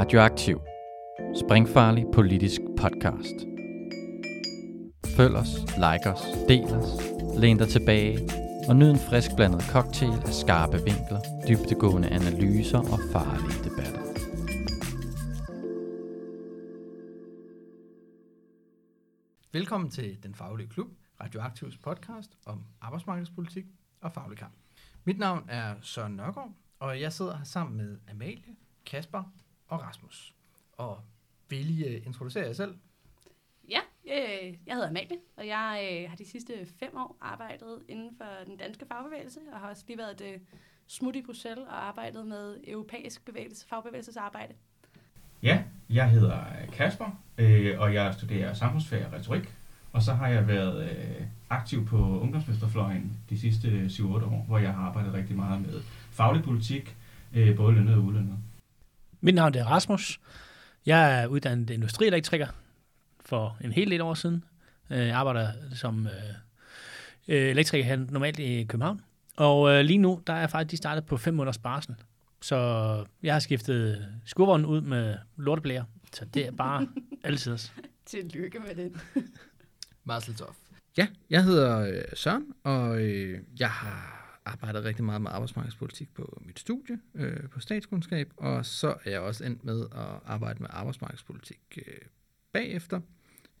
Radioaktiv. 0.00 0.60
Springfarlig 1.44 2.04
politisk 2.14 2.60
podcast. 2.78 3.36
Følg 5.16 5.34
os, 5.36 5.52
like 5.84 6.10
os, 6.12 6.22
del 6.48 6.64
os, 6.64 6.90
læn 7.40 7.58
dig 7.58 7.68
tilbage 7.68 8.18
og 8.68 8.76
nyd 8.76 8.90
en 8.90 8.98
frisk 8.98 9.30
blandet 9.36 9.62
cocktail 9.62 10.12
af 10.12 10.34
skarpe 10.42 10.76
vinkler, 10.76 11.20
dybtegående 11.48 12.08
analyser 12.08 12.78
og 12.78 12.98
farlige 13.12 13.58
debatter. 13.64 14.02
Velkommen 19.52 19.90
til 19.90 20.22
Den 20.22 20.34
Faglige 20.34 20.68
Klub, 20.68 20.88
Radioaktivs 21.20 21.78
podcast 21.78 22.36
om 22.46 22.64
arbejdsmarkedspolitik 22.80 23.64
og 24.00 24.12
faglig 24.12 24.38
kamp. 24.38 24.54
Mit 25.04 25.18
navn 25.18 25.44
er 25.48 25.74
Søren 25.82 26.16
Nørgaard, 26.16 26.52
og 26.78 27.00
jeg 27.00 27.12
sidder 27.12 27.36
her 27.36 27.44
sammen 27.44 27.76
med 27.76 27.98
Amalie, 28.10 28.56
Kasper 28.86 29.22
og 29.70 29.82
Rasmus. 29.82 30.34
Og 30.72 31.00
vil 31.48 31.80
I 31.80 31.96
uh, 31.96 32.06
introducere 32.06 32.46
jer 32.46 32.52
selv? 32.52 32.74
Ja, 33.68 33.80
øh, 34.04 34.54
jeg 34.66 34.74
hedder 34.74 34.88
Amalie, 34.88 35.18
og 35.36 35.46
jeg 35.46 35.90
øh, 35.92 36.10
har 36.10 36.16
de 36.16 36.30
sidste 36.30 36.52
fem 36.78 36.96
år 36.96 37.16
arbejdet 37.20 37.78
inden 37.88 38.10
for 38.16 38.44
den 38.46 38.56
danske 38.56 38.86
fagbevægelse, 38.86 39.40
og 39.52 39.60
har 39.60 39.68
også 39.68 39.84
lige 39.86 39.98
været 39.98 40.20
øh, 40.20 40.38
smut 40.86 41.16
i 41.16 41.22
Bruxelles 41.22 41.66
og 41.68 41.86
arbejdet 41.88 42.26
med 42.26 42.56
europæisk 42.66 43.24
bevægelse, 43.24 43.68
fagbevægelsesarbejde. 43.68 44.54
Ja, 45.42 45.62
jeg 45.90 46.10
hedder 46.10 46.44
Kasper, 46.72 47.22
øh, 47.38 47.80
og 47.80 47.94
jeg 47.94 48.14
studerer 48.14 48.54
samfundsfag 48.54 49.06
og 49.06 49.12
retorik. 49.12 49.54
Og 49.92 50.02
så 50.02 50.12
har 50.12 50.28
jeg 50.28 50.48
været 50.48 50.90
øh, 50.90 51.26
aktiv 51.50 51.86
på 51.86 52.20
ungdomsmesterfløjen 52.20 53.16
de 53.30 53.40
sidste 53.40 53.86
7-8 53.86 54.04
år, 54.04 54.44
hvor 54.46 54.58
jeg 54.58 54.72
har 54.74 54.82
arbejdet 54.82 55.14
rigtig 55.14 55.36
meget 55.36 55.60
med 55.60 55.82
faglig 56.10 56.42
politik, 56.42 56.96
øh, 57.34 57.56
både 57.56 57.74
lønnet 57.74 57.94
og 57.94 58.00
ulønnet. 58.00 58.38
Mit 59.20 59.34
navn 59.34 59.54
er 59.54 59.64
Rasmus. 59.64 60.20
Jeg 60.86 61.22
er 61.22 61.26
uddannet 61.26 61.70
industrielektriker 61.70 62.46
for 63.24 63.56
en 63.60 63.72
hel 63.72 63.90
del 63.90 64.00
år 64.00 64.14
siden. 64.14 64.44
Øh, 64.90 64.98
Jeg 64.98 65.16
arbejder 65.16 65.48
som 65.74 66.06
øh, 66.06 66.12
øh, 67.28 67.50
elektriker 67.50 67.84
her 67.84 67.96
normalt 67.96 68.38
i 68.38 68.64
København. 68.64 69.00
Og 69.36 69.70
øh, 69.70 69.80
lige 69.84 69.98
nu, 69.98 70.20
der 70.26 70.32
er 70.32 70.38
jeg 70.40 70.50
faktisk 70.50 70.80
startet 70.80 71.06
på 71.06 71.16
fem 71.16 71.34
måneders 71.34 71.58
barsel. 71.58 71.94
Så 72.42 72.56
jeg 73.22 73.34
har 73.34 73.40
skiftet 73.40 74.08
skurvognen 74.26 74.66
ud 74.66 74.80
med 74.80 75.14
lorteblære. 75.36 75.84
Så 76.12 76.24
det 76.24 76.46
er 76.46 76.50
bare 76.50 76.88
altid. 77.24 77.58
Tillykke 78.06 78.58
med 78.58 78.74
den. 78.74 79.00
Marceltoff. 80.04 80.56
Ja, 80.96 81.06
jeg 81.30 81.44
hedder 81.44 81.78
øh, 81.80 82.02
Søren, 82.14 82.44
og 82.64 83.00
øh, 83.00 83.40
jeg 83.58 83.70
har 83.70 84.19
arbejdet 84.44 84.84
rigtig 84.84 85.04
meget 85.04 85.22
med 85.22 85.30
arbejdsmarkedspolitik 85.30 86.14
på 86.14 86.42
mit 86.46 86.58
studie 86.58 86.98
øh, 87.14 87.48
på 87.48 87.60
statskundskab, 87.60 88.32
og 88.36 88.66
så 88.66 88.88
er 89.04 89.10
jeg 89.10 89.20
også 89.20 89.44
endt 89.44 89.64
med 89.64 89.80
at 89.80 90.20
arbejde 90.24 90.62
med 90.62 90.68
arbejdsmarkedspolitik 90.72 91.60
øh, 91.76 91.98
bagefter. 92.52 93.00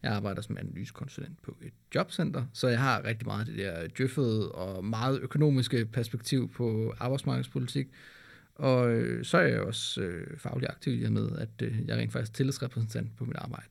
Jeg 0.02 0.12
arbejder 0.12 0.42
som 0.42 0.56
analysekonsulent 0.58 1.42
på 1.42 1.56
et 1.62 1.72
jobcenter, 1.94 2.46
så 2.52 2.68
jeg 2.68 2.78
har 2.80 3.04
rigtig 3.04 3.26
meget 3.26 3.46
det 3.46 3.58
der 3.58 3.88
djøffede 3.88 4.52
og 4.52 4.84
meget 4.84 5.20
økonomiske 5.20 5.86
perspektiv 5.86 6.52
på 6.52 6.94
arbejdsmarkedspolitik. 6.98 7.88
Og 8.54 8.90
øh, 8.90 9.24
så 9.24 9.38
er 9.38 9.46
jeg 9.46 9.60
også 9.60 10.00
øh, 10.00 10.38
faglig 10.38 10.68
aktiv 10.68 11.00
i 11.00 11.04
og 11.04 11.12
med, 11.12 11.38
at 11.38 11.62
øh, 11.62 11.86
jeg 11.86 11.94
er 11.94 11.98
rent 12.00 12.12
faktisk 12.12 12.34
tillidsrepræsentant 12.34 13.16
på 13.16 13.24
mit 13.24 13.36
arbejde. 13.36 13.68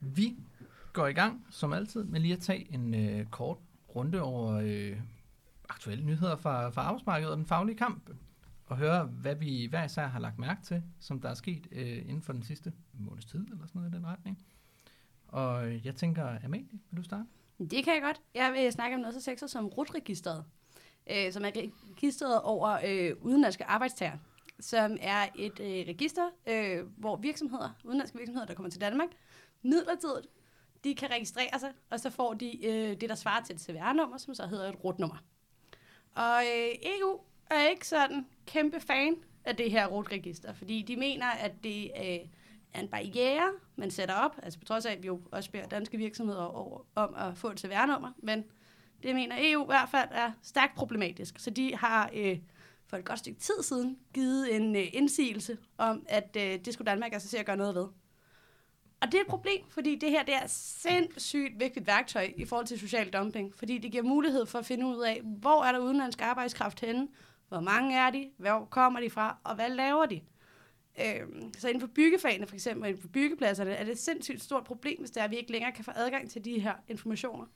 Vi 0.00 0.36
går 0.92 1.06
i 1.06 1.12
gang, 1.12 1.46
som 1.50 1.72
altid, 1.72 2.04
med 2.04 2.20
lige 2.20 2.34
at 2.34 2.40
tage 2.40 2.74
en 2.74 2.94
øh, 2.94 3.26
kort 3.26 3.58
runde 3.96 4.22
over 4.22 4.52
øh, 4.54 4.96
aktuelle 5.68 6.04
nyheder 6.04 6.36
fra, 6.36 6.68
fra 6.68 6.82
arbejdsmarkedet 6.82 7.30
og 7.30 7.36
den 7.36 7.46
faglige 7.46 7.76
kamp, 7.76 8.10
og 8.66 8.76
høre, 8.76 9.04
hvad 9.04 9.34
vi 9.34 9.66
hver 9.66 9.84
især 9.84 10.06
har 10.06 10.18
lagt 10.18 10.38
mærke 10.38 10.62
til, 10.62 10.82
som 11.00 11.20
der 11.20 11.28
er 11.28 11.34
sket 11.34 11.66
øh, 11.72 11.98
inden 11.98 12.22
for 12.22 12.32
den 12.32 12.42
sidste 12.42 12.72
måneds 12.92 13.24
tid, 13.24 13.40
eller 13.40 13.66
sådan 13.66 13.80
noget 13.80 13.94
i 13.94 13.96
den 13.96 14.06
retning. 14.06 14.38
Og 15.28 15.84
jeg 15.84 15.94
tænker, 15.94 16.44
Amalie, 16.44 16.78
vil 16.90 16.98
du 16.98 17.02
starte? 17.02 17.24
Det 17.58 17.84
kan 17.84 17.94
jeg 17.94 18.02
godt. 18.02 18.20
Jeg 18.34 18.52
vil 18.52 18.72
snakke 18.72 18.94
om 18.94 19.00
noget 19.00 19.14
så 19.14 19.20
sexet 19.20 19.50
som 19.50 19.66
RUT-registeret, 19.66 20.44
øh, 21.10 21.32
som 21.32 21.44
er 21.44 21.50
registret 21.96 22.42
over 22.42 22.78
øh, 22.86 23.16
udenlandske 23.20 23.64
arbejdstager, 23.64 24.18
som 24.60 24.96
er 25.00 25.26
et 25.36 25.60
øh, 25.60 25.88
register, 25.88 26.30
øh, 26.46 26.86
hvor 26.96 27.16
virksomheder, 27.16 27.70
udenlandske 27.84 28.18
virksomheder, 28.18 28.46
der 28.46 28.54
kommer 28.54 28.70
til 28.70 28.80
Danmark, 28.80 29.08
midlertidigt, 29.62 30.26
de 30.84 30.94
kan 30.94 31.10
registrere 31.10 31.58
sig, 31.58 31.72
og 31.90 32.00
så 32.00 32.10
får 32.10 32.34
de 32.34 32.66
øh, 32.66 33.00
det, 33.00 33.08
der 33.08 33.14
svarer 33.14 33.42
til 33.44 33.54
et 33.54 33.60
CVR-nummer, 33.60 34.18
som 34.18 34.34
så 34.34 34.46
hedder 34.46 34.68
et 34.68 34.84
RUT-nummer. 34.84 35.16
Og 36.18 36.42
øh, 36.42 36.70
EU 36.82 37.20
er 37.50 37.68
ikke 37.68 37.88
sådan 37.88 38.26
kæmpe 38.46 38.80
fan 38.80 39.16
af 39.44 39.56
det 39.56 39.70
her 39.70 39.86
rotregister, 39.86 40.52
fordi 40.52 40.82
de 40.82 40.96
mener, 40.96 41.26
at 41.26 41.52
det 41.64 41.90
øh, 41.96 42.18
er 42.74 42.80
en 42.80 42.88
barriere, 42.88 43.52
man 43.76 43.90
sætter 43.90 44.14
op, 44.14 44.38
altså 44.42 44.58
på 44.58 44.64
trods 44.64 44.86
af, 44.86 44.92
at 44.92 45.02
vi 45.02 45.06
jo 45.06 45.20
også 45.32 45.50
beder 45.50 45.66
danske 45.66 45.96
virksomheder 45.96 46.42
over, 46.42 46.86
om 46.94 47.14
at 47.14 47.36
få 47.36 47.50
et 47.50 47.60
CVR-nummer, 47.60 48.12
men 48.22 48.44
det 49.02 49.14
mener 49.14 49.36
EU 49.38 49.62
i 49.62 49.66
hvert 49.66 49.88
fald 49.88 50.08
er 50.12 50.32
stærkt 50.42 50.74
problematisk. 50.74 51.38
Så 51.38 51.50
de 51.50 51.76
har 51.76 52.10
øh, 52.14 52.38
for 52.86 52.96
et 52.96 53.04
godt 53.04 53.18
stykke 53.18 53.40
tid 53.40 53.62
siden 53.62 53.98
givet 54.14 54.56
en 54.56 54.76
øh, 54.76 54.86
indsigelse 54.92 55.58
om, 55.78 56.06
at 56.08 56.36
øh, 56.36 56.64
det 56.64 56.74
skulle 56.74 56.90
Danmark 56.90 57.12
altså 57.12 57.28
se 57.28 57.38
at 57.38 57.46
gøre 57.46 57.56
noget 57.56 57.74
ved. 57.74 57.86
Og 59.00 59.12
det 59.12 59.14
er 59.14 59.20
et 59.20 59.26
problem, 59.26 59.64
fordi 59.68 59.96
det 59.96 60.10
her 60.10 60.22
det 60.22 60.34
er 60.34 60.46
sindssygt 60.46 61.60
vigtigt 61.60 61.86
værktøj 61.86 62.32
i 62.36 62.44
forhold 62.44 62.66
til 62.66 62.78
social 62.78 63.10
dumping, 63.10 63.54
fordi 63.54 63.78
det 63.78 63.92
giver 63.92 64.02
mulighed 64.02 64.46
for 64.46 64.58
at 64.58 64.66
finde 64.66 64.86
ud 64.86 65.00
af, 65.02 65.20
hvor 65.24 65.64
er 65.64 65.72
der 65.72 65.78
udenlandsk 65.78 66.22
arbejdskraft 66.22 66.80
henne, 66.80 67.08
hvor 67.48 67.60
mange 67.60 67.96
er 67.98 68.10
de, 68.10 68.30
hvor 68.36 68.68
kommer 68.70 69.00
de 69.00 69.10
fra, 69.10 69.36
og 69.44 69.54
hvad 69.54 69.70
laver 69.70 70.06
de. 70.06 70.20
Øhm, 71.04 71.52
så 71.58 71.68
inden 71.68 71.80
for 71.80 71.88
byggefagene 71.88 72.46
for 72.46 72.54
eksempel, 72.54 72.88
inden 72.88 73.02
for 73.02 73.08
byggepladserne, 73.08 73.70
er 73.70 73.84
det 73.84 73.92
et 73.92 73.98
sindssygt 73.98 74.42
stort 74.42 74.64
problem, 74.64 74.98
hvis 74.98 75.10
det 75.10 75.20
er, 75.20 75.24
at 75.24 75.30
vi 75.30 75.36
ikke 75.36 75.52
længere 75.52 75.72
kan 75.72 75.84
få 75.84 75.90
adgang 75.94 76.30
til 76.30 76.44
de 76.44 76.60
her 76.60 76.74
informationer. 76.88 77.46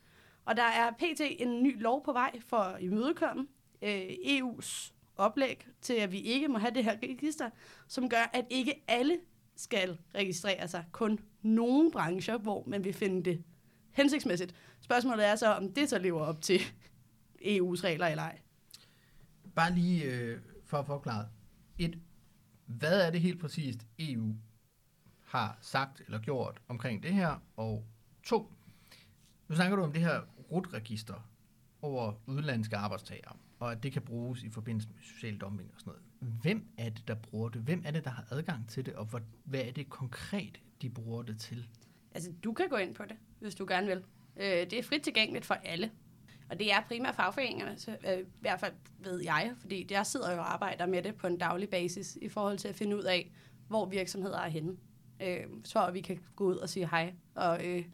Og 0.44 0.56
der 0.56 0.62
er 0.62 0.90
pt. 0.90 1.20
en 1.20 1.62
ny 1.62 1.82
lov 1.82 2.04
på 2.04 2.12
vej 2.12 2.40
for 2.46 2.56
at 2.56 2.82
imødekomme 2.82 3.46
øh, 3.82 4.02
EU's 4.08 4.92
oplæg 5.16 5.66
til, 5.80 5.94
at 5.94 6.12
vi 6.12 6.20
ikke 6.20 6.48
må 6.48 6.58
have 6.58 6.74
det 6.74 6.84
her 6.84 6.96
register, 7.02 7.50
som 7.88 8.08
gør, 8.08 8.30
at 8.32 8.44
ikke 8.50 8.84
alle 8.88 9.18
skal 9.56 9.98
registrere 10.14 10.68
sig. 10.68 10.84
Kun 10.92 11.18
nogle 11.42 11.90
brancher, 11.90 12.38
hvor 12.38 12.64
man 12.66 12.84
vil 12.84 12.92
finde 12.92 13.30
det 13.30 13.44
hensigtsmæssigt. 13.90 14.54
Spørgsmålet 14.80 15.26
er 15.26 15.36
så, 15.36 15.54
om 15.54 15.72
det 15.72 15.88
så 15.88 15.98
lever 15.98 16.20
op 16.20 16.42
til 16.42 16.58
EU's 17.42 17.84
regler 17.84 18.06
eller 18.06 18.22
ej. 18.22 18.38
Bare 19.54 19.74
lige 19.74 20.04
øh, 20.04 20.40
for 20.64 20.78
at 20.78 20.86
forklare. 20.86 21.28
Et, 21.78 21.98
hvad 22.66 23.06
er 23.06 23.10
det 23.10 23.20
helt 23.20 23.40
præcist, 23.40 23.86
EU 23.98 24.36
har 25.24 25.58
sagt 25.60 26.00
eller 26.06 26.18
gjort 26.18 26.60
omkring 26.68 27.02
det 27.02 27.14
her? 27.14 27.42
Og 27.56 27.84
to, 28.22 28.52
nu 29.48 29.54
snakker 29.54 29.76
du 29.76 29.82
om 29.82 29.92
det 29.92 30.02
her 30.02 30.20
RUT-register 30.52 31.28
over 31.82 32.12
udenlandske 32.26 32.76
arbejdstagere, 32.76 33.36
og 33.58 33.72
at 33.72 33.82
det 33.82 33.92
kan 33.92 34.02
bruges 34.02 34.42
i 34.42 34.50
forbindelse 34.50 34.88
med 34.88 35.02
social 35.02 35.38
dumping 35.38 35.70
og 35.74 35.80
sådan 35.80 35.90
noget. 35.90 36.02
Hvem 36.22 36.66
er 36.78 36.88
det, 36.88 37.08
der 37.08 37.14
bruger 37.14 37.48
det? 37.48 37.62
Hvem 37.62 37.82
er 37.86 37.90
det, 37.90 38.04
der 38.04 38.10
har 38.10 38.24
adgang 38.30 38.68
til 38.68 38.86
det, 38.86 38.94
og 38.94 39.04
hvad, 39.04 39.20
hvad 39.44 39.60
er 39.60 39.72
det 39.72 39.90
konkret, 39.90 40.60
de 40.82 40.90
bruger 40.90 41.22
det 41.22 41.38
til? 41.38 41.66
Altså, 42.14 42.32
du 42.44 42.52
kan 42.52 42.68
gå 42.68 42.76
ind 42.76 42.94
på 42.94 43.02
det, 43.04 43.16
hvis 43.40 43.54
du 43.54 43.66
gerne 43.68 43.86
vil. 43.86 44.04
Øh, 44.36 44.44
det 44.46 44.72
er 44.72 44.82
frit 44.82 45.02
tilgængeligt 45.02 45.44
for 45.46 45.54
alle. 45.54 45.90
Og 46.50 46.58
det 46.58 46.72
er 46.72 46.80
primært 46.88 47.14
fagforeningerne, 47.14 47.78
så, 47.78 47.96
øh, 48.08 48.18
i 48.18 48.24
hvert 48.40 48.60
fald 48.60 48.72
ved 48.98 49.20
jeg, 49.24 49.52
fordi 49.60 49.86
jeg 49.90 50.06
sidder 50.06 50.32
jo 50.32 50.38
og 50.38 50.52
arbejder 50.52 50.86
med 50.86 51.02
det 51.02 51.14
på 51.14 51.26
en 51.26 51.38
daglig 51.38 51.68
basis 51.68 52.18
i 52.22 52.28
forhold 52.28 52.58
til 52.58 52.68
at 52.68 52.74
finde 52.74 52.96
ud 52.96 53.02
af, 53.02 53.32
hvor 53.68 53.86
virksomheder 53.86 54.38
er 54.38 54.48
henne. 54.48 54.76
Øh, 55.22 55.46
så 55.64 55.90
vi 55.90 56.00
kan 56.00 56.20
gå 56.36 56.44
ud 56.44 56.56
og 56.56 56.68
sige 56.68 56.88
hej 56.88 57.14
og 57.34 57.66
øh, 57.66 57.84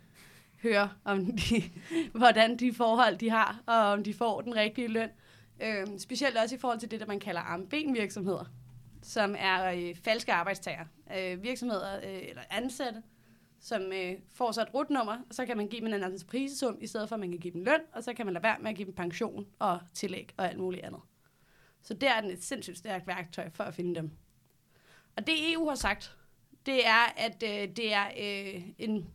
høre, 0.62 0.90
om 1.04 1.26
de, 1.26 1.62
hvordan 2.18 2.56
de 2.56 2.72
forhold 2.72 3.16
de 3.16 3.30
har, 3.30 3.62
og 3.66 3.76
om 3.76 4.04
de 4.04 4.14
får 4.14 4.40
den 4.40 4.56
rigtige 4.56 4.88
løn. 4.88 5.08
Øh, 5.08 5.27
Øh, 5.60 5.86
specielt 5.98 6.36
også 6.36 6.54
i 6.54 6.58
forhold 6.58 6.80
til 6.80 6.90
det, 6.90 7.00
der 7.00 7.06
man 7.06 7.20
kalder 7.20 7.40
armbenvirksomheder, 7.40 8.44
som 9.02 9.34
er 9.38 9.64
øh, 9.64 9.94
falske 9.96 10.32
arbejdstager. 10.32 10.84
Øh, 11.16 11.42
virksomheder 11.42 11.96
øh, 11.96 12.28
eller 12.28 12.42
ansatte, 12.50 13.02
som 13.60 13.82
øh, 13.92 14.14
får 14.34 14.52
så 14.52 14.62
et 14.62 14.74
rutnummer, 14.74 15.12
og 15.12 15.34
så 15.34 15.46
kan 15.46 15.56
man 15.56 15.68
give 15.68 15.80
dem 15.80 15.94
en 15.94 16.02
entreprisesum, 16.02 16.78
i 16.80 16.86
stedet 16.86 17.08
for 17.08 17.16
at 17.16 17.20
man 17.20 17.30
kan 17.30 17.40
give 17.40 17.52
dem 17.52 17.62
løn, 17.62 17.80
og 17.92 18.04
så 18.04 18.14
kan 18.14 18.26
man 18.26 18.32
lade 18.32 18.42
være 18.42 18.56
med 18.60 18.70
at 18.70 18.76
give 18.76 18.86
dem 18.86 18.94
pension 18.94 19.46
og 19.58 19.80
tillæg 19.94 20.30
og 20.36 20.48
alt 20.48 20.58
muligt 20.58 20.84
andet. 20.84 21.00
Så 21.82 21.94
der 21.94 22.12
er 22.12 22.20
den 22.20 22.30
et 22.30 22.44
sindssygt 22.44 22.78
stærkt 22.78 23.06
værktøj 23.06 23.50
for 23.50 23.64
at 23.64 23.74
finde 23.74 23.94
dem. 23.94 24.10
Og 25.16 25.26
det 25.26 25.52
EU 25.52 25.68
har 25.68 25.74
sagt, 25.74 26.16
det 26.66 26.86
er, 26.86 27.12
at 27.16 27.42
øh, 27.42 27.76
det 27.76 27.94
er 27.94 28.06
øh, 28.06 28.62
en, 28.78 29.08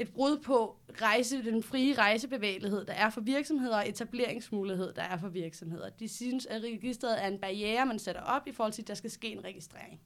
et 0.00 0.12
brud 0.12 0.38
på 0.38 0.76
rejse, 1.02 1.44
den 1.44 1.62
frie 1.62 1.94
rejsebevægelighed, 1.94 2.84
der 2.84 2.92
er 2.92 3.10
for 3.10 3.20
virksomheder, 3.20 3.76
og 3.76 3.88
etableringsmulighed, 3.88 4.92
der 4.92 5.02
er 5.02 5.16
for 5.16 5.28
virksomheder. 5.28 5.88
De 5.88 6.08
synes, 6.08 6.46
at 6.46 6.62
registret 6.62 7.24
er 7.24 7.28
en 7.28 7.38
barriere, 7.38 7.86
man 7.86 7.98
sætter 7.98 8.20
op 8.20 8.42
i 8.46 8.52
forhold 8.52 8.72
til, 8.72 8.82
at 8.82 8.88
der 8.88 8.94
skal 8.94 9.10
ske 9.10 9.28
en 9.28 9.44
registrering. 9.44 10.00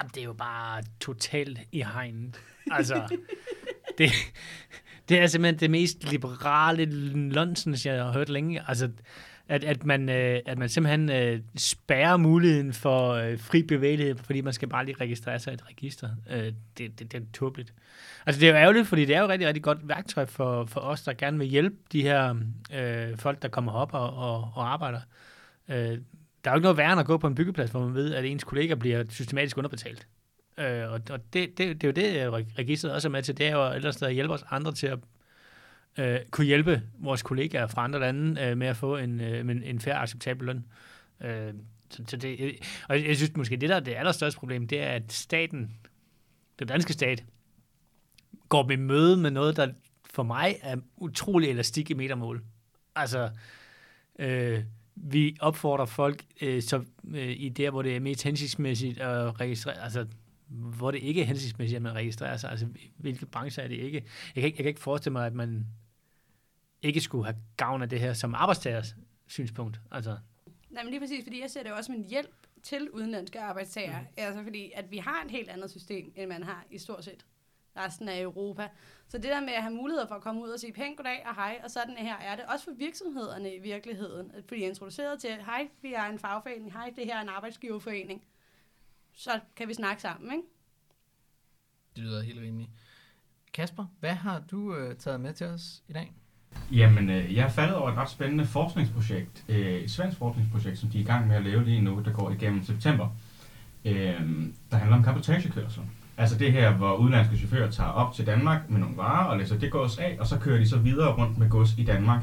Jamen, 0.00 0.10
det 0.14 0.20
er 0.20 0.24
jo 0.24 0.32
bare 0.32 0.82
totalt 1.00 1.60
i 1.72 1.82
hegnet. 1.82 2.40
Altså, 2.70 3.16
det, 3.98 4.10
det 5.08 5.18
er 5.18 5.26
simpelthen 5.26 5.60
det 5.60 5.70
mest 5.70 6.10
liberale 6.10 6.86
nonsens, 7.28 7.86
jeg 7.86 8.04
har 8.04 8.12
hørt 8.12 8.28
længe. 8.28 8.62
Altså, 8.68 8.90
at, 9.50 9.64
at, 9.64 9.84
man, 9.84 10.08
øh, 10.08 10.40
at 10.46 10.58
man 10.58 10.68
simpelthen 10.68 11.10
øh, 11.10 11.40
spærrer 11.56 12.16
muligheden 12.16 12.72
for 12.72 13.12
øh, 13.12 13.38
fri 13.38 13.62
bevægelighed, 13.62 14.16
fordi 14.16 14.40
man 14.40 14.52
skal 14.52 14.68
bare 14.68 14.84
lige 14.84 14.96
registrere 15.00 15.38
sig 15.38 15.50
i 15.50 15.54
et 15.54 15.68
register. 15.68 16.08
Øh, 16.30 16.52
det, 16.78 16.98
det, 16.98 17.12
det 17.12 17.14
er 17.14 17.20
tåbeligt. 17.32 17.74
Altså 18.26 18.40
det 18.40 18.48
er 18.48 18.52
jo 18.52 18.58
ærgerligt, 18.58 18.88
fordi 18.88 19.04
det 19.04 19.14
er 19.14 19.18
jo 19.18 19.24
et 19.24 19.30
rigtig, 19.30 19.48
rigtig 19.48 19.62
godt 19.62 19.88
værktøj 19.88 20.26
for, 20.26 20.64
for 20.64 20.80
os, 20.80 21.02
der 21.02 21.12
gerne 21.12 21.38
vil 21.38 21.46
hjælpe 21.46 21.76
de 21.92 22.02
her 22.02 22.34
øh, 22.74 23.16
folk, 23.16 23.42
der 23.42 23.48
kommer 23.48 23.72
op 23.72 23.94
og, 23.94 24.16
og, 24.16 24.52
og 24.54 24.72
arbejder. 24.72 25.00
Øh, 25.68 25.76
der 26.44 26.50
er 26.50 26.50
jo 26.50 26.54
ikke 26.54 26.62
noget 26.62 26.76
værre 26.76 26.92
end 26.92 27.00
at 27.00 27.06
gå 27.06 27.18
på 27.18 27.26
en 27.26 27.34
byggeplads, 27.34 27.70
hvor 27.70 27.80
man 27.80 27.94
ved, 27.94 28.14
at 28.14 28.24
ens 28.24 28.44
kollega 28.44 28.74
bliver 28.74 29.04
systematisk 29.08 29.56
underbetalt. 29.56 30.06
Øh, 30.58 30.92
og 30.92 31.00
og 31.10 31.20
det, 31.32 31.58
det, 31.58 31.58
det 31.58 31.84
er 31.84 31.88
jo 31.88 31.92
det, 31.92 32.26
øh, 32.26 32.32
registret 32.58 32.92
også 32.92 33.08
er 33.08 33.12
med 33.12 33.22
til. 33.22 33.38
Det 33.38 33.46
er 33.46 33.52
jo 33.52 33.72
ellers 33.72 34.02
at 34.02 34.14
hjælpe 34.14 34.34
os 34.34 34.44
andre 34.50 34.72
til 34.72 34.86
at 34.86 34.98
øh, 35.98 36.18
kunne 36.30 36.46
hjælpe 36.46 36.82
vores 36.98 37.22
kollegaer 37.22 37.66
fra 37.66 37.84
andre 37.84 38.00
lande 38.00 38.40
øh, 38.42 38.58
med 38.58 38.66
at 38.66 38.76
få 38.76 38.96
en, 38.96 39.20
øh, 39.20 39.40
en, 39.40 39.62
en 39.62 39.80
færre 39.80 39.98
acceptabel 39.98 40.46
løn. 40.46 40.64
Øh, 41.20 41.54
så, 41.90 42.04
så 42.08 42.16
det, 42.16 42.40
øh, 42.40 42.54
og 42.88 43.04
jeg 43.04 43.16
synes 43.16 43.36
måske, 43.36 43.56
det 43.56 43.68
der 43.68 43.76
er 43.76 43.80
det 43.80 43.94
allerstørste 43.94 44.38
problem, 44.38 44.68
det 44.68 44.82
er, 44.82 44.88
at 44.88 45.12
staten, 45.12 45.70
den 46.58 46.68
danske 46.68 46.92
stat, 46.92 47.24
går 48.48 48.66
med 48.66 48.76
møde 48.76 49.16
med 49.16 49.30
noget, 49.30 49.56
der 49.56 49.72
for 50.10 50.22
mig 50.22 50.56
er 50.62 50.76
utrolig 50.96 51.50
elastik 51.50 51.90
i 51.90 51.94
metermål. 51.94 52.42
Altså, 52.94 53.30
øh, 54.18 54.60
vi 54.94 55.36
opfordrer 55.40 55.84
folk 55.84 56.24
øh, 56.40 56.62
så, 56.62 56.84
øh, 57.14 57.30
i 57.36 57.48
der, 57.48 57.70
hvor 57.70 57.82
det 57.82 57.96
er 57.96 58.00
mest 58.00 58.22
hensigtsmæssigt 58.22 58.98
at 58.98 59.40
registrere, 59.40 59.82
altså 59.82 60.06
hvor 60.50 60.90
det 60.90 61.02
ikke 61.02 61.22
er 61.22 61.26
hensigtsmæssigt, 61.26 61.76
at 61.76 61.82
man 61.82 61.94
registrerer 61.94 62.36
sig. 62.36 62.50
Altså, 62.50 62.66
hvilke 62.96 63.26
brancher 63.26 63.62
er 63.62 63.68
det 63.68 63.76
ikke? 63.76 64.04
Jeg 64.34 64.42
kan 64.42 64.44
ikke, 64.44 64.56
jeg 64.56 64.64
kan 64.64 64.68
ikke 64.68 64.80
forestille 64.80 65.12
mig, 65.12 65.26
at 65.26 65.34
man 65.34 65.66
ikke 66.82 67.00
skulle 67.00 67.24
have 67.24 67.36
gavn 67.56 67.82
af 67.82 67.88
det 67.88 68.00
her 68.00 68.12
som 68.12 68.34
arbejdstagers 68.34 68.96
synspunkt. 69.26 69.80
Altså. 69.90 70.18
Nej, 70.70 70.82
men 70.82 70.90
lige 70.90 71.00
præcis, 71.00 71.24
fordi 71.24 71.40
jeg 71.40 71.50
ser 71.50 71.62
det 71.62 71.72
også 71.72 71.86
som 71.86 71.94
en 71.94 72.04
hjælp 72.04 72.34
til 72.62 72.90
udenlandske 72.90 73.40
arbejdstagere. 73.40 74.00
Mm. 74.00 74.06
Altså 74.16 74.42
fordi, 74.42 74.72
at 74.74 74.90
vi 74.90 74.98
har 74.98 75.22
et 75.24 75.30
helt 75.30 75.48
andet 75.48 75.70
system, 75.70 76.12
end 76.16 76.28
man 76.28 76.42
har 76.42 76.64
i 76.70 76.78
stort 76.78 77.04
set 77.04 77.26
resten 77.76 78.08
af 78.08 78.20
Europa. 78.20 78.68
Så 79.08 79.18
det 79.18 79.24
der 79.24 79.40
med 79.40 79.52
at 79.52 79.62
have 79.62 79.74
mulighed 79.74 80.08
for 80.08 80.14
at 80.14 80.22
komme 80.22 80.42
ud 80.42 80.48
og 80.48 80.60
sige 80.60 80.72
pænt 80.72 80.96
goddag 80.96 81.26
og 81.26 81.34
hej, 81.34 81.60
og 81.64 81.70
sådan 81.70 81.96
her 81.96 82.16
er 82.16 82.36
det 82.36 82.44
også 82.44 82.64
for 82.64 82.72
virksomhederne 82.72 83.54
i 83.54 83.58
virkeligheden. 83.58 84.30
At 84.34 84.44
blive 84.44 84.60
introduceret 84.60 85.20
til, 85.20 85.30
hej, 85.30 85.68
vi 85.82 85.94
er 85.94 86.04
en 86.04 86.18
fagforening, 86.18 86.72
hej, 86.72 86.92
det 86.96 87.04
her 87.04 87.16
er 87.16 87.22
en 87.22 87.28
arbejdsgiverforening. 87.28 88.24
Så 89.12 89.40
kan 89.56 89.68
vi 89.68 89.74
snakke 89.74 90.02
sammen, 90.02 90.32
ikke? 90.32 90.48
Det 91.96 92.04
lyder 92.04 92.22
helt 92.22 92.40
rimeligt. 92.40 92.70
Kasper, 93.52 93.86
hvad 94.00 94.14
har 94.14 94.40
du 94.50 94.76
øh, 94.76 94.96
taget 94.96 95.20
med 95.20 95.34
til 95.34 95.46
os 95.46 95.82
i 95.88 95.92
dag? 95.92 96.14
Jamen, 96.72 97.10
øh, 97.10 97.36
jeg 97.36 97.44
er 97.44 97.48
faldet 97.48 97.76
over 97.76 97.90
et 97.90 97.96
ret 97.96 98.10
spændende 98.10 98.46
forskningsprojekt, 98.46 99.44
øh, 99.48 99.56
et 99.56 99.90
svensk 99.90 100.18
forskningsprojekt, 100.18 100.78
som 100.78 100.88
de 100.88 100.98
er 100.98 101.02
i 101.02 101.06
gang 101.06 101.28
med 101.28 101.36
at 101.36 101.42
lave 101.42 101.64
lige 101.64 101.80
nu, 101.80 102.02
der 102.04 102.12
går 102.12 102.30
igennem 102.30 102.64
september, 102.64 103.08
øh, 103.84 104.14
der 104.70 104.76
handler 104.76 104.96
om 104.96 105.04
kapotagekørsel. 105.04 105.82
Altså 106.18 106.38
det 106.38 106.52
her, 106.52 106.72
hvor 106.72 106.94
udenlandske 106.94 107.36
chauffører 107.36 107.70
tager 107.70 107.90
op 107.90 108.14
til 108.14 108.26
Danmark 108.26 108.70
med 108.70 108.80
nogle 108.80 108.96
varer 108.96 109.24
og 109.24 109.38
læser 109.38 109.58
det 109.58 109.70
gods 109.70 109.98
af, 109.98 110.16
og 110.20 110.26
så 110.26 110.38
kører 110.38 110.58
de 110.58 110.68
så 110.68 110.78
videre 110.78 111.14
rundt 111.14 111.38
med 111.38 111.48
gods 111.48 111.78
i 111.78 111.84
Danmark, 111.84 112.22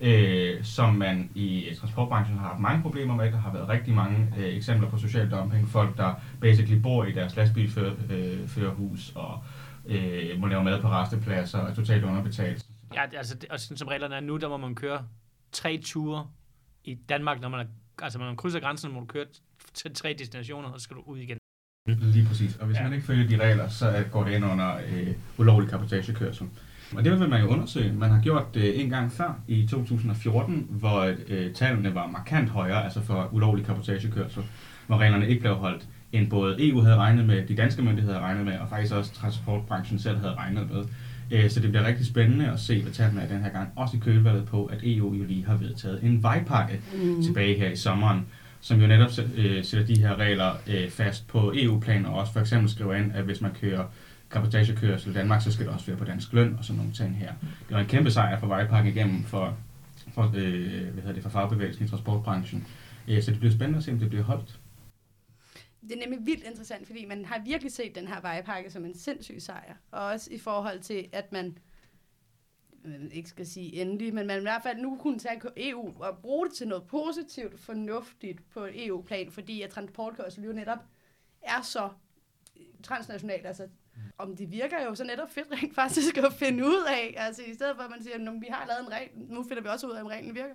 øh, 0.00 0.64
som 0.64 0.94
man 0.94 1.30
i 1.34 1.64
transportbranchen 1.80 2.38
har 2.38 2.48
haft 2.48 2.60
mange 2.60 2.82
problemer 2.82 3.14
med. 3.14 3.32
Der 3.32 3.38
har 3.38 3.52
været 3.52 3.68
rigtig 3.68 3.94
mange 3.94 4.32
øh, 4.38 4.56
eksempler 4.56 4.90
på 4.90 4.98
social 4.98 5.30
dumping. 5.30 5.68
Folk, 5.68 5.96
der 5.96 6.14
basically 6.40 6.80
bor 6.80 7.04
i 7.04 7.12
deres 7.12 7.36
lastbilførerhus 7.36 9.12
øh, 9.16 9.22
og 9.22 9.42
øh, 9.86 10.40
må 10.40 10.46
lave 10.46 10.64
mad 10.64 10.82
på 10.82 10.88
restepladser 10.88 11.58
og 11.58 11.70
er 11.70 11.74
totalt 11.74 12.04
underbetalt. 12.04 12.66
Ja, 12.94 13.16
altså, 13.16 13.34
det, 13.34 13.48
og 13.48 13.60
som 13.60 13.88
reglerne 13.88 14.14
er 14.14 14.20
nu, 14.20 14.36
der 14.36 14.48
må 14.48 14.56
man 14.56 14.74
køre 14.74 15.06
tre 15.52 15.80
ture 15.84 16.26
i 16.84 16.94
Danmark, 16.94 17.40
når 17.40 17.48
man, 17.48 17.60
er, 17.60 17.64
altså, 18.02 18.18
når 18.18 18.26
man 18.26 18.36
krydser 18.36 18.60
grænsen, 18.60 18.92
må 18.92 19.00
du 19.00 19.06
køre 19.06 19.26
til 19.74 19.94
tre 19.94 20.16
destinationer, 20.18 20.68
og 20.68 20.80
så 20.80 20.84
skal 20.84 20.96
du 20.96 21.02
ud 21.06 21.18
igen. 21.18 21.38
Lige 21.88 22.26
præcis. 22.26 22.56
Og 22.56 22.66
hvis 22.66 22.76
ja. 22.76 22.82
man 22.82 22.92
ikke 22.92 23.06
følger 23.06 23.28
de 23.28 23.48
regler, 23.48 23.68
så 23.68 24.04
går 24.12 24.24
det 24.24 24.32
ind 24.32 24.44
under 24.44 24.76
øh, 24.76 25.14
ulovlig 25.38 25.70
kapotagekørsel. 25.70 26.48
Og 26.96 27.04
det 27.04 27.20
vil 27.20 27.28
man 27.28 27.40
jo 27.40 27.46
undersøge. 27.48 27.92
Man 27.92 28.10
har 28.10 28.22
gjort 28.22 28.54
det 28.54 28.80
en 28.80 28.90
gang 28.90 29.12
før 29.12 29.40
i 29.48 29.66
2014, 29.66 30.66
hvor 30.70 31.14
øh, 31.28 31.54
tallene 31.54 31.94
var 31.94 32.06
markant 32.06 32.48
højere, 32.48 32.84
altså 32.84 33.02
for 33.02 33.28
ulovlig 33.32 33.66
kapotagekørsel, 33.66 34.42
hvor 34.86 34.98
reglerne 34.98 35.28
ikke 35.28 35.40
blev 35.40 35.54
holdt, 35.54 35.88
end 36.12 36.30
både 36.30 36.68
EU 36.68 36.80
havde 36.80 36.96
regnet 36.96 37.26
med, 37.26 37.46
de 37.46 37.56
danske 37.56 37.82
myndigheder 37.82 38.14
havde 38.14 38.26
regnet 38.26 38.44
med, 38.44 38.58
og 38.58 38.68
faktisk 38.68 38.94
også 38.94 39.14
transportbranchen 39.14 39.98
selv 39.98 40.18
havde 40.18 40.34
regnet 40.34 40.70
med. 40.70 40.84
Øh, 41.30 41.50
så 41.50 41.60
det 41.60 41.70
bliver 41.70 41.86
rigtig 41.86 42.06
spændende 42.06 42.50
at 42.52 42.60
se, 42.60 42.82
hvad 42.82 42.92
tallene 42.92 43.22
er 43.22 43.28
den 43.28 43.42
her 43.42 43.50
gang. 43.50 43.68
Også 43.76 43.96
i 43.96 44.00
kølvandet 44.00 44.46
på, 44.46 44.64
at 44.64 44.78
EU 44.82 45.14
jo 45.14 45.24
lige 45.24 45.44
har 45.44 45.56
vedtaget 45.56 46.02
en 46.02 46.22
vejpakke 46.22 46.80
mm. 46.94 47.22
tilbage 47.22 47.58
her 47.58 47.70
i 47.70 47.76
sommeren, 47.76 48.26
som 48.60 48.80
jo 48.80 48.86
netop 48.86 49.10
øh, 49.36 49.64
sætter 49.64 49.86
de 49.86 50.00
her 50.00 50.16
regler 50.16 50.52
øh, 50.66 50.90
fast 50.90 51.28
på 51.28 51.52
EU-plan, 51.56 52.06
og 52.06 52.14
også 52.14 52.32
for 52.32 52.40
eksempel 52.40 52.70
skriver 52.70 52.94
ind, 52.94 53.12
at 53.14 53.24
hvis 53.24 53.40
man 53.40 53.50
kører 53.60 53.84
kapotagekørsel 54.30 55.10
i 55.10 55.14
Danmark, 55.14 55.42
så 55.42 55.52
skal 55.52 55.66
det 55.66 55.74
også 55.74 55.86
være 55.86 55.96
på 55.96 56.04
dansk 56.04 56.32
løn 56.32 56.56
og 56.58 56.64
sådan 56.64 56.76
nogle 56.76 56.92
ting 56.92 57.16
her. 57.16 57.32
Det 57.40 57.74
var 57.74 57.80
en 57.80 57.86
kæmpe 57.86 58.10
sejr 58.10 58.40
for 58.40 58.46
vejpakken 58.46 58.92
igennem 58.92 59.24
for, 59.24 59.56
for, 60.14 60.32
øh, 60.34 60.62
hvad 60.92 61.02
hedder 61.02 61.12
det, 61.12 61.22
for 61.22 61.30
fagbevægelsen 61.30 61.84
i 61.84 61.88
transportbranchen. 61.88 62.66
Så 63.20 63.30
det 63.30 63.38
bliver 63.38 63.54
spændende 63.54 63.78
at 63.78 63.84
se, 63.84 63.92
om 63.92 63.98
det 63.98 64.08
bliver 64.08 64.24
holdt. 64.24 64.58
Det 65.88 65.96
er 65.96 66.08
nemlig 66.08 66.26
vildt 66.26 66.44
interessant, 66.44 66.86
fordi 66.86 67.04
man 67.04 67.24
har 67.24 67.42
virkelig 67.44 67.72
set 67.72 67.94
den 67.94 68.08
her 68.08 68.20
vejpakke 68.20 68.70
som 68.70 68.84
en 68.84 68.94
sindssyg 68.94 69.42
sejr. 69.42 69.74
Og 69.90 70.04
også 70.04 70.32
i 70.32 70.38
forhold 70.38 70.80
til, 70.80 71.08
at 71.12 71.32
man 71.32 71.58
man 72.84 73.12
ikke 73.12 73.28
skal 73.28 73.46
sige 73.46 73.80
endelig, 73.80 74.14
men 74.14 74.26
man 74.26 74.38
i 74.38 74.42
hvert 74.42 74.62
fald 74.62 74.78
nu 74.78 74.98
kunne 75.00 75.18
tage 75.18 75.40
EU 75.56 76.02
og 76.02 76.18
bruge 76.18 76.46
det 76.46 76.54
til 76.54 76.68
noget 76.68 76.84
positivt, 76.86 77.60
fornuftigt 77.60 78.50
på 78.50 78.68
EU-plan, 78.74 79.30
fordi 79.30 79.62
at 79.62 79.70
transportkørsel 79.70 80.44
jo 80.44 80.52
netop 80.52 80.78
er 81.42 81.62
så 81.62 81.88
øh, 82.56 82.62
transnationalt. 82.82 83.46
Altså, 83.46 83.68
om 84.18 84.36
det 84.36 84.50
virker 84.50 84.84
jo 84.84 84.94
så 84.94 85.04
netop 85.04 85.30
fedt 85.30 85.52
rent 85.52 85.74
faktisk 85.74 86.16
at 86.16 86.32
finde 86.32 86.64
ud 86.64 86.84
af. 86.88 87.14
Altså 87.16 87.42
i 87.42 87.54
stedet 87.54 87.76
for, 87.76 87.82
at 87.82 87.90
man 87.90 88.02
siger, 88.02 88.14
at 88.14 88.40
vi 88.40 88.46
har 88.50 88.66
lavet 88.66 88.80
en 88.80 88.92
regel, 88.92 89.08
nu 89.14 89.44
finder 89.48 89.62
vi 89.62 89.68
også 89.68 89.86
ud 89.86 89.92
af, 89.92 90.00
om 90.00 90.06
reglen 90.06 90.34
virker. 90.34 90.54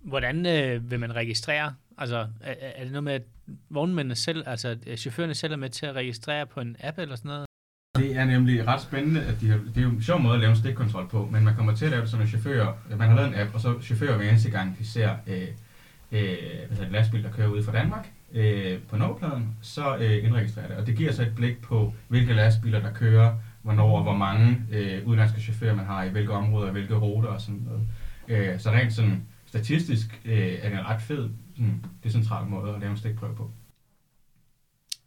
Hvordan 0.00 0.46
øh, 0.46 0.90
vil 0.90 1.00
man 1.00 1.14
registrere? 1.14 1.74
Altså, 1.98 2.26
er, 2.40 2.54
er 2.60 2.82
det 2.82 2.92
noget 2.92 3.04
med, 3.04 3.12
at 3.12 3.22
vognmændene 3.70 4.14
selv, 4.14 4.42
altså 4.46 4.76
chaufførerne 4.96 5.34
selv 5.34 5.52
er 5.52 5.56
med 5.56 5.70
til 5.70 5.86
at 5.86 5.94
registrere 5.94 6.46
på 6.46 6.60
en 6.60 6.76
app 6.80 6.98
eller 6.98 7.16
sådan 7.16 7.28
noget? 7.28 7.46
Det 7.98 8.16
er 8.16 8.24
nemlig 8.24 8.66
ret 8.66 8.82
spændende, 8.82 9.22
at 9.22 9.40
de 9.40 9.48
har, 9.48 9.56
det 9.56 9.76
er 9.76 9.82
jo 9.82 9.88
en 9.88 10.02
sjov 10.02 10.20
måde 10.20 10.34
at 10.34 10.40
lave 10.40 10.50
en 10.50 10.56
stikkontrol 10.56 11.08
på, 11.08 11.28
men 11.32 11.44
man 11.44 11.54
kommer 11.54 11.74
til 11.74 11.84
at 11.84 11.90
lave 11.90 12.02
det 12.02 12.10
som 12.10 12.20
en 12.20 12.26
chauffør. 12.26 12.72
Man 12.90 13.08
har 13.08 13.16
lavet 13.16 13.28
en 13.28 13.40
app, 13.40 13.54
og 13.54 13.60
så 13.60 13.80
chauffører 13.82 14.16
hver 14.16 14.28
eneste 14.28 14.50
gang, 14.50 14.78
de 14.78 14.86
ser 14.86 15.10
øh, 15.26 15.48
øh, 16.12 16.36
altså 16.62 16.82
hedder, 16.82 16.90
lastbil, 16.90 17.22
der 17.22 17.30
kører 17.30 17.48
ud 17.48 17.62
fra 17.62 17.72
Danmark 17.72 18.08
øh, 18.32 18.78
på 18.88 18.96
nummerpladen, 18.96 19.56
så 19.62 19.96
øh, 19.96 20.24
indregistrerer 20.24 20.68
det. 20.68 20.76
Og 20.76 20.86
det 20.86 20.96
giver 20.96 21.12
så 21.12 21.22
et 21.22 21.34
blik 21.36 21.62
på, 21.62 21.94
hvilke 22.08 22.34
lastbiler, 22.34 22.80
der 22.80 22.92
kører, 22.92 23.34
hvornår 23.62 23.96
og 23.96 24.02
hvor 24.02 24.16
mange 24.16 24.62
øh, 24.72 25.06
udenlandske 25.06 25.40
chauffører 25.40 25.74
man 25.74 25.86
har 25.86 26.04
i 26.04 26.08
hvilke 26.08 26.32
områder, 26.32 26.72
hvilke 26.72 26.94
ruter 26.94 27.28
og 27.28 27.40
sådan 27.40 27.66
noget. 27.66 27.86
Øh, 28.28 28.60
så 28.60 28.70
rent 28.70 28.92
sådan 28.92 29.22
statistisk 29.46 30.20
øh, 30.24 30.52
er 30.62 30.68
det 30.68 30.78
en 30.78 30.86
ret 30.86 31.02
fed, 31.02 31.30
sådan, 31.54 31.84
decentral 32.04 32.46
måde 32.46 32.74
at 32.74 32.80
lave 32.80 32.90
en 32.90 32.96
stikprøve 32.96 33.36
på. 33.36 33.50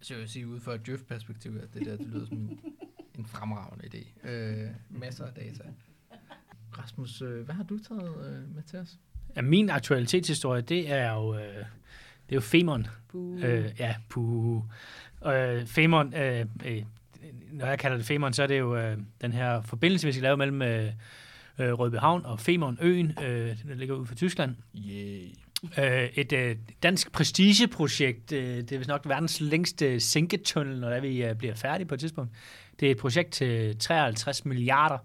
Så 0.01 0.13
jeg 0.13 0.22
vil 0.22 0.30
sige, 0.30 0.48
ud 0.48 0.60
fra 0.60 0.74
et 0.74 0.86
Djøf-perspektiv, 0.86 1.60
at 1.63 1.74
det 1.74 1.86
der 1.86 1.98
det 1.98 2.08
lyder 2.08 2.25
som 2.25 2.38
en 3.18 3.25
fremragende 3.25 3.86
idé. 3.86 4.30
Øh, 4.30 4.70
masser 4.89 5.25
af 5.25 5.34
data. 5.34 5.63
Rasmus, 6.77 7.22
øh, 7.22 7.46
hvad 7.46 7.56
har 7.56 7.63
du 7.63 7.80
taget 7.80 8.25
øh, 8.25 8.56
med 8.56 8.63
til 8.63 8.80
os? 8.80 9.00
Ja, 9.36 9.42
min 9.42 9.70
aktualitetshistorie, 9.70 10.62
det 10.62 10.92
er 10.92 11.13
jo, 11.13 11.36
øh, 11.36 11.42
det 11.42 11.66
er 12.30 12.36
jo 12.36 12.42
Femon. 12.42 12.88
Øh, 13.16 13.72
ja, 13.80 13.96
puh. 14.10 14.63
Øh, 15.25 15.66
Femon, 15.66 16.13
øh, 16.13 16.46
øh, 16.66 16.84
når 17.51 17.66
jeg 17.66 17.80
kalder 17.80 17.98
det 17.98 18.06
Femon, 18.06 18.34
så 18.34 18.44
er 18.44 18.48
det 18.48 18.60
jo 18.60 18.75
øh, 18.77 18.98
den 19.22 19.34
her 19.34 19.62
forbindelse, 19.62 20.08
vi 20.08 20.12
skal 20.12 20.24
lave 20.24 20.38
mellem 20.38 20.62
øh, 20.62 20.92
øh 21.60 21.74
Rødbyhavn 21.74 22.25
og 22.25 22.39
Femern 22.39 22.77
øen, 22.82 23.10
øh, 23.24 23.58
der 23.68 23.75
ligger 23.75 23.96
ud 23.96 24.06
for 24.06 24.16
Tyskland. 24.16 24.56
Yeah. 24.77 25.34
Øh, 25.78 26.10
et 26.16 26.34
øh, 26.34 26.56
dansk 26.84 27.12
prestigeprojekt. 27.12 28.32
Øh, 28.32 28.58
det 28.58 28.72
er 28.72 28.78
vist 28.78 28.88
nok 28.88 29.02
verdens 29.06 29.42
længste 29.42 30.00
sænketunnel, 30.00 30.80
når 30.80 31.00
vi 31.00 31.24
øh, 31.24 31.36
bliver 31.36 31.56
færdige 31.56 31.88
på 31.88 31.94
et 31.94 32.00
tidspunkt. 32.00 32.32
Det 32.80 32.88
er 32.88 32.92
et 32.92 32.98
projekt 32.98 33.32
til 33.32 33.80
53 33.80 34.46
milliarder 34.46 34.98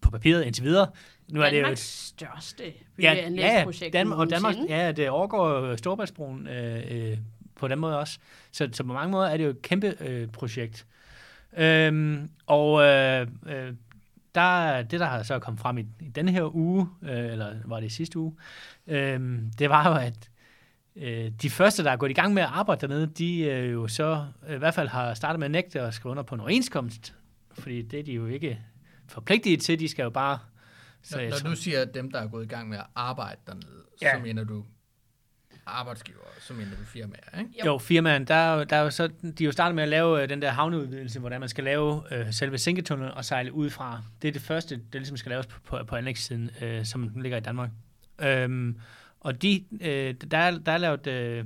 på 0.00 0.10
papiret 0.10 0.44
indtil 0.44 0.64
videre. 0.64 0.90
Nu 1.28 1.42
er 1.42 1.50
det 1.50 1.62
jo 1.62 1.66
et 1.66 1.78
største 1.78 2.64
ja, 2.98 3.14
ja, 3.36 3.64
Danmark, 3.92 4.18
og 4.18 4.30
Danmark, 4.30 4.54
ja, 4.68 4.92
det 4.92 5.10
overgår 5.10 5.76
Storbritannien 5.76 6.46
øh, 6.46 7.10
øh, 7.10 7.18
på 7.56 7.68
den 7.68 7.78
måde 7.78 7.98
også. 7.98 8.18
Så, 8.52 8.68
så 8.72 8.84
på 8.84 8.92
mange 8.92 9.10
måder 9.10 9.28
er 9.28 9.36
det 9.36 9.44
jo 9.44 9.50
et 9.50 9.62
kæmpe 9.62 9.94
øh, 10.00 10.28
projekt. 10.28 10.86
Øhm, 11.56 12.30
og 12.46 12.82
øh, 12.82 13.26
øh, 13.46 13.72
der, 14.38 14.82
det, 14.82 15.00
der 15.00 15.06
har 15.06 15.22
så 15.22 15.38
kommet 15.38 15.60
frem 15.60 15.78
i, 15.78 15.86
i 16.00 16.08
denne 16.08 16.32
her 16.32 16.54
uge, 16.56 16.88
øh, 17.02 17.24
eller 17.32 17.54
var 17.64 17.80
det 17.80 17.92
sidste 17.92 18.18
uge, 18.18 18.36
øh, 18.86 19.40
det 19.58 19.70
var 19.70 19.88
jo, 19.88 19.94
at 19.94 20.30
øh, 20.96 21.30
de 21.42 21.50
første, 21.50 21.84
der 21.84 21.90
er 21.90 21.96
gået 21.96 22.10
i 22.10 22.14
gang 22.14 22.34
med 22.34 22.42
at 22.42 22.48
arbejde 22.52 22.80
dernede, 22.80 23.06
de 23.06 23.40
øh, 23.40 23.72
jo 23.72 23.88
så 23.88 24.26
øh, 24.48 24.54
i 24.54 24.58
hvert 24.58 24.74
fald 24.74 24.88
har 24.88 25.14
startet 25.14 25.38
med 25.38 25.44
at 25.44 25.50
nægte 25.50 25.80
at 25.80 25.94
skrive 25.94 26.10
under 26.10 26.22
på 26.22 26.34
en 26.34 26.40
overenskomst, 26.40 27.14
fordi 27.58 27.82
det 27.82 28.00
er 28.00 28.04
de 28.04 28.12
jo 28.12 28.26
ikke 28.26 28.58
forpligtet 29.08 29.60
til. 29.60 29.80
De 29.80 29.88
skal 29.88 30.02
jo 30.02 30.10
bare 30.10 30.38
Så 31.02 31.16
Når, 31.16 31.42
når 31.44 31.50
du 31.50 31.56
siger 31.56 31.84
dem, 31.84 32.10
der 32.10 32.20
er 32.20 32.28
gået 32.28 32.44
i 32.44 32.48
gang 32.48 32.68
med 32.68 32.78
at 32.78 32.86
arbejde 32.94 33.40
dernede, 33.46 33.66
Ja. 34.02 34.16
så 34.16 34.22
mener 34.22 34.44
du 34.44 34.64
arbejdsgiver, 35.68 36.18
mener 36.54 36.70
du 36.70 36.84
firmaer, 36.84 37.38
ikke? 37.38 37.50
Jo, 37.66 37.78
firmaen, 37.78 38.24
der, 38.24 38.34
er 38.34 38.54
jo- 38.58 38.64
der 38.64 38.76
er 38.76 38.80
jo 38.82 38.90
så, 38.90 39.06
de 39.06 39.44
er 39.44 39.46
jo 39.46 39.52
startet 39.52 39.74
med 39.74 39.82
at 39.82 39.88
lave 39.88 40.22
øh, 40.22 40.28
den 40.28 40.42
der 40.42 40.50
havneudvidelse, 40.50 41.20
hvordan 41.20 41.40
man 41.40 41.48
skal 41.48 41.64
lave 41.64 42.02
øh, 42.10 42.32
selve 42.32 42.58
sænketunnelen 42.58 43.14
og 43.14 43.24
sejle 43.24 43.52
udefra. 43.52 44.02
Det 44.22 44.28
er 44.28 44.32
det 44.32 44.42
første, 44.42 44.76
der 44.92 44.98
ligesom 44.98 45.16
skal 45.16 45.30
laves 45.30 45.46
på, 45.46 45.60
på, 45.64 45.78
på 45.86 45.96
anlægssiden, 45.96 46.50
øh, 46.62 46.84
som 46.84 47.08
den 47.08 47.22
ligger 47.22 47.38
i 47.38 47.40
Danmark. 47.40 47.70
Øhm, 48.20 48.78
og 49.20 49.42
de, 49.42 49.64
øh, 49.80 50.14
der, 50.30 50.38
er, 50.38 50.58
der 50.58 50.72
er 50.72 50.78
lavet, 50.78 51.06
øh, 51.06 51.44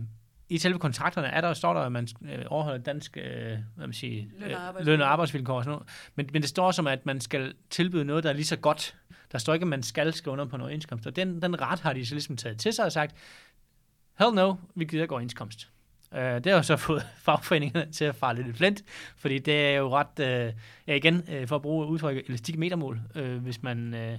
i 0.48 0.58
selve 0.58 0.78
kontrakterne 0.78 1.26
er 1.28 1.40
der, 1.40 1.54
står 1.54 1.74
der, 1.74 1.80
at 1.80 1.92
man 1.92 2.08
øh, 2.24 2.44
overholder 2.46 2.78
dansk 2.78 3.16
øh, 3.16 3.58
hvad 3.76 3.86
man 3.86 3.92
siger, 3.92 4.24
Løn- 4.38 4.54
og 4.54 4.80
øh, 4.80 4.86
løn- 4.86 5.00
og 5.00 5.12
arbejdsvilkår 5.12 5.56
og 5.56 5.64
sådan 5.64 5.72
noget. 5.72 5.88
Men, 6.14 6.28
men 6.32 6.42
det 6.42 6.48
står 6.50 6.70
som, 6.70 6.86
at 6.86 7.06
man 7.06 7.20
skal 7.20 7.54
tilbyde 7.70 8.04
noget, 8.04 8.24
der 8.24 8.30
er 8.30 8.34
lige 8.34 8.44
så 8.44 8.56
godt. 8.56 8.94
Der 9.32 9.38
står 9.38 9.54
ikke, 9.54 9.64
at 9.64 9.68
man 9.68 9.82
skal 9.82 10.12
skrive 10.12 10.32
under 10.32 10.44
på 10.44 10.56
en 10.56 10.62
overenskomst. 10.62 11.06
Og 11.06 11.16
den, 11.16 11.42
den 11.42 11.60
ret 11.60 11.80
har 11.80 11.92
de 11.92 12.06
så 12.06 12.14
ligesom 12.14 12.36
taget 12.36 12.58
til 12.58 12.72
sig 12.72 12.84
og 12.84 12.92
sagt, 12.92 13.14
hell 14.22 14.34
no, 14.34 14.54
vi 14.74 14.84
gider 14.84 15.02
ikke 15.02 15.12
overenskomst. 15.12 15.68
Uh, 16.12 16.18
det 16.18 16.46
har 16.46 16.52
jo 16.52 16.62
så 16.62 16.76
fået 16.86 17.06
fagforeningerne 17.16 17.92
til 17.92 18.04
at 18.04 18.14
fare 18.14 18.36
lidt 18.36 18.46
i 18.46 18.52
flint, 18.52 18.82
fordi 19.16 19.38
det 19.38 19.66
er 19.66 19.76
jo 19.76 19.96
ret, 19.98 20.18
uh, 20.18 20.54
ja 20.86 20.94
igen, 20.94 21.14
uh, 21.14 21.48
for 21.48 21.56
at 21.56 21.62
bruge 21.62 21.86
udtrykket, 21.86 22.24
elastik 22.28 22.58
metermål, 22.58 23.00
uh, 23.20 23.36
hvis 23.36 23.62
man, 23.62 23.94
uh, 23.94 24.18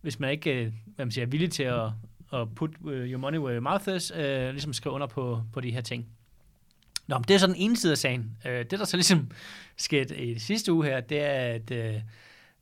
hvis 0.00 0.20
man 0.20 0.30
ikke 0.30 0.66
uh, 0.66 0.72
hvad 0.94 1.06
man 1.06 1.12
siger, 1.12 1.26
er 1.26 1.30
villig 1.30 1.50
til 1.50 1.62
at, 1.62 1.86
at 2.32 2.54
put 2.54 2.70
uh, 2.80 2.92
your 2.92 3.18
money 3.18 3.38
where 3.38 3.54
your 3.54 3.62
mouth 3.62 3.96
is, 3.96 4.12
uh, 4.12 4.18
ligesom 4.50 4.72
skrive 4.72 4.94
under 4.94 5.06
på, 5.06 5.42
på 5.52 5.60
de 5.60 5.70
her 5.70 5.80
ting. 5.80 6.06
Nå, 7.06 7.18
men 7.18 7.24
det 7.28 7.34
er 7.34 7.38
så 7.38 7.46
den 7.46 7.56
ene 7.56 7.76
side 7.76 7.92
af 7.92 7.98
sagen. 7.98 8.36
Uh, 8.44 8.50
det, 8.50 8.70
der 8.70 8.84
så 8.84 8.96
ligesom 8.96 9.30
skete 9.76 10.24
i 10.24 10.38
sidste 10.38 10.72
uge 10.72 10.86
her, 10.86 11.00
det 11.00 11.20
er, 11.20 11.54
at, 11.54 11.70
uh, 11.70 12.00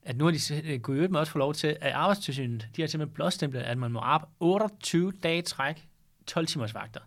at 0.03 0.17
nu 0.17 0.25
har 0.25 0.33
de 0.33 0.79
gået 0.79 0.97
i 0.97 0.99
øvrigt 0.99 1.17
også 1.17 1.33
få 1.33 1.39
lov 1.39 1.55
til, 1.55 1.77
at 1.81 1.93
arbejdstilsynet, 1.93 2.69
de 2.77 2.83
har 2.83 2.87
simpelthen 2.87 3.15
blåstemplet, 3.15 3.61
at 3.61 3.79
man 3.79 3.93
må 3.93 3.99
arbejde 3.99 4.33
28 4.41 5.13
dage 5.23 5.43
træk 5.43 5.87
12 6.27 6.47
timers 6.47 6.75
vagter. 6.75 7.01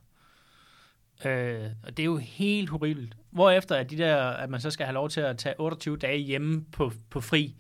Øh, 1.26 1.70
og 1.84 1.98
det 1.98 2.04
er 2.04 2.06
jo 2.06 2.18
helt 2.18 2.70
horribelt. 2.70 3.18
Hvorefter 3.30 3.76
at, 3.76 3.90
de 3.90 3.98
der, 3.98 4.18
at 4.18 4.50
man 4.50 4.62
så 4.62 4.72
skal 4.72 4.86
have 4.86 4.94
lov 4.94 5.10
til 5.10 5.22
at 5.22 5.38
tage 5.38 5.60
28 5.60 5.98
dage 5.98 6.18
hjemme 6.18 6.66
på, 6.72 6.92
på 7.10 7.22
fri. 7.22 7.56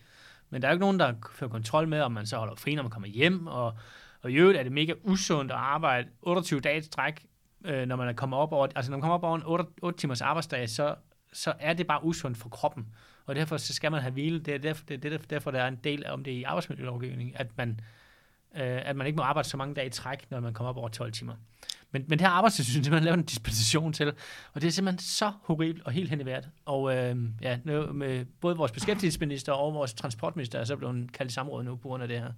Men 0.50 0.62
der 0.62 0.68
er 0.68 0.72
jo 0.72 0.76
ikke 0.76 0.86
nogen, 0.86 1.00
der 1.00 1.14
fører 1.32 1.50
kontrol 1.50 1.88
med, 1.88 2.02
om 2.02 2.12
man 2.12 2.26
så 2.26 2.38
holder 2.38 2.56
fri, 2.56 2.76
når 2.76 2.84
man 2.84 2.92
kommer 2.92 3.08
hjem. 3.08 3.48
Og, 3.48 3.78
og 4.22 4.32
i 4.32 4.36
øvrigt 4.36 4.60
er 4.60 4.64
det 4.64 4.72
mega 4.72 4.94
usundt 5.04 5.52
at 5.52 5.58
arbejde 5.58 6.08
28 6.22 6.60
dage 6.60 6.78
i 6.78 6.82
træk, 6.82 7.26
øh, 7.66 7.86
når 7.88 7.96
man 7.96 8.08
er 8.08 8.14
kommet 8.14 8.40
op 8.40 8.52
over, 8.52 8.68
altså 8.76 8.92
når 8.92 8.98
man 8.98 9.02
kommer 9.02 9.16
op 9.16 9.24
over 9.24 9.36
en 9.36 9.44
8, 9.46 9.66
8 9.82 10.00
timers 10.00 10.22
arbejdsdag, 10.22 10.70
så, 10.70 10.96
så 11.34 11.54
er 11.60 11.74
det 11.74 11.88
bare 11.88 12.04
usundt 12.04 12.38
for 12.38 12.50
kroppen. 12.50 12.88
Og 13.26 13.36
derfor 13.36 13.58
så 13.58 13.74
skal 13.74 13.92
man 13.92 14.02
have 14.02 14.12
hvile. 14.12 14.40
Det 14.40 14.54
er 14.54 14.58
derfor, 14.58 14.86
det 14.86 15.06
er 15.06 15.10
derfor, 15.10 15.26
derfor 15.26 15.52
der 15.52 15.62
er 15.62 15.68
en 15.68 15.80
del 15.84 16.08
om 16.08 16.24
det 16.24 16.32
i 16.32 16.44
arbejdsmiljølovgivningen, 16.44 17.36
at 17.38 17.58
man, 17.58 17.80
øh, 18.56 18.90
at 18.90 18.96
man 18.96 19.08
ikke 19.08 19.18
må 19.18 19.24
arbejde 19.24 19.50
så 19.50 19.58
mange 19.58 19.76
dage 19.76 19.88
i 19.88 19.90
træk, 19.90 20.32
når 20.32 20.40
man 20.40 20.54
kommer 20.54 20.70
op 20.70 20.78
over 20.78 20.90
12 20.90 21.12
timer. 21.12 21.36
Men, 21.92 22.06
men 22.08 22.20
det 22.20 22.22
her 22.22 22.34
arbejdstilsyn, 22.34 22.82
det 22.84 22.92
man 22.92 23.04
lavet 23.04 23.18
en 23.18 23.24
dispensation 23.26 23.94
til, 23.94 24.14
og 24.54 24.62
det 24.62 24.68
er 24.68 24.72
simpelthen 24.72 25.00
så 25.00 25.32
horribelt 25.44 25.84
og 25.84 25.92
helt 25.92 26.10
hen 26.10 26.22
i 26.22 26.26
vejret. 26.26 26.50
Og 26.66 26.96
øh, 26.96 27.18
ja, 27.42 27.60
nu, 27.64 27.94
med 27.94 28.26
både 28.26 28.58
vores 28.58 28.72
beskæftigelsesminister 28.72 29.54
og 29.54 29.74
vores 29.74 29.94
transportminister 29.94 30.60
er 30.60 30.64
så 30.64 30.76
blevet 30.76 31.12
kaldt 31.14 31.32
i 31.32 31.34
samråd 31.34 31.64
nu 31.64 31.76
på 31.76 31.88
grund 31.88 32.04
af 32.04 32.10
det 32.10 32.20
her. 32.20 32.32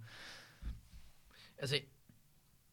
Altså, 1.58 1.80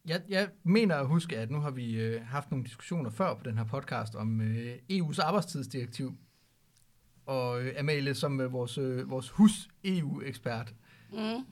jeg, 0.07 0.23
jeg 0.29 0.49
mener 0.63 0.97
at 0.97 1.07
huske, 1.07 1.39
at 1.39 1.51
nu 1.51 1.61
har 1.61 1.71
vi 1.71 1.95
øh, 1.95 2.27
haft 2.27 2.51
nogle 2.51 2.65
diskussioner 2.65 3.11
før 3.11 3.35
på 3.35 3.43
den 3.45 3.59
her 3.59 3.65
podcast 3.65 4.15
om 4.15 4.41
øh, 4.41 4.77
EU's 4.93 5.23
arbejdstidsdirektiv. 5.23 6.15
Og 7.27 7.63
øh, 7.63 7.75
Amalie, 7.79 8.15
som 8.15 8.41
øh, 8.41 8.53
vores, 8.53 8.79
øh, 8.79 9.11
vores 9.11 9.31
hus-EU-ekspert, 9.31 10.75
Mm. 11.13 11.47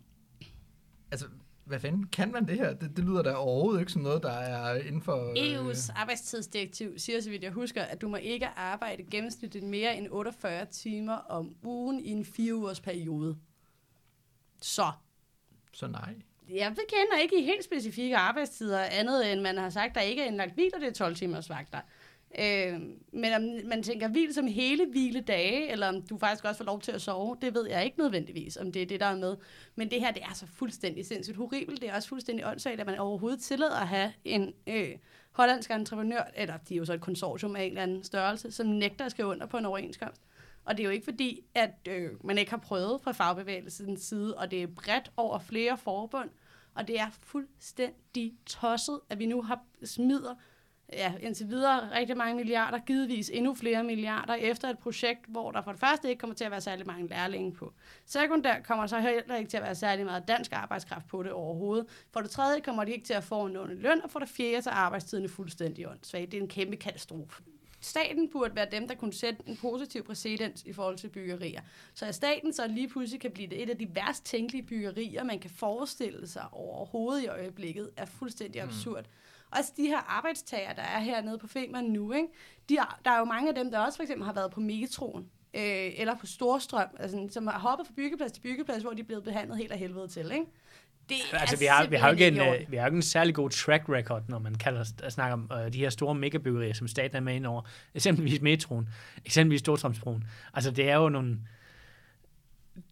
altså, 1.10 1.26
hvad 1.64 1.80
fanden 1.80 2.06
kan 2.06 2.32
man 2.32 2.48
det 2.48 2.56
her? 2.56 2.74
Det, 2.74 2.96
det 2.96 3.04
lyder 3.04 3.22
da 3.22 3.34
overhovedet 3.34 3.80
ikke 3.80 3.92
som 3.92 4.02
noget, 4.02 4.22
der 4.22 4.32
er 4.32 4.74
inden 4.74 5.02
for... 5.02 5.30
øh, 5.30 5.70
EU's 5.70 5.92
arbejdstidsdirektiv 6.00 6.98
siger, 6.98 7.20
så 7.20 7.30
vidt 7.30 7.42
jeg 7.42 7.52
husker, 7.52 7.82
at 7.82 8.00
du 8.00 8.08
må 8.08 8.16
ikke 8.16 8.46
arbejde 8.46 9.02
gennemsnitligt 9.10 9.64
mere 9.64 9.96
end 9.96 10.06
48 10.10 10.66
timer 10.66 11.14
om 11.14 11.56
ugen 11.62 12.00
i 12.00 12.10
en 12.10 12.24
fire 12.24 12.54
ugers 12.54 12.80
periode. 12.80 13.36
Så 14.62 14.90
Så 15.72 15.86
nej. 15.86 16.14
jeg 16.48 16.68
kender 16.68 17.18
ikke 17.22 17.40
i 17.40 17.44
helt 17.44 17.64
specifikke 17.64 18.16
arbejdstider, 18.16 18.80
andet 18.80 19.32
end 19.32 19.40
man 19.40 19.56
har 19.56 19.70
sagt, 19.70 19.94
der 19.94 20.00
ikke 20.00 20.22
er 20.22 20.26
indlagt 20.26 20.54
hvil, 20.54 20.70
og 20.74 20.80
det 20.80 20.88
er 20.88 20.92
12 20.92 21.16
timers 21.16 21.48
vagter. 21.50 21.80
Øh, 22.38 22.80
men 23.12 23.32
om 23.32 23.68
man 23.68 23.82
tænker 23.82 24.08
hvil 24.08 24.34
som 24.34 24.46
hele 24.46 24.86
hviledage, 24.86 25.70
eller 25.70 25.88
om 25.88 26.02
du 26.02 26.18
faktisk 26.18 26.44
også 26.44 26.58
får 26.58 26.64
lov 26.64 26.80
til 26.80 26.92
at 26.92 27.02
sove, 27.02 27.36
det 27.40 27.54
ved 27.54 27.68
jeg 27.68 27.84
ikke 27.84 27.98
nødvendigvis, 27.98 28.56
om 28.56 28.72
det 28.72 28.82
er 28.82 28.86
det, 28.86 29.00
der 29.00 29.06
er 29.06 29.16
med. 29.16 29.36
Men 29.74 29.90
det 29.90 30.00
her, 30.00 30.12
det 30.12 30.22
er 30.22 30.34
så 30.34 30.46
fuldstændig 30.46 31.06
sindssygt 31.06 31.36
horribelt. 31.36 31.80
Det 31.80 31.88
er 31.88 31.94
også 31.94 32.08
fuldstændig 32.08 32.46
åndssvagt, 32.46 32.80
at 32.80 32.86
man 32.86 32.98
overhovedet 32.98 33.40
tillader 33.40 33.80
at 33.80 33.88
have 33.88 34.12
en 34.24 34.54
øh, 34.66 34.90
hollandsk 35.30 35.70
entreprenør, 35.70 36.22
eller 36.36 36.56
de 36.56 36.74
er 36.74 36.78
jo 36.78 36.84
så 36.84 36.92
et 36.92 37.00
konsortium 37.00 37.56
af 37.56 37.62
en 37.62 37.68
eller 37.68 37.82
anden 37.82 38.04
størrelse, 38.04 38.52
som 38.52 38.66
nægter 38.66 39.04
at 39.04 39.10
skrive 39.10 39.28
under 39.28 39.46
på 39.46 39.56
en 39.56 39.66
overenskomst. 39.66 40.22
Og 40.64 40.76
det 40.76 40.82
er 40.82 40.84
jo 40.84 40.90
ikke 40.90 41.04
fordi, 41.04 41.40
at 41.54 41.74
øh, 41.88 42.10
man 42.24 42.38
ikke 42.38 42.50
har 42.50 42.58
prøvet 42.58 43.00
fra 43.00 43.12
fagbevægelsens 43.12 44.00
side, 44.00 44.34
og 44.34 44.50
det 44.50 44.62
er 44.62 44.66
bredt 44.66 45.12
over 45.16 45.38
flere 45.38 45.78
forbund, 45.78 46.30
og 46.74 46.88
det 46.88 47.00
er 47.00 47.10
fuldstændig 47.10 48.34
tosset, 48.46 49.00
at 49.10 49.18
vi 49.18 49.26
nu 49.26 49.42
har 49.42 49.64
smider 49.84 50.34
ja, 50.92 51.12
indtil 51.20 51.48
videre 51.48 51.98
rigtig 51.98 52.16
mange 52.16 52.36
milliarder, 52.36 52.78
givetvis 52.78 53.30
endnu 53.34 53.54
flere 53.54 53.84
milliarder, 53.84 54.34
efter 54.34 54.68
et 54.68 54.78
projekt, 54.78 55.26
hvor 55.28 55.50
der 55.50 55.62
for 55.62 55.70
det 55.70 55.80
første 55.80 56.08
ikke 56.08 56.20
kommer 56.20 56.36
til 56.36 56.44
at 56.44 56.50
være 56.50 56.60
særlig 56.60 56.86
mange 56.86 57.08
lærlinge 57.08 57.52
på. 57.52 57.72
Sekundært 58.06 58.62
kommer 58.62 58.86
så 58.86 58.98
heller 59.00 59.36
ikke 59.36 59.50
til 59.50 59.56
at 59.56 59.62
være 59.62 59.74
særlig 59.74 60.04
meget 60.04 60.28
dansk 60.28 60.52
arbejdskraft 60.52 61.08
på 61.08 61.22
det 61.22 61.32
overhovedet. 61.32 61.86
For 62.12 62.20
det 62.20 62.30
tredje 62.30 62.60
kommer 62.60 62.84
de 62.84 62.92
ikke 62.92 63.04
til 63.04 63.14
at 63.14 63.24
få 63.24 63.46
en 63.46 63.56
løn, 63.68 64.02
og 64.04 64.10
for 64.10 64.18
det 64.18 64.28
fjerde 64.28 64.62
så 64.62 64.70
er 64.70 64.74
arbejdstiden 64.74 65.28
fuldstændig 65.28 65.88
åndssvagt. 65.88 66.32
Det 66.32 66.38
er 66.38 66.42
en 66.42 66.48
kæmpe 66.48 66.76
katastrofe. 66.76 67.42
Staten 67.84 68.28
burde 68.28 68.56
være 68.56 68.66
dem, 68.72 68.88
der 68.88 68.94
kunne 68.94 69.12
sætte 69.12 69.42
en 69.46 69.56
positiv 69.56 70.04
præcedens 70.04 70.62
i 70.66 70.72
forhold 70.72 70.96
til 70.96 71.08
byggerier. 71.08 71.60
Så 71.94 72.06
at 72.06 72.14
staten 72.14 72.52
så 72.52 72.66
lige 72.66 72.88
pludselig 72.88 73.20
kan 73.20 73.30
blive 73.30 73.48
det 73.48 73.62
et 73.62 73.70
af 73.70 73.78
de 73.78 73.94
værst 73.94 74.24
tænkelige 74.24 74.62
byggerier, 74.62 75.24
man 75.24 75.38
kan 75.38 75.50
forestille 75.50 76.26
sig 76.26 76.44
overhovedet 76.52 77.22
i 77.22 77.26
øjeblikket, 77.26 77.90
er 77.96 78.04
fuldstændig 78.04 78.62
absurd. 78.62 79.04
Også 79.58 79.72
de 79.76 79.82
her 79.82 79.98
arbejdstager, 79.98 80.72
der 80.72 80.82
er 80.82 81.00
hernede 81.00 81.38
på 81.38 81.46
Femern 81.46 81.84
nu, 81.84 82.12
ikke? 82.12 82.28
De 82.68 82.76
er, 82.76 82.98
der 83.04 83.10
er 83.10 83.18
jo 83.18 83.24
mange 83.24 83.48
af 83.48 83.54
dem, 83.54 83.70
der 83.70 83.78
også 83.78 83.98
for 83.98 84.02
eksempel 84.02 84.26
har 84.26 84.32
været 84.32 84.50
på 84.50 84.60
metroen, 84.60 85.22
øh, 85.54 85.90
eller 85.96 86.14
på 86.20 86.26
Storstrøm, 86.26 86.88
altså, 86.98 87.28
som 87.30 87.46
har 87.46 87.58
hoppet 87.58 87.86
fra 87.86 87.94
byggeplads 87.96 88.32
til 88.32 88.40
byggeplads, 88.40 88.82
hvor 88.82 88.92
de 88.92 89.00
er 89.00 89.04
blevet 89.04 89.24
behandlet 89.24 89.58
helt 89.58 89.72
af 89.72 89.78
helvede 89.78 90.08
til. 90.08 90.30
Ikke? 90.32 90.46
Det 91.08 91.16
Altså, 91.32 91.56
er 91.56 91.58
vi 91.58 91.64
har, 91.64 91.86
vi 91.86 91.96
har 91.96 92.08
jo 92.08 92.12
ikke 92.12 92.26
en, 92.28 92.38
øh, 92.38 92.70
vi 92.70 92.76
har 92.76 92.82
jo 92.82 92.86
ikke 92.86 92.96
en 92.96 93.02
særlig 93.02 93.34
god 93.34 93.50
track 93.50 93.88
record, 93.88 94.22
når 94.28 94.38
man 94.38 94.54
kalder, 94.54 94.84
at 95.02 95.12
snakke 95.12 95.32
om 95.32 95.50
øh, 95.52 95.72
de 95.72 95.78
her 95.78 95.90
store 95.90 96.14
megabyggerier, 96.14 96.74
som 96.74 96.88
staten 96.88 97.16
er 97.16 97.20
med 97.20 97.34
ind 97.34 97.46
over. 97.46 97.62
Eksempelvis 97.94 98.40
metroen, 98.40 98.88
eksempelvis 99.24 99.60
Storstrømsbroen. 99.60 100.24
Altså, 100.54 100.70
det 100.70 100.90
er 100.90 100.96
jo 100.96 101.08
nogle... 101.08 101.38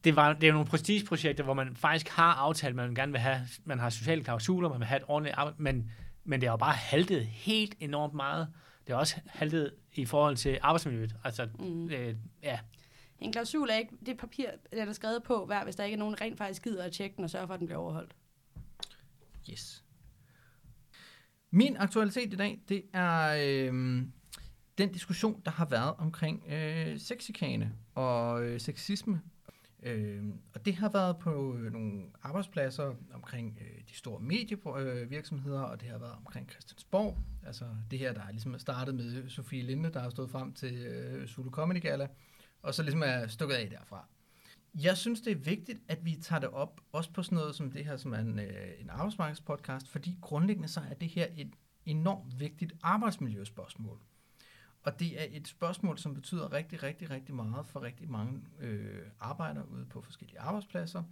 Det, 0.05 0.17
var, 0.17 0.33
det 0.33 0.45
er 0.45 0.49
jo 0.49 0.53
nogle 0.53 0.69
prestigeprojekter, 0.69 1.45
hvor 1.45 1.55
man 1.55 1.77
faktisk 1.77 2.09
har 2.09 2.35
aftalt, 2.35 2.75
man 2.75 2.95
gerne 2.95 3.13
vil 3.13 3.21
have, 3.21 3.41
man 3.65 3.79
har 3.79 3.91
sociale 3.91 4.25
klausuler, 4.25 4.69
man 4.69 4.79
vil 4.79 4.87
have 4.87 4.97
et 4.97 5.05
ordentligt 5.09 5.37
arbejde, 5.37 5.63
men, 5.63 5.91
men 6.31 6.41
det 6.41 6.49
har 6.49 6.53
jo 6.53 6.57
bare 6.57 6.75
haltet 6.75 7.27
helt 7.27 7.75
enormt 7.81 8.15
meget. 8.15 8.49
Det 8.87 8.95
har 8.95 9.01
også 9.01 9.17
haltet 9.27 9.75
i 9.95 10.05
forhold 10.05 10.37
til 10.37 10.59
arbejdsmiljøet. 10.63 11.17
Altså, 11.25 11.49
Mm. 11.59 11.91
øh, 11.91 12.17
ja, 12.43 12.59
En 13.19 13.33
klausul 13.33 13.71
er 13.71 13.75
ikke 13.75 13.97
det 14.07 14.17
papir, 14.17 14.47
der 14.73 14.85
er 14.85 14.93
skrevet 14.93 15.23
på, 15.23 15.47
hver, 15.47 15.65
hvis 15.65 15.77
der 15.77 15.85
ikke 15.85 15.95
er 15.95 15.99
nogen, 15.99 16.21
rent 16.21 16.39
faktisk 16.39 16.63
gider 16.63 16.85
at 16.85 16.93
tjekke 16.93 17.17
den 17.17 17.25
og 17.25 17.31
sørge 17.31 17.47
for, 17.47 17.55
at 17.55 17.61
den 17.61 17.67
bliver 17.67 17.79
overholdt. 17.79 18.17
Yes. 19.51 19.85
Min 21.51 21.77
aktualitet 21.77 22.33
i 22.33 22.37
dag, 22.37 22.61
det 22.69 22.83
er 22.93 23.37
øh, 23.47 24.03
den 24.79 24.93
diskussion, 24.93 25.43
der 25.45 25.51
har 25.51 25.65
været 25.67 25.95
omkring 25.99 26.45
øh, 26.53 26.99
sexikane 27.01 27.73
og 27.95 28.43
øh, 28.45 28.61
sexisme. 28.61 29.21
Øh, 29.83 30.25
og 30.55 30.67
det 30.67 30.75
har 30.75 30.89
været 30.89 31.19
på 31.19 31.57
øh, 31.57 31.73
nogle 31.73 32.03
arbejdspladser 32.23 32.95
omkring 33.15 33.59
øh, 33.61 33.81
de 33.89 33.95
store 33.95 34.21
medievirksomheder, 34.21 35.65
øh, 35.65 35.71
og 35.71 35.81
det 35.81 35.89
har 35.89 35.99
været 35.99 36.15
omkring 36.17 36.51
Christiansborg. 36.51 37.19
Altså 37.47 37.65
det 37.91 37.99
her, 37.99 38.13
der 38.13 38.21
er 38.21 38.31
ligesom 38.31 38.59
startet 38.59 38.95
med 38.95 39.29
Sofie 39.29 39.63
Linde, 39.63 39.93
der 39.93 40.01
har 40.01 40.11
stået 40.11 40.31
frem 40.31 40.53
til 40.53 40.75
øh, 40.75 41.27
Zulu 41.27 41.51
Comedy 41.51 41.83
Gala, 41.83 42.09
og 42.63 42.75
så 42.75 42.83
ligesom 42.83 43.03
er 43.03 43.27
stukket 43.27 43.55
af 43.55 43.71
derfra. 43.71 44.09
Jeg 44.75 44.97
synes, 44.97 45.21
det 45.21 45.31
er 45.31 45.37
vigtigt, 45.37 45.81
at 45.89 46.05
vi 46.05 46.15
tager 46.23 46.41
det 46.41 46.49
op, 46.49 46.81
også 46.93 47.13
på 47.13 47.23
sådan 47.23 47.37
noget 47.37 47.55
som 47.55 47.71
det 47.71 47.85
her, 47.85 47.97
som 47.97 48.13
er 48.13 48.19
en, 48.19 48.39
øh, 48.39 48.69
en 48.81 48.91
arbejdsmarkedspodcast, 48.91 49.89
fordi 49.89 50.17
grundlæggende 50.21 50.69
så 50.69 50.81
er 50.91 50.95
det 50.95 51.09
her 51.09 51.27
et 51.37 51.51
enormt 51.87 52.41
vigtigt 52.41 52.73
arbejdsmiljøspørgsmål. 52.83 54.01
Og 54.83 55.01
det 55.01 55.23
er 55.23 55.27
et 55.31 55.49
spørgsmål, 55.49 55.99
som 55.99 56.15
betyder 56.15 56.53
rigtig, 56.53 56.83
rigtig, 56.83 57.11
rigtig 57.11 57.35
meget 57.35 57.67
for 57.67 57.83
rigtig 57.83 58.11
mange 58.11 58.41
øh, 58.61 59.03
arbejdere 59.21 59.69
ude 59.69 59.87
på 59.87 60.01
forskellige 60.01 60.41
arbejdspladser. 60.41 61.03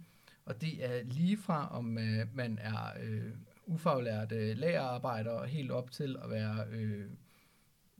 Og 0.45 0.61
det 0.61 0.85
er 0.85 1.03
lige 1.03 1.37
fra, 1.37 1.77
om 1.77 1.97
øh, 1.97 2.35
man 2.35 2.57
er 2.61 2.93
øh, 3.01 3.31
ufaglært 3.65 4.31
øh, 4.31 4.57
lagerarbejder, 4.57 5.45
helt 5.45 5.71
op 5.71 5.91
til 5.91 6.17
at 6.23 6.29
være 6.29 6.65
øh, 6.71 7.09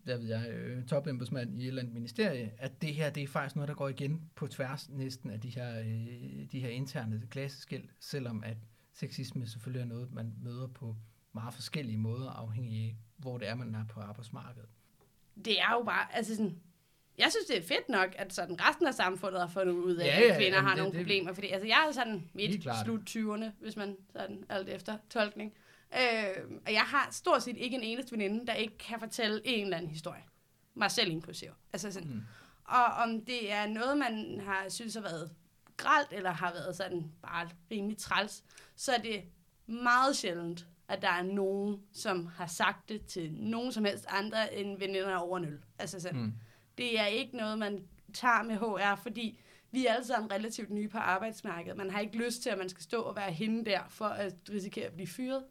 der 0.07 0.17
ved 0.17 0.27
jeg, 0.27 0.49
øh, 0.49 0.85
topembedsmand 0.85 1.55
i 1.55 1.61
et 1.61 1.67
eller 1.67 1.81
andet 1.81 1.93
ministerie, 1.93 2.51
at 2.57 2.81
det 2.81 2.93
her, 2.93 3.09
det 3.09 3.23
er 3.23 3.27
faktisk 3.27 3.55
noget, 3.55 3.67
der 3.67 3.75
går 3.75 3.89
igen 3.89 4.29
på 4.35 4.47
tværs 4.47 4.89
næsten 4.89 5.29
af 5.29 5.39
de 5.39 5.49
her, 5.49 5.79
øh, 5.79 6.51
de 6.51 6.59
her 6.59 6.69
interne 6.69 7.21
klasseskæld, 7.29 7.83
selvom 7.99 8.43
at 8.43 8.57
sexisme 8.93 9.47
selvfølgelig 9.47 9.81
er 9.81 9.85
noget, 9.85 10.11
man 10.11 10.33
møder 10.41 10.67
på 10.67 10.95
meget 11.33 11.53
forskellige 11.53 11.97
måder, 11.97 12.29
afhængig 12.29 12.85
af, 12.85 12.95
hvor 13.17 13.38
det 13.38 13.47
er, 13.47 13.55
man 13.55 13.75
er 13.75 13.85
på 13.85 13.99
arbejdsmarkedet. 13.99 14.69
Det 15.46 15.60
er 15.62 15.72
jo 15.74 15.84
bare, 15.84 16.15
altså 16.15 16.36
sådan, 16.36 16.60
jeg 17.17 17.27
synes, 17.31 17.46
det 17.48 17.58
er 17.58 17.62
fedt 17.77 17.89
nok, 17.89 18.10
at 18.17 18.34
sådan 18.34 18.62
resten 18.62 18.88
af 18.88 18.93
samfundet 18.93 19.41
har 19.41 19.48
fundet 19.48 19.74
ud 19.74 19.96
af, 19.96 20.05
Ja, 20.08 20.19
ja, 20.19 20.29
at 20.29 20.38
kvinder 20.38 20.58
jamen, 20.58 20.67
har 20.67 20.75
det- 20.75 20.84
nogle 20.84 20.98
det- 20.98 21.05
problemer. 21.05 21.34
Fordi 21.34 21.48
altså, 21.48 21.67
jeg 21.67 21.86
er 21.88 21.91
sådan 21.91 22.29
midt 22.34 22.67
slut 22.86 23.01
20'erne, 23.10 23.46
hvis 23.62 23.75
man 23.75 23.98
sådan 24.13 24.43
alt 24.50 24.69
efter 24.69 24.98
tolkning. 25.10 25.53
Øh, 25.93 26.60
og 26.65 26.74
jeg 26.74 26.81
har 26.81 27.08
stort 27.12 27.43
set 27.43 27.58
ikke 27.58 27.75
en 27.77 27.84
eneste 27.84 28.12
veninde, 28.12 28.48
der 28.48 28.53
ikke 28.53 28.77
kan 28.77 29.00
fortælle 29.00 29.41
en 29.46 29.63
eller 29.63 29.77
anden 29.77 29.91
historie. 29.91 30.24
Mig 30.74 30.91
selv 30.91 31.12
inklusiv. 31.12 31.50
Altså 31.74 31.91
sådan. 31.91 32.10
Mm. 32.10 32.22
Og 32.63 32.86
om 32.86 33.25
det 33.25 33.51
er 33.51 33.67
noget, 33.67 33.98
man 33.98 34.41
har 34.46 34.65
synes 34.69 34.93
har 34.96 35.01
været 35.01 35.31
gralt, 35.77 36.08
eller 36.12 36.31
har 36.31 36.51
været 36.51 36.75
sådan 36.75 37.12
bare 37.22 37.50
rimelig 37.72 37.98
træls, 37.98 38.43
så 38.75 38.91
er 38.93 38.98
det 38.98 39.24
meget 39.67 40.15
sjældent, 40.15 40.67
at 40.89 41.01
der 41.01 41.10
er 41.10 41.24
nogen, 41.24 41.77
som 41.93 42.29
har 42.36 42.48
sagt 42.48 42.89
det 42.89 43.05
til 43.05 43.34
nogen 43.34 43.72
som 43.72 43.86
helst 43.86 44.05
andre 44.10 44.55
end 44.55 44.79
veninder 44.79 45.15
over 45.15 45.39
nul. 45.39 45.60
Altså 45.79 46.00
sådan. 46.00 46.22
Mm. 46.22 46.34
Det 46.77 47.00
er 47.00 47.05
ikke 47.05 47.38
noget, 47.38 47.60
man 47.60 47.84
tager 48.13 48.43
med 48.43 48.55
HR, 48.55 49.01
fordi 49.03 49.39
vi 49.72 49.86
er 49.86 49.93
alle 49.93 50.08
sammen 50.08 50.31
relativt 50.31 50.72
nye 50.72 50.88
på 50.88 50.98
arbejdsmarkedet. 50.98 51.77
Man 51.77 51.89
har 51.89 52.00
ikke 52.00 52.17
lyst 52.25 52.43
til, 52.43 52.50
at 52.50 52.58
man 52.58 52.69
skal 52.69 52.84
stå 52.84 53.01
og 53.01 53.15
være 53.15 53.31
hende 53.31 53.65
der, 53.65 53.79
for 53.89 54.05
at 54.05 54.34
risikere 54.50 54.86
at 54.86 54.93
blive 54.93 55.08
fyret. 55.08 55.43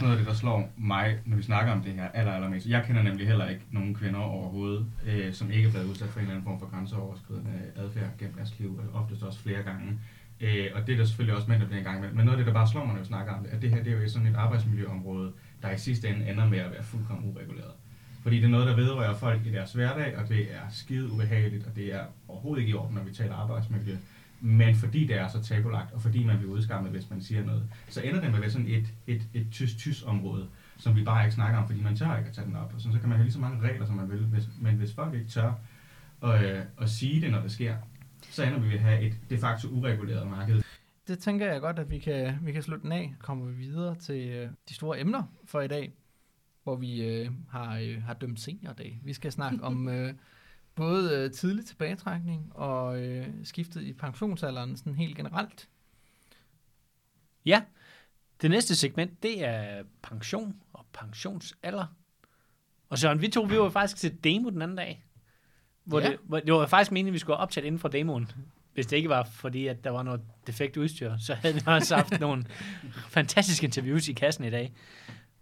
Noget 0.00 0.12
af 0.12 0.18
det, 0.18 0.26
der 0.26 0.34
slår 0.34 0.72
mig, 0.76 1.18
når 1.26 1.36
vi 1.36 1.42
snakker 1.42 1.72
om 1.72 1.82
det 1.82 1.92
her 1.92 2.08
aller, 2.08 2.32
allermest. 2.32 2.66
Jeg 2.66 2.84
kender 2.86 3.02
nemlig 3.02 3.26
heller 3.26 3.48
ikke 3.48 3.62
nogen 3.70 3.94
kvinder 3.94 4.20
overhovedet, 4.20 4.86
øh, 5.06 5.32
som 5.32 5.50
ikke 5.50 5.68
er 5.68 5.70
blevet 5.70 5.86
udsat 5.86 6.08
for 6.08 6.20
en 6.20 6.26
eller 6.26 6.34
anden 6.34 6.44
form 6.44 6.58
for 6.58 6.70
grænseoverskridende 6.70 7.72
adfærd 7.76 8.10
gennem 8.18 8.34
deres 8.34 8.58
liv, 8.58 8.78
og 8.78 9.00
oftest 9.00 9.22
også 9.22 9.38
flere 9.38 9.62
gange. 9.62 10.00
Øh, 10.40 10.66
og 10.74 10.86
det 10.86 10.92
er 10.92 10.96
der 10.96 11.04
selvfølgelig 11.04 11.36
også 11.36 11.48
mænd, 11.48 11.60
der 11.60 11.66
bliver 11.66 11.78
en 11.78 11.84
gang 11.84 12.00
med. 12.00 12.12
Men 12.12 12.24
noget 12.24 12.38
af 12.38 12.44
det, 12.44 12.46
der 12.46 12.52
bare 12.52 12.68
slår 12.68 12.84
mig, 12.84 12.94
når 12.94 13.00
vi 13.00 13.06
snakker 13.06 13.32
om 13.32 13.44
det, 13.44 13.50
at 13.50 13.62
det 13.62 13.70
her 13.70 13.82
det 13.82 13.92
er 13.92 14.02
jo 14.02 14.08
sådan 14.08 14.26
et 14.26 14.36
arbejdsmiljøområde, 14.36 15.32
der 15.62 15.70
i 15.70 15.78
sidste 15.78 16.08
ende 16.08 16.30
ender 16.30 16.48
med 16.48 16.58
at 16.58 16.70
være 16.70 16.82
fuldkommen 16.82 17.30
ureguleret. 17.30 17.72
Fordi 18.22 18.36
det 18.36 18.44
er 18.44 18.48
noget, 18.48 18.66
der 18.66 18.76
vedrører 18.76 19.14
folk 19.14 19.46
i 19.46 19.52
deres 19.52 19.72
hverdag, 19.72 20.18
og 20.18 20.28
det 20.28 20.54
er 20.54 20.60
skide 20.70 21.12
ubehageligt, 21.12 21.66
og 21.66 21.76
det 21.76 21.94
er 21.94 22.04
overhovedet 22.28 22.60
ikke 22.60 22.70
i 22.70 22.74
orden, 22.74 22.94
når 22.94 23.02
vi 23.02 23.14
taler 23.14 23.34
arbejdsmiljø. 23.34 23.96
Men 24.40 24.74
fordi 24.74 25.06
det 25.06 25.16
er 25.16 25.28
så 25.28 25.42
tabulagt, 25.42 25.92
og 25.92 26.02
fordi 26.02 26.24
man 26.24 26.38
bliver 26.38 26.52
udskammet, 26.52 26.92
hvis 26.92 27.10
man 27.10 27.22
siger 27.22 27.44
noget, 27.44 27.62
så 27.88 28.00
ender 28.00 28.20
det 28.20 28.28
med 28.30 28.34
at 28.34 28.40
være 28.40 28.50
sådan 28.50 28.68
et, 28.68 28.86
et, 29.06 29.22
et 29.34 29.46
tys-tys-område, 29.52 30.46
som 30.78 30.96
vi 30.96 31.04
bare 31.04 31.24
ikke 31.24 31.34
snakker 31.34 31.58
om, 31.58 31.66
fordi 31.66 31.82
man 31.82 31.96
tør 31.96 32.16
ikke 32.16 32.28
at 32.28 32.34
tage 32.34 32.46
den 32.46 32.56
op. 32.56 32.72
Og 32.74 32.80
sådan, 32.80 32.92
så 32.92 33.00
kan 33.00 33.08
man 33.08 33.18
have 33.18 33.24
lige 33.24 33.32
så 33.32 33.40
mange 33.40 33.68
regler, 33.68 33.86
som 33.86 33.96
man 33.96 34.10
vil, 34.10 34.18
hvis, 34.18 34.48
men 34.60 34.74
hvis 34.74 34.94
folk 34.94 35.14
ikke 35.14 35.28
tør 35.28 35.52
at, 36.22 36.44
øh, 36.44 36.62
at 36.80 36.90
sige 36.90 37.20
det, 37.20 37.30
når 37.30 37.40
det 37.40 37.52
sker, 37.52 37.74
så 38.30 38.42
ender 38.42 38.58
vi 38.58 38.66
med 38.66 38.74
at 38.74 38.80
have 38.80 39.00
et 39.00 39.18
de 39.30 39.38
facto 39.38 39.68
ureguleret 39.68 40.26
marked. 40.26 40.62
Det 41.08 41.18
tænker 41.18 41.52
jeg 41.52 41.60
godt, 41.60 41.78
at 41.78 41.90
vi 41.90 41.98
kan, 41.98 42.38
vi 42.42 42.52
kan 42.52 42.62
slutte 42.62 42.82
den 42.82 42.92
af. 42.92 43.14
Kommer 43.18 43.46
vi 43.46 43.52
videre 43.52 43.94
til 43.94 44.28
øh, 44.28 44.50
de 44.68 44.74
store 44.74 45.00
emner 45.00 45.22
for 45.44 45.60
i 45.60 45.68
dag, 45.68 45.92
hvor 46.62 46.76
vi 46.76 47.02
øh, 47.02 47.30
har, 47.48 47.78
øh, 47.78 48.02
har 48.02 48.14
dømt 48.14 48.40
seniordag. 48.40 49.00
Vi 49.04 49.12
skal 49.12 49.32
snakke 49.32 49.62
om 49.62 49.88
øh, 49.94 50.14
både 50.74 51.18
øh, 51.18 51.30
tidlig 51.30 51.66
tilbagetrækning 51.66 52.56
og 52.56 53.02
øh, 53.02 53.26
skiftet 53.44 53.82
i 53.82 53.92
pensionsalderen 53.92 54.76
sådan 54.76 54.94
helt 54.94 55.16
generelt. 55.16 55.68
Ja, 57.44 57.62
det 58.42 58.50
næste 58.50 58.76
segment, 58.76 59.22
det 59.22 59.44
er 59.44 59.82
pension 60.02 60.62
og 60.72 60.86
pensionsalder. 60.92 61.86
Og 62.88 62.98
Søren, 62.98 63.20
vi 63.20 63.28
to, 63.28 63.42
vi 63.42 63.58
var 63.58 63.70
faktisk 63.70 63.96
til 63.96 64.24
demo 64.24 64.50
den 64.50 64.62
anden 64.62 64.76
dag. 64.76 65.04
Hvor 65.90 66.00
Ja. 66.00 66.08
det, 66.10 66.18
hvor, 66.22 66.40
det 66.40 66.52
var 66.54 66.66
faktisk 66.66 66.92
meningen, 66.92 67.10
at 67.10 67.14
vi 67.14 67.18
skulle 67.18 67.36
optage 67.36 67.66
inden 67.66 67.78
for 67.78 67.88
demoen. 67.88 68.30
Hvis 68.74 68.86
det 68.86 68.96
ikke 68.96 69.08
var 69.08 69.24
fordi, 69.24 69.66
at 69.66 69.84
der 69.84 69.90
var 69.90 70.02
noget 70.02 70.20
defekt 70.46 70.76
udstyr, 70.76 71.16
så 71.18 71.34
havde 71.34 71.54
vi 71.54 71.60
også 71.66 71.96
haft 71.96 72.20
nogle 72.20 72.44
fantastiske 73.08 73.64
interviews 73.64 74.08
i 74.08 74.12
kassen 74.12 74.44
i 74.44 74.50
dag. 74.50 74.72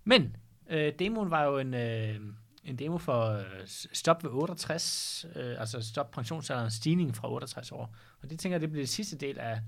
Men 0.05 0.37
øh, 0.71 0.93
demoen 0.99 1.31
var 1.31 1.45
jo 1.45 1.59
en, 1.59 1.75
øh, 1.75 2.17
en 2.65 2.77
demo 2.77 2.99
for 2.99 3.33
øh, 3.33 3.45
stop 3.93 4.25
ved 4.25 4.31
68, 4.31 5.27
øh, 5.37 5.61
altså 5.61 5.81
stop 5.81 6.11
pensionsalderens 6.11 6.75
stigning 6.75 7.17
fra 7.17 7.33
68 7.33 7.73
år. 7.73 7.95
Og 8.23 8.31
det 8.31 8.39
tænker 8.41 8.55
jeg, 8.55 8.61
det 8.61 8.71
bliver 8.71 8.83
det 8.83 8.89
sidste 8.91 9.17
del 9.17 9.39
af, 9.39 9.61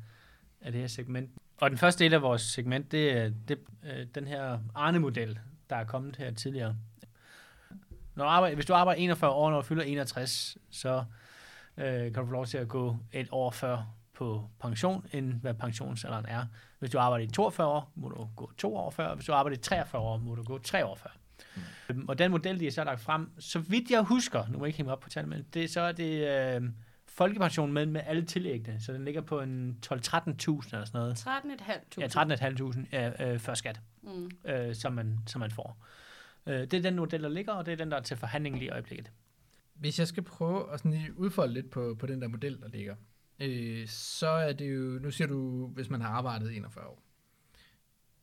af 0.60 0.72
det 0.72 0.80
her 0.80 0.88
segment. 0.88 1.30
Og 1.56 1.70
den 1.70 1.78
første 1.78 2.04
del 2.04 2.14
af 2.14 2.22
vores 2.22 2.42
segment, 2.42 2.92
det 2.92 3.12
er 3.12 3.30
det, 3.48 3.58
øh, 3.84 4.06
den 4.14 4.26
her 4.26 4.58
Arne-model, 4.74 5.38
der 5.70 5.76
er 5.76 5.84
kommet 5.84 6.16
her 6.16 6.30
tidligere. 6.34 6.76
Når 8.20 8.26
du 8.26 8.30
arbejder, 8.30 8.54
hvis 8.54 8.66
du 8.66 8.74
arbejder 8.74 9.00
41 9.02 9.30
år, 9.30 9.50
når 9.50 9.56
du 9.56 9.62
fylder 9.62 9.82
61, 9.84 10.56
så 10.70 11.04
øh, 11.76 11.84
kan 11.84 12.12
du 12.12 12.26
få 12.26 12.32
lov 12.32 12.46
til 12.46 12.58
at 12.58 12.68
gå 12.68 12.96
et 13.12 13.28
år 13.30 13.50
før 13.50 13.94
på 14.14 14.50
pension, 14.60 15.06
end 15.12 15.32
hvad 15.32 15.54
pensionsalderen 15.54 16.26
er. 16.28 16.46
Hvis 16.78 16.90
du 16.90 16.98
arbejder 16.98 17.24
i 17.26 17.28
42 17.30 17.66
år, 17.66 17.92
må 17.94 18.08
du 18.08 18.28
gå 18.36 18.50
to 18.58 18.76
år 18.76 18.90
før. 18.90 19.14
Hvis 19.14 19.26
du 19.26 19.32
arbejder 19.32 19.58
i 19.58 19.60
43 19.60 20.02
år, 20.02 20.16
må 20.18 20.34
du 20.34 20.42
gå 20.42 20.58
tre 20.58 20.86
år 20.86 20.94
før. 20.96 21.10
Mm. 21.88 22.08
Og 22.08 22.18
den 22.18 22.30
model, 22.30 22.60
de 22.60 22.64
har 22.64 22.70
så 22.72 22.84
lagt 22.84 23.00
frem, 23.00 23.30
så 23.38 23.58
vidt 23.58 23.90
jeg 23.90 24.02
husker, 24.02 24.46
nu 24.48 24.58
må 24.58 24.64
jeg 24.64 24.68
ikke 24.68 24.76
hænge 24.76 24.92
op 24.92 25.00
på 25.00 25.08
tallet, 25.08 25.28
men 25.28 25.46
det, 25.54 25.70
så 25.70 25.80
er 25.80 25.92
det 25.92 26.28
øh, 26.56 26.62
folkepension 27.08 27.72
med, 27.72 27.86
med 27.86 28.00
alle 28.06 28.24
tillæggene, 28.24 28.80
så 28.80 28.92
den 28.92 29.04
ligger 29.04 29.20
på 29.20 29.40
en 29.40 29.78
12-13.000 29.86 29.96
eller 29.96 30.84
sådan 30.84 30.88
noget. 30.92 31.26
13.500. 31.26 32.00
Ja, 32.00 32.06
13.500 32.06 32.86
ja, 32.92 33.32
øh, 33.32 33.38
før 33.38 33.54
skat, 33.54 33.80
Mm. 34.02 34.30
øh, 34.44 34.74
som, 34.74 34.92
man, 34.92 35.18
som 35.26 35.40
man 35.40 35.50
får. 35.50 35.78
Øh, 35.80 36.09
det 36.46 36.74
er 36.74 36.80
den 36.82 36.96
model, 36.96 37.22
der 37.22 37.28
ligger, 37.28 37.52
og 37.52 37.66
det 37.66 37.72
er 37.72 37.76
den, 37.76 37.90
der 37.90 37.96
er 37.96 38.02
til 38.02 38.16
forhandling 38.16 38.56
lige 38.58 38.66
i 38.66 38.70
øjeblikket. 38.70 39.10
Hvis 39.74 39.98
jeg 39.98 40.08
skal 40.08 40.22
prøve 40.22 40.72
at 40.72 40.78
sådan 40.80 40.90
lige 40.92 41.18
udfolde 41.18 41.54
lidt 41.54 41.70
på, 41.70 41.96
på 41.98 42.06
den 42.06 42.22
der 42.22 42.28
model, 42.28 42.60
der 42.60 42.68
ligger, 42.68 42.96
øh, 43.40 43.86
så 43.88 44.28
er 44.28 44.52
det 44.52 44.74
jo, 44.74 44.80
nu 44.98 45.10
siger 45.10 45.28
du, 45.28 45.66
hvis 45.66 45.90
man 45.90 46.00
har 46.00 46.08
arbejdet 46.08 46.56
41 46.56 46.86
år. 46.86 47.02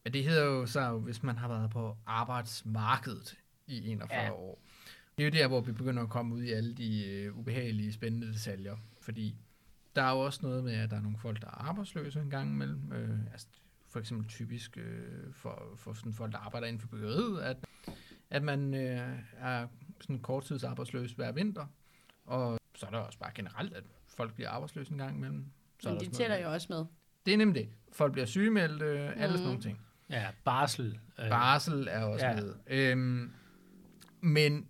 Men 0.04 0.14
det 0.14 0.24
hedder 0.24 0.46
jo 0.46 0.66
så, 0.66 0.98
hvis 0.98 1.24
man 1.24 1.38
har 1.38 1.48
været 1.48 1.70
på 1.70 1.98
arbejdsmarkedet 2.06 3.38
i 3.68 3.88
41 3.90 4.20
Ja. 4.20 4.26
ja. 4.26 4.32
år. 4.34 4.62
Det 5.18 5.24
er 5.24 5.28
jo 5.28 5.32
der, 5.44 5.48
hvor 5.48 5.62
vi 5.62 5.72
begynder 5.72 6.04
at 6.04 6.10
komme 6.10 6.36
ud 6.36 6.44
i 6.44 6.52
alle 6.52 6.74
de 6.74 7.06
øh, 7.08 7.38
ubehagelige, 7.38 7.94
spændende 7.94 8.28
detaljer. 8.34 8.78
Fordi 9.02 9.36
der 9.96 10.02
er 10.02 10.12
jo 10.12 10.20
også 10.20 10.40
noget 10.44 10.64
med, 10.64 10.74
at 10.74 10.92
der 10.92 10.98
er 10.98 11.02
nogle 11.02 11.18
folk, 11.18 11.42
der 11.42 11.48
er 11.48 11.52
arbejdsløse 11.70 12.20
en 12.20 12.30
gang 12.30 12.50
imellem. 12.52 12.92
Øh, 12.92 13.20
altså 13.32 13.48
for 13.90 14.00
eksempel 14.00 14.28
typisk 14.28 14.78
øh, 14.78 15.34
for, 15.34 15.74
for 15.76 15.94
sådan 15.94 16.14
folk, 16.14 16.32
der 16.32 16.38
arbejder 16.38 16.68
inden 16.68 16.80
for 16.80 16.88
byggeriet, 16.88 17.42
at, 17.42 17.58
at 18.30 18.44
man 18.44 18.74
øh, 18.74 19.20
er 19.38 19.68
sådan 20.02 20.20
korttidsarbejdsløs 20.20 21.12
hver 21.12 21.32
vinter. 21.32 21.66
Og 22.26 22.60
så 22.76 22.86
er 22.86 22.90
der 22.90 22.98
også 22.98 23.20
bare 23.20 23.32
generelt, 23.36 23.74
at 23.74 23.84
folk 24.08 24.34
bliver 24.34 24.50
arbejdsløse 24.50 24.92
en 24.92 24.98
gang 24.98 25.18
imellem. 25.18 25.46
Så 25.80 25.90
Men 25.90 25.94
der 25.94 26.00
de 26.00 26.06
sådan 26.06 26.12
noget- 26.30 26.32
tæller 26.32 26.48
jo 26.50 26.54
også 26.54 26.68
med. 26.70 26.86
Det 27.26 27.34
er 27.34 27.38
nemlig 27.38 27.64
det. 27.64 27.70
Folk 27.92 28.12
bliver 28.12 28.26
sygemeldt, 28.26 28.82
øh, 28.82 29.10
alle 29.16 29.38
sådan 29.38 29.46
nogle 29.48 29.62
ting. 29.62 29.80
Ja, 30.10 30.28
barsel. 30.44 31.00
Øh, 31.20 31.30
Barsel 31.30 31.88
er 31.92 32.04
også 32.04 32.26
ja. 32.26 32.36
med. 32.36 32.54
Øhm, 32.68 33.32
men 34.22 34.68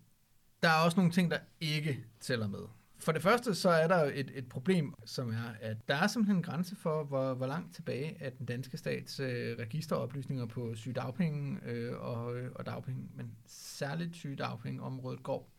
der 0.63 0.69
er 0.69 0.83
også 0.85 0.97
nogle 0.97 1.11
ting, 1.11 1.31
der 1.31 1.37
ikke 1.61 2.03
tæller 2.19 2.47
med. 2.47 2.59
For 2.99 3.11
det 3.11 3.21
første, 3.21 3.55
så 3.55 3.69
er 3.69 3.87
der 3.87 4.03
jo 4.03 4.11
et, 4.13 4.31
et 4.35 4.49
problem, 4.49 4.93
som 5.05 5.29
er, 5.29 5.53
at 5.61 5.77
der 5.87 5.95
er 5.95 6.07
simpelthen 6.07 6.37
en 6.37 6.43
grænse 6.43 6.75
for, 6.75 7.03
hvor, 7.03 7.33
hvor 7.33 7.47
langt 7.47 7.75
tilbage 7.75 8.17
at 8.19 8.37
den 8.37 8.45
danske 8.45 8.77
stats 8.77 9.19
øh, 9.19 9.57
registeroplysninger 9.59 10.45
på 10.45 10.75
sygedagpenge 10.75 11.59
øh, 11.65 12.01
og, 12.01 12.25
og 12.55 12.65
dagpenge, 12.65 13.09
men 13.15 13.31
særligt 13.47 14.15
sygedagpengeområdet 14.15 15.23
går. 15.23 15.49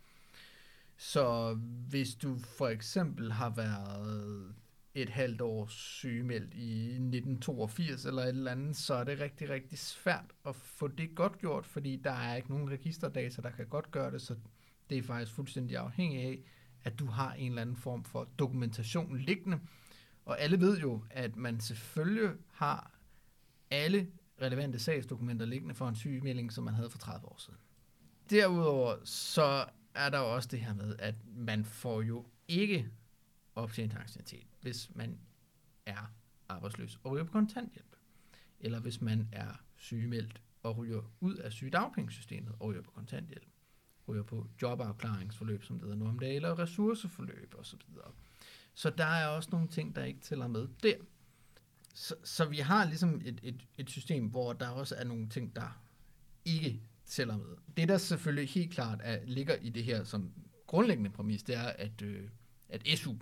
Så 0.96 1.55
hvis 1.88 2.14
du 2.14 2.38
for 2.38 2.68
eksempel 2.68 3.33
har 3.33 3.51
været 3.51 4.55
et 4.94 5.09
halvt 5.09 5.40
år 5.40 5.66
sygemeldt 5.66 6.55
i 6.55 6.85
1982 6.85 8.05
eller 8.05 8.22
et 8.22 8.29
eller 8.29 8.51
andet, 8.51 8.77
så 8.77 8.94
er 8.94 9.05
det 9.05 9.20
rigtig, 9.20 9.48
rigtig 9.48 9.79
svært 9.79 10.33
at 10.46 10.57
få 10.57 10.88
det 10.88 11.14
godt 11.14 11.38
gjort, 11.38 11.66
fordi 11.66 11.96
der 11.96 12.12
er 12.12 12.37
ikke 12.37 12.51
nogen 12.51 12.70
registerdata, 12.70 13.42
der 13.42 13.51
kan 13.51 13.66
godt 13.66 13.90
gøre 13.90 14.11
det, 14.11 14.22
så 14.22 14.35
det 14.90 14.98
er 14.98 15.03
faktisk 15.03 15.33
fuldstændig 15.33 15.77
afhængigt 15.77 16.22
af, 16.22 16.42
at 16.88 16.98
du 16.98 17.07
har 17.07 17.33
en 17.33 17.48
eller 17.48 17.62
anden 17.62 17.77
form 17.77 18.05
for 18.05 18.29
dokumentation 18.38 19.18
liggende. 19.18 19.61
Og 20.24 20.40
alle 20.40 20.61
ved 20.61 20.79
jo, 20.79 21.05
at 21.11 21.37
man 21.37 21.61
selvfølgelig 21.61 22.31
har 22.53 22.98
alle 23.70 24.09
relevante 24.42 24.79
sagsdokumenter 24.79 25.46
liggende 25.46 25.74
for 25.74 25.88
en 25.88 25.96
sygemelding, 25.96 26.53
som 26.53 26.64
man 26.64 26.74
havde 26.74 26.90
for 26.90 26.98
30 26.98 27.27
år 27.27 27.37
siden. 27.38 27.59
Derudover 28.31 28.96
så 29.05 29.66
er 29.94 30.11
der 30.11 30.18
også 30.18 30.48
det 30.48 30.61
her 30.61 30.74
med, 30.74 30.96
at 30.98 31.14
man 31.27 31.64
får 31.64 32.03
jo 32.03 32.27
ikke 32.48 32.88
optjent 33.55 33.94
aktivitet, 33.94 34.46
hvis 34.61 34.90
man 34.94 35.18
er 35.87 36.12
arbejdsløs 36.48 37.01
og 37.05 37.12
ryger 37.12 37.24
på 37.24 37.33
kontanthjælp. 37.33 37.96
Eller 38.61 38.81
hvis 38.81 39.01
man 39.01 39.29
er 39.33 39.53
sygemeldt 39.77 40.42
og 40.62 40.77
ryger 40.77 41.03
ud 41.20 41.35
af 41.35 41.53
sygedagpengesystemet 41.53 42.55
og 42.61 42.68
ryger 42.68 42.83
på 42.83 42.90
kontanthjælp. 42.90 43.48
Ryger 44.09 44.23
på 44.23 44.47
jobafklaringsforløb, 44.62 45.64
som 45.64 45.77
det 45.77 45.83
hedder 45.83 45.97
nu 45.97 46.09
om 46.09 46.18
dagen, 46.18 46.37
eller 46.37 46.59
ressourceforløb 46.59 47.55
osv. 47.59 47.79
Så 48.75 48.90
der 48.90 49.05
er 49.05 49.27
også 49.27 49.49
nogle 49.53 49.68
ting, 49.68 49.97
der 49.97 50.05
ikke 50.05 50.21
tæller 50.21 50.47
med 50.47 50.68
der. 50.83 50.94
Så, 51.94 52.14
så 52.25 52.44
vi 52.44 52.57
har 52.57 52.85
ligesom 52.85 53.21
et, 53.25 53.40
et, 53.42 53.66
et 53.79 53.90
system, 53.90 54.27
hvor 54.27 54.53
der 54.53 54.68
også 54.68 54.94
er 54.99 55.05
nogle 55.05 55.29
ting, 55.29 55.57
der 55.57 55.81
ikke 56.44 56.81
tæller 57.07 57.37
med. 57.37 57.57
Det, 57.77 57.88
der 57.88 57.99
selvfølgelig 57.99 58.49
helt 58.49 58.73
klart 58.73 59.01
er, 59.03 59.18
ligger 59.25 59.55
i 59.55 59.68
det 59.68 59.85
her 59.85 60.05
som 60.05 60.33
grundlæggende 60.66 61.11
præmis, 61.11 61.42
det 61.42 61.57
er, 61.57 61.68
at, 61.68 62.03
øh, 62.03 62.29
at 62.68 62.83
SU 62.99 63.14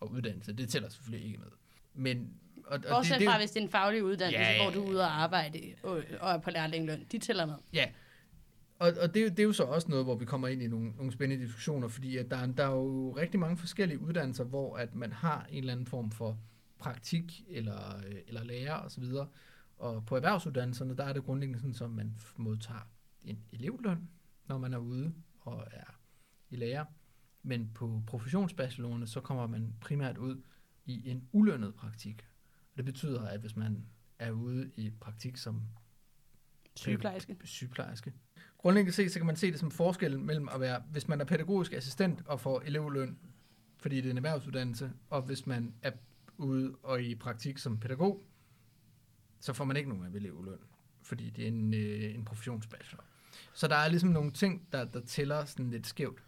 og 0.00 0.10
uddannelse, 0.10 0.52
det 0.52 0.68
tæller 0.68 0.88
selvfølgelig 0.88 1.26
ikke 1.26 1.38
med. 1.38 1.48
Men, 1.94 2.34
og, 2.64 2.74
og 2.74 2.82
Bortset 2.88 3.12
det, 3.12 3.20
det, 3.20 3.28
fra, 3.28 3.38
hvis 3.38 3.50
det 3.50 3.60
er 3.60 3.64
en 3.64 3.70
faglig 3.70 4.04
uddannelse, 4.04 4.40
Ja, 4.40 4.62
hvor 4.62 4.70
du 4.70 4.84
er 4.84 4.88
ude 4.88 5.00
og 5.00 5.22
arbejde 5.22 5.74
og, 5.82 6.02
og 6.20 6.32
er 6.32 6.38
på 6.38 6.50
lærlingløn. 6.50 7.06
De 7.12 7.18
tæller 7.18 7.46
med. 7.46 7.54
Ja, 7.72 7.86
og, 8.78 8.92
og 9.02 9.14
det, 9.14 9.20
er 9.20 9.24
jo- 9.24 9.30
det 9.30 9.38
er 9.38 9.44
jo 9.44 9.52
så 9.52 9.62
også 9.62 9.88
noget, 9.88 10.04
hvor 10.04 10.14
vi 10.16 10.24
kommer 10.24 10.48
ind 10.48 10.62
i 10.62 10.66
nogle, 10.68 10.90
nogle 10.90 11.12
spændende 11.12 11.44
diskussioner, 11.44 11.88
fordi 11.88 12.16
at 12.16 12.30
der, 12.30 12.36
er- 12.36 12.46
der 12.46 12.64
er 12.64 12.70
jo 12.74 13.10
rigtig 13.16 13.40
mange 13.40 13.56
forskellige 13.56 14.00
uddannelser, 14.00 14.44
hvor 14.44 14.76
at 14.76 14.94
man 14.94 15.12
har 15.12 15.44
en 15.44 15.58
eller 15.58 15.72
anden 15.72 15.86
form 15.86 16.10
for 16.10 16.38
praktik 16.78 17.42
eller, 17.48 18.00
eller 18.26 18.44
lærer 18.44 18.74
osv. 18.74 19.04
Og 19.76 20.06
på 20.06 20.16
erhvervsuddannelserne, 20.16 20.96
der 20.96 21.04
er 21.04 21.12
det 21.12 21.24
grundlæggende 21.24 21.74
sådan, 21.74 21.84
at 21.84 21.90
man 21.96 22.14
modtager 22.36 22.88
en 23.24 23.38
elevløn, 23.52 24.08
når 24.46 24.58
man 24.58 24.72
er 24.74 24.78
ude 24.78 25.14
og 25.40 25.66
er 25.70 25.98
i 26.50 26.56
lærer. 26.56 26.84
Men 27.42 27.70
på 27.74 28.02
professionsbachelorerne, 28.06 29.06
så 29.06 29.20
kommer 29.20 29.46
man 29.46 29.74
primært 29.80 30.18
ud 30.18 30.42
i 30.86 31.10
en 31.10 31.28
ulønnet 31.32 31.74
praktik. 31.74 32.26
Og 32.72 32.76
det 32.76 32.84
betyder, 32.84 33.22
at 33.22 33.40
hvis 33.40 33.56
man 33.56 33.86
er 34.18 34.30
ude 34.30 34.70
i 34.76 34.90
praktik 34.90 35.36
som 35.36 35.62
Sygeplejerske. 36.76 37.36
sygeplejerske. 37.44 38.12
Grundlæggende 38.58 38.92
set, 38.92 39.12
så 39.12 39.18
kan 39.18 39.26
man 39.26 39.36
se 39.36 39.50
det 39.50 39.60
som 39.60 39.70
forskellen 39.70 40.26
mellem 40.26 40.48
at 40.54 40.60
være, 40.60 40.82
hvis 40.90 41.08
man 41.08 41.20
er 41.20 41.24
pædagogisk 41.24 41.72
assistent 41.72 42.22
og 42.26 42.40
får 42.40 42.60
elevløn, 42.60 43.18
fordi 43.78 43.96
det 43.96 44.06
er 44.06 44.10
en 44.10 44.16
erhvervsuddannelse, 44.16 44.92
og 45.10 45.22
hvis 45.22 45.46
man 45.46 45.74
er 45.82 45.90
ude 46.36 46.74
og 46.82 47.02
i 47.02 47.14
praktik 47.14 47.58
som 47.58 47.78
pædagog, 47.78 48.24
så 49.40 49.52
får 49.52 49.64
man 49.64 49.76
ikke 49.76 49.88
nogen 49.88 50.16
elevløn, 50.16 50.58
fordi 51.02 51.30
det 51.30 51.44
er 51.44 51.48
en, 51.48 51.74
øh, 51.74 52.14
en 52.14 52.24
professionsbachelor. 52.24 53.04
Så 53.54 53.68
der 53.68 53.76
er 53.76 53.88
ligesom 53.88 54.10
nogle 54.10 54.30
ting, 54.30 54.68
der, 54.72 54.84
der 54.84 55.00
tæller 55.00 55.44
sådan 55.44 55.70
lidt 55.70 55.86
skævt, 55.86 56.22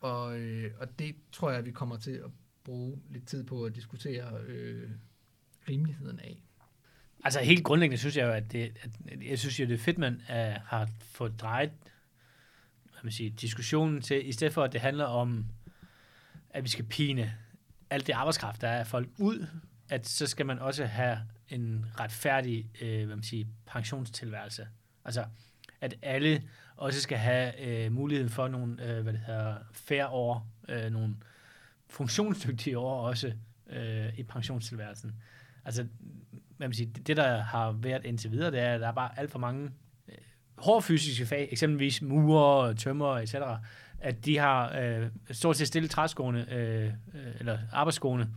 og, 0.00 0.38
øh, 0.38 0.72
og 0.78 0.98
det 0.98 1.16
tror 1.32 1.50
jeg, 1.50 1.64
vi 1.64 1.70
kommer 1.70 1.96
til 1.96 2.10
at 2.10 2.30
bruge 2.64 3.02
lidt 3.10 3.26
tid 3.26 3.44
på 3.44 3.64
at 3.64 3.74
diskutere 3.74 4.40
øh, 4.46 4.90
rimeligheden 5.68 6.20
af. 6.20 6.42
Altså 7.24 7.40
helt 7.40 7.64
grundlæggende 7.64 7.98
synes 7.98 8.16
jeg 8.16 8.26
jo, 8.26 8.32
at 8.32 8.52
det, 8.52 8.72
at 8.82 8.90
jeg 9.28 9.38
synes 9.38 9.60
jo, 9.60 9.64
det 9.64 9.74
er 9.74 9.78
fedt, 9.78 9.98
man 9.98 10.14
uh, 10.14 10.34
har 10.66 10.88
fået 11.00 11.40
drejet 11.40 11.70
hvad 12.94 13.02
man 13.02 13.12
siger, 13.12 13.30
diskussionen 13.30 14.02
til, 14.02 14.28
i 14.28 14.32
stedet 14.32 14.52
for, 14.52 14.62
at 14.62 14.72
det 14.72 14.80
handler 14.80 15.04
om, 15.04 15.46
at 16.50 16.64
vi 16.64 16.68
skal 16.68 16.84
pine 16.84 17.34
alt 17.90 18.06
det 18.06 18.12
arbejdskraft, 18.12 18.60
der 18.60 18.68
er 18.68 18.78
af 18.78 18.86
folk 18.86 19.08
ud, 19.18 19.46
at 19.88 20.08
så 20.08 20.26
skal 20.26 20.46
man 20.46 20.58
også 20.58 20.84
have 20.84 21.18
en 21.48 21.86
retfærdig 22.00 22.70
øh, 22.82 23.06
hvad 23.06 23.16
man 23.16 23.22
siger, 23.22 23.46
pensionstilværelse. 23.66 24.68
Altså, 25.04 25.24
at 25.80 25.94
alle 26.02 26.42
også 26.76 27.00
skal 27.00 27.18
have 27.18 27.60
øh, 27.60 27.92
muligheden 27.92 28.30
for 28.30 28.48
nogle 28.48 28.84
øh, 28.84 29.02
hvad 29.02 29.12
det 29.12 29.20
hedder, 29.26 29.56
færre 29.72 30.08
år, 30.08 30.46
øh, 30.68 30.90
nogle 30.92 31.16
funktionsdygtige 31.86 32.78
år 32.78 33.08
også 33.08 33.32
øh, 33.70 34.18
i 34.18 34.22
pensionstilværelsen. 34.22 35.12
Altså, 35.64 35.86
hvad 36.64 36.68
man 36.68 36.74
siger, 36.74 36.90
det, 37.06 37.16
der 37.16 37.42
har 37.42 37.72
været 37.72 38.04
indtil 38.04 38.30
videre, 38.30 38.50
det 38.50 38.60
er, 38.60 38.74
at 38.74 38.80
der 38.80 38.88
er 38.88 38.92
bare 38.92 39.18
alt 39.18 39.30
for 39.30 39.38
mange 39.38 39.70
øh, 40.08 40.14
hårde 40.58 40.82
fysiske 40.82 41.26
fag, 41.26 41.48
eksempelvis 41.52 42.02
murer, 42.02 42.72
tømmer, 42.72 43.16
etc., 43.18 43.34
at 44.00 44.24
de 44.24 44.38
har 44.38 44.76
øh, 44.78 45.06
stort 45.30 45.56
set 45.56 45.66
stille 45.66 45.88
træskoene, 45.88 46.52
øh, 46.54 46.84
øh, 46.86 46.92
eller 47.40 47.58
arbejdsskoene, 47.72 48.28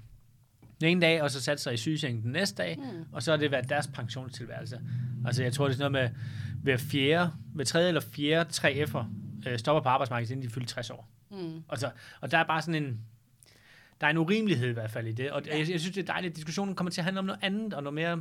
den 0.82 0.90
ene 0.90 1.02
dag, 1.02 1.22
og 1.22 1.32
så 1.32 1.42
sat 1.42 1.60
sig 1.60 1.74
i 1.74 1.78
sygesengen 1.78 2.24
den 2.24 2.32
næste 2.32 2.63
dag, 2.63 2.78
Mm. 2.78 3.06
og 3.12 3.24
så 3.24 3.32
har 3.32 3.38
det 3.38 3.52
været 3.52 3.70
deres 3.70 3.88
pensionstilværelse. 3.88 4.82
Altså, 5.26 5.44
jeg 5.44 5.54
tror, 5.54 5.66
det 5.66 5.74
er 5.74 5.78
sådan 5.78 5.92
noget 5.92 6.12
med, 6.13 6.22
hver 6.63 6.78
fjerde, 6.78 7.32
hver 7.54 7.63
tredje 7.66 7.88
eller 7.88 8.02
fjerde 8.02 8.50
3F'er 8.50 9.04
øh, 9.50 9.60
stopper 9.60 9.82
på 9.82 9.90
arbejdsmarkedet, 9.90 10.32
inden 10.32 10.48
de 10.50 10.54
fylder 10.54 10.68
60 10.68 10.90
år. 10.90 11.10
Mm. 11.32 11.63
Og, 11.68 11.78
så, 11.78 11.90
og 12.22 12.32
der 12.32 12.38
er 12.38 12.44
bare 12.48 12.62
sådan 12.62 12.84
en, 12.84 13.00
der 14.02 14.08
er 14.08 14.12
en 14.12 14.18
urimelighed 14.18 14.70
i 14.70 14.74
hvert 14.74 14.92
fald 14.92 15.08
i 15.08 15.12
det, 15.12 15.32
og 15.32 15.42
Ja. 15.46 15.58
jeg, 15.58 15.70
jeg 15.70 15.80
synes, 15.80 15.96
det 15.96 16.02
er 16.10 16.14
dejligt, 16.14 16.32
at 16.32 16.36
diskussionen 16.36 16.76
kommer 16.76 16.92
til 16.92 17.02
at 17.02 17.06
handle 17.06 17.20
om 17.20 17.26
noget 17.26 17.40
andet, 17.44 17.74
og 17.74 17.84
noget 17.84 17.94
mere, 17.94 18.16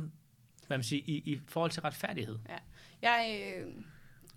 hvad 0.67 0.77
man 0.77 0.83
siger, 0.83 1.03
i, 1.05 1.13
i 1.15 1.39
forhold 1.47 1.71
til 1.71 1.81
retfærdighed. 1.81 2.37
Jeg, 3.01 3.41
øh, 3.59 3.73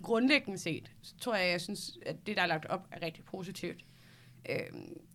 grundlæggende 0.03 0.59
set, 0.59 0.90
så 1.03 1.14
tror 1.20 1.35
jeg, 1.35 1.50
jeg 1.50 1.61
synes, 1.61 1.98
at 2.07 2.16
det, 2.26 2.37
der 2.37 2.42
er 2.42 2.46
lagt 2.46 2.66
op, 2.66 2.87
er 2.92 3.03
rigtig 3.07 3.24
positivt. 3.24 3.85
Øh, 4.48 4.57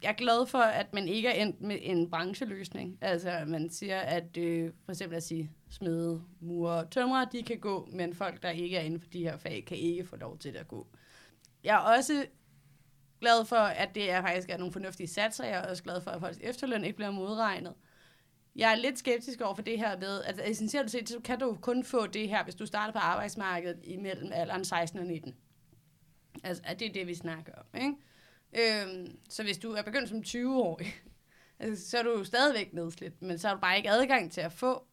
jeg 0.04 0.10
er 0.10 0.14
glad 0.14 0.48
for, 0.48 0.58
at 0.58 0.94
man 0.94 1.08
ikke 1.08 1.28
er 1.28 1.44
endt 1.44 1.62
med 1.62 1.78
en 1.82 2.10
brancheløsning. 2.10 2.98
Altså, 3.02 3.44
man 3.48 3.70
siger, 3.70 4.00
at 4.00 4.38
øh, 4.38 4.72
for 4.86 4.92
eksempel 4.92 5.16
at 5.18 5.24
sige, 5.24 5.52
smede, 5.70 6.22
murer, 6.40 6.86
tømrere, 6.90 7.28
de 7.32 7.44
kan 7.44 7.60
gå, 7.60 7.90
men 7.94 8.14
folk, 8.16 8.44
der 8.44 8.50
ikke 8.50 8.78
er 8.78 8.82
inden 8.82 9.00
for 9.02 9.10
de 9.10 9.20
her 9.24 9.38
fag, 9.38 9.64
kan 9.68 9.78
ikke 9.78 10.06
få 10.06 10.16
lov 10.16 10.38
til 10.38 10.50
at 10.50 10.68
gå. 10.68 10.88
Jeg 11.64 11.74
er 11.76 11.98
også 11.98 12.26
glad 13.26 13.46
for, 13.46 13.56
at 13.56 13.96
det 13.96 14.12
er 14.12 14.22
faktisk 14.22 14.50
er 14.50 14.58
nogle 14.58 14.74
fornuftige 14.74 15.08
satser. 15.08 15.46
Jeg 15.46 15.60
er 15.60 15.70
også 15.70 15.84
glad 15.84 16.02
for, 16.02 16.12
at 16.12 16.20
folks 16.22 16.38
efterløn 16.42 16.84
ikke 16.84 16.96
bliver 16.96 17.12
modregnet. 17.12 17.74
Jeg 18.56 18.72
er 18.72 18.76
lidt 18.76 19.00
skeptisk 19.00 19.42
over 19.42 19.56
for 19.56 19.62
det 19.62 19.80
her 19.80 20.00
med, 20.00 20.24
at 20.24 20.50
essentielt 20.50 20.92
set, 20.92 21.10
så 21.10 21.20
kan 21.20 21.40
du 21.40 21.58
kun 21.62 21.84
få 21.84 22.08
det 22.08 22.30
her, 22.30 22.44
hvis 22.44 22.56
du 22.56 22.66
starter 22.66 22.94
på 22.94 23.00
arbejdsmarkedet 23.00 23.80
imellem 23.84 24.32
alderen 24.34 24.66
16 24.66 25.00
og 25.00 25.06
19. 25.06 25.36
Altså, 26.44 26.64
at 26.66 26.80
det 26.80 26.88
er 26.90 26.94
det, 26.94 27.08
vi 27.08 27.16
snakker 27.16 27.54
om, 27.54 27.82
ikke? 27.82 28.84
Øhm, 28.84 29.18
så 29.30 29.44
hvis 29.44 29.58
du 29.58 29.72
er 29.72 29.82
begyndt 29.82 30.10
som 30.10 30.24
20-årig, 30.28 30.88
altså, 31.60 31.90
så 31.90 31.98
er 31.98 32.04
du 32.04 32.24
stadigvæk 32.24 32.74
nedslidt, 32.74 33.22
men 33.22 33.40
så 33.40 33.48
har 33.48 33.56
du 33.56 33.62
bare 33.62 33.78
ikke 33.78 33.90
adgang 33.90 34.32
til 34.32 34.42
at 34.42 34.52
få 34.52 34.84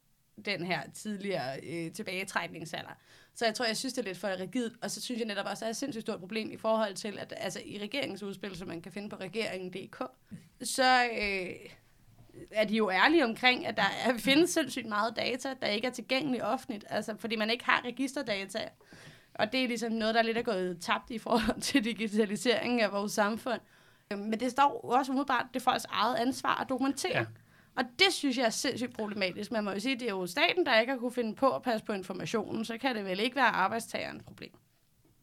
den 0.45 0.65
her 0.65 0.81
tidligere 0.93 1.59
øh, 1.63 1.91
tilbagetrækningsalder. 1.91 2.99
Så 3.35 3.45
jeg 3.45 3.53
tror, 3.53 3.65
jeg 3.65 3.77
synes, 3.77 3.93
det 3.93 4.01
er 4.01 4.05
lidt 4.05 4.17
for 4.17 4.27
rigidt, 4.39 4.73
og 4.81 4.91
så 4.91 5.01
synes 5.01 5.19
jeg 5.19 5.27
netop 5.27 5.45
også, 5.45 5.53
at 5.53 5.59
det 5.59 5.65
er 5.65 5.69
et 5.69 5.75
sindssygt 5.75 6.01
stort 6.01 6.19
problem 6.19 6.51
i 6.51 6.57
forhold 6.57 6.93
til, 6.93 7.19
at 7.19 7.33
altså, 7.37 7.61
i 7.65 7.79
regeringens 7.81 8.23
udspil, 8.23 8.55
som 8.55 8.67
man 8.67 8.81
kan 8.81 8.91
finde 8.91 9.09
på 9.09 9.15
regeringen.dk, 9.15 10.03
så 10.63 11.03
øh, 11.03 11.49
er 12.51 12.63
de 12.65 12.75
jo 12.75 12.89
ærlige 12.89 13.25
omkring, 13.25 13.65
at 13.65 13.77
der 13.77 13.83
er, 14.05 14.17
findes 14.17 14.49
sindssygt 14.49 14.85
meget 14.85 15.15
data, 15.15 15.53
der 15.61 15.67
ikke 15.67 15.87
er 15.87 15.91
tilgængelig 15.91 16.43
offentligt, 16.43 16.85
altså 16.89 17.15
fordi 17.19 17.35
man 17.35 17.49
ikke 17.49 17.65
har 17.65 17.81
registerdata. 17.85 18.69
Og 19.33 19.51
det 19.51 19.63
er 19.63 19.67
ligesom 19.67 19.91
noget, 19.91 20.15
der 20.15 20.21
lidt 20.21 20.37
er 20.37 20.41
gået 20.41 20.77
tabt 20.81 21.09
i 21.09 21.17
forhold 21.17 21.61
til 21.61 21.83
digitaliseringen 21.83 22.79
af 22.79 22.91
vores 22.91 23.11
samfund. 23.11 23.59
Men 24.09 24.39
det 24.39 24.51
står 24.51 24.81
også 24.93 25.11
umiddelbart, 25.11 25.45
det 25.53 25.59
er 25.59 25.63
folks 25.63 25.85
eget 25.89 26.15
ansvar 26.15 26.61
at 26.61 26.69
dokumentere. 26.69 27.17
Ja. 27.17 27.25
Og 27.75 27.83
det 27.99 28.13
synes 28.13 28.37
jeg 28.37 28.45
er 28.45 28.49
sindssygt 28.49 28.93
problematisk. 28.93 29.51
Man 29.51 29.63
må 29.63 29.71
jo 29.71 29.79
sige, 29.79 29.93
at 29.93 29.99
det 29.99 30.07
er 30.07 30.13
jo 30.13 30.27
staten, 30.27 30.65
der 30.65 30.79
ikke 30.79 30.91
har 30.91 30.99
kunne 30.99 31.11
finde 31.11 31.35
på 31.35 31.55
at 31.55 31.61
passe 31.61 31.85
på 31.85 31.93
informationen, 31.93 32.65
så 32.65 32.77
kan 32.77 32.95
det 32.95 33.05
vel 33.05 33.19
ikke 33.19 33.35
være 33.35 33.45
arbejdstagerens 33.45 34.23
problem. 34.23 34.51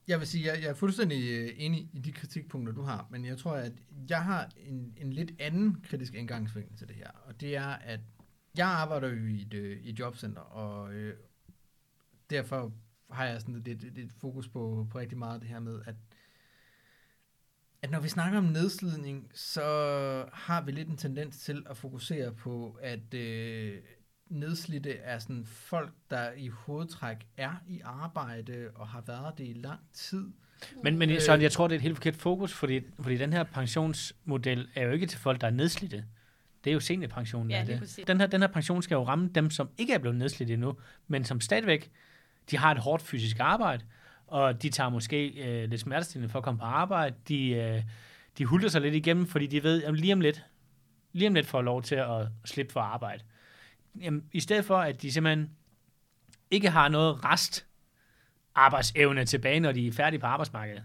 Jeg 0.07 0.19
vil 0.19 0.27
sige, 0.27 0.45
jeg, 0.45 0.61
jeg 0.61 0.69
er 0.69 0.73
fuldstændig 0.73 1.31
øh, 1.31 1.49
enig 1.57 1.89
i 1.93 1.99
de 1.99 2.11
kritikpunkter, 2.11 2.73
du 2.73 2.81
har, 2.81 3.07
men 3.09 3.25
jeg 3.25 3.37
tror, 3.37 3.51
at 3.51 3.73
jeg 4.09 4.23
har 4.23 4.49
en, 4.57 4.93
en 4.97 5.13
lidt 5.13 5.31
anden 5.39 5.81
kritisk 5.83 6.13
indgangsvinkel 6.13 6.77
til 6.77 6.87
det 6.87 6.95
her, 6.95 7.11
og 7.25 7.41
det 7.41 7.55
er, 7.55 7.67
at 7.67 7.99
jeg 8.57 8.67
arbejder 8.67 9.07
jo 9.07 9.25
i 9.25 9.41
et, 9.41 9.53
øh, 9.53 9.77
i 9.83 9.89
et 9.89 9.99
jobcenter, 9.99 10.41
og 10.41 10.93
øh, 10.93 11.15
derfor 12.29 12.71
har 13.09 13.25
jeg 13.25 13.41
sådan 13.41 13.53
lidt, 13.53 13.83
lidt, 13.83 13.95
lidt 13.95 14.13
fokus 14.13 14.47
på, 14.47 14.87
på 14.91 14.99
rigtig 14.99 15.17
meget 15.17 15.41
det 15.41 15.49
her 15.49 15.59
med, 15.59 15.81
at, 15.85 15.95
at 17.81 17.91
når 17.91 17.99
vi 17.99 18.09
snakker 18.09 18.37
om 18.37 18.43
nedslidning, 18.43 19.31
så 19.33 19.61
har 20.33 20.61
vi 20.61 20.71
lidt 20.71 20.89
en 20.89 20.97
tendens 20.97 21.37
til 21.37 21.63
at 21.69 21.77
fokusere 21.77 22.31
på, 22.31 22.77
at 22.81 23.13
øh, 23.13 23.77
nedslidte 24.29 24.97
er 24.97 25.19
sådan 25.19 25.45
folk, 25.45 25.93
der 26.09 26.31
i 26.37 26.47
hovedtræk 26.47 27.17
er 27.37 27.51
i 27.67 27.81
arbejde 27.83 28.69
og 28.75 28.87
har 28.87 29.03
været 29.07 29.37
det 29.37 29.47
i 29.47 29.53
lang 29.53 29.79
tid. 29.93 30.27
Men, 30.83 30.97
men 30.97 31.09
Øh. 31.09 31.21
så 31.21 31.33
jeg 31.33 31.51
tror, 31.51 31.67
det 31.67 31.75
er 31.75 31.77
et 31.79 31.83
helt 31.83 31.95
forkert 31.95 32.15
fokus, 32.15 32.53
fordi, 32.53 32.81
fordi 32.99 33.17
den 33.17 33.33
her 33.33 33.43
pensionsmodel 33.43 34.69
er 34.75 34.83
jo 34.83 34.91
ikke 34.91 35.05
til 35.05 35.19
folk, 35.19 35.41
der 35.41 35.47
er 35.47 35.51
nedslidte. 35.51 36.05
Det 36.63 36.69
er 36.69 36.73
jo 36.73 36.79
seniorpensionen. 36.79 37.51
Ja, 37.51 37.61
er 37.61 37.65
det. 37.65 37.79
præcis. 37.79 38.05
Den 38.07 38.19
her, 38.19 38.27
den 38.27 38.41
her 38.41 38.47
pension 38.47 38.81
skal 38.81 38.95
jo 38.95 39.03
ramme 39.03 39.29
dem, 39.35 39.49
som 39.49 39.69
ikke 39.77 39.93
er 39.93 39.97
blevet 39.97 40.17
nedslidt 40.17 40.51
endnu, 40.51 40.75
men 41.07 41.25
som 41.25 41.41
stadigvæk, 41.41 41.91
de 42.51 42.57
har 42.57 42.71
et 42.71 42.77
hårdt 42.77 43.03
fysisk 43.03 43.39
arbejde, 43.39 43.85
og 44.31 44.61
de 44.61 44.69
tager 44.69 44.89
måske 44.89 45.27
øh, 45.27 45.69
lidt 45.69 45.81
smertestillende 45.81 46.31
for 46.31 46.39
at 46.39 46.43
komme 46.45 46.59
på 46.59 46.65
arbejde. 46.65 47.15
De, 47.27 47.49
øh, 47.49 47.81
de 48.37 48.45
hulter 48.45 48.69
sig 48.69 48.81
lidt 48.81 48.95
igennem, 48.95 49.27
fordi 49.27 49.47
de 49.47 49.63
ved, 49.63 49.83
at 49.83 49.93
lige 49.99 50.13
om 50.13 50.21
lidt, 50.21 50.45
lige 51.13 51.27
om 51.27 51.33
lidt 51.33 51.47
får 51.47 51.61
lov 51.61 51.83
til 51.83 51.95
at 51.95 52.27
slippe 52.45 52.73
for 52.73 52.79
arbejde. 52.79 53.23
Jamen, 54.01 54.23
I 54.31 54.39
stedet 54.39 54.65
for, 54.65 54.77
at 54.77 55.01
de 55.01 55.11
simpelthen 55.11 55.49
ikke 56.51 56.69
har 56.69 56.87
noget 56.89 57.25
rest 57.25 57.65
arbejdsevne 58.55 59.25
tilbage, 59.25 59.59
når 59.59 59.71
de 59.71 59.87
er 59.87 59.91
færdige 59.91 60.19
på 60.19 60.25
arbejdsmarkedet, 60.25 60.83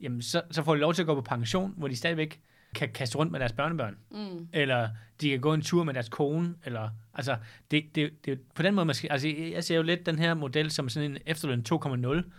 jamen 0.00 0.22
så, 0.22 0.42
så 0.50 0.62
får 0.62 0.74
de 0.74 0.80
lov 0.80 0.94
til 0.94 1.02
at 1.02 1.06
gå 1.06 1.14
på 1.14 1.20
pension, 1.20 1.74
hvor 1.76 1.88
de 1.88 1.96
stadigvæk 1.96 2.40
kan 2.74 2.88
kaste 2.88 3.18
rundt 3.18 3.32
med 3.32 3.40
deres 3.40 3.52
børnebørn, 3.52 3.96
Mm. 4.10 4.48
eller 4.52 4.88
de 5.20 5.30
kan 5.30 5.40
gå 5.40 5.54
en 5.54 5.62
tur 5.62 5.84
med 5.84 5.94
deres 5.94 6.08
kone, 6.08 6.54
eller, 6.64 6.90
altså, 7.14 7.36
det, 7.70 7.84
det, 7.94 8.24
det, 8.24 8.40
på 8.54 8.62
den 8.62 8.74
måde, 8.74 8.86
man 8.86 8.94
skal, 8.94 9.10
altså, 9.12 9.28
jeg 9.28 9.64
ser 9.64 9.76
jo 9.76 9.82
lidt 9.82 10.06
den 10.06 10.18
her 10.18 10.34
model 10.34 10.70
som 10.70 10.88
sådan 10.88 11.10
en 11.10 11.18
efterløn 11.26 11.64
2.0, 12.22 12.30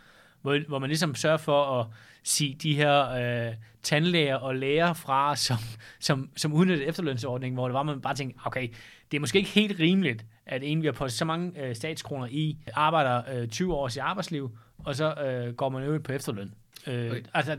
hvor, 0.41 0.67
hvor 0.67 0.80
man 0.80 0.89
ligesom 0.89 1.15
sørger 1.15 1.38
for 1.38 1.80
at 1.80 1.88
sige 2.23 2.56
de 2.63 2.75
her 2.75 3.10
øh, 3.47 3.54
tandlæger 3.84 4.36
og 4.36 4.56
læger 4.56 4.93
fra, 4.93 5.36
som, 5.36 5.58
som, 5.99 6.30
som 6.38 6.54
udnyttede 6.54 6.88
efterlønsordningen, 6.88 7.56
hvor 7.56 7.67
det 7.67 7.73
var, 7.73 7.84
man 7.84 8.01
bare 8.01 8.15
tænkte, 8.15 8.39
okay, 8.45 8.67
det 9.12 9.17
er 9.17 9.19
måske 9.19 9.38
ikke 9.38 9.49
helt 9.49 9.80
rimeligt, 9.80 10.25
at 10.45 10.63
en, 10.63 10.82
vi 10.82 10.88
har 10.88 10.93
postet 10.93 11.17
så 11.17 11.25
mange 11.25 11.63
øh, 11.65 11.75
statskroner 11.75 12.27
i, 12.32 12.58
arbejder 12.73 13.41
øh, 13.41 13.47
20 13.47 13.73
år 13.73 13.89
i 13.95 13.99
arbejdsliv, 13.99 14.58
og 14.77 14.95
så 14.95 15.13
øh, 15.13 15.54
går 15.56 15.69
man 15.69 15.89
ud 15.89 15.99
på 15.99 16.12
efterløn. 16.12 16.54
Øh, 16.88 17.12
Okay. 17.12 17.21
Altså, 17.34 17.58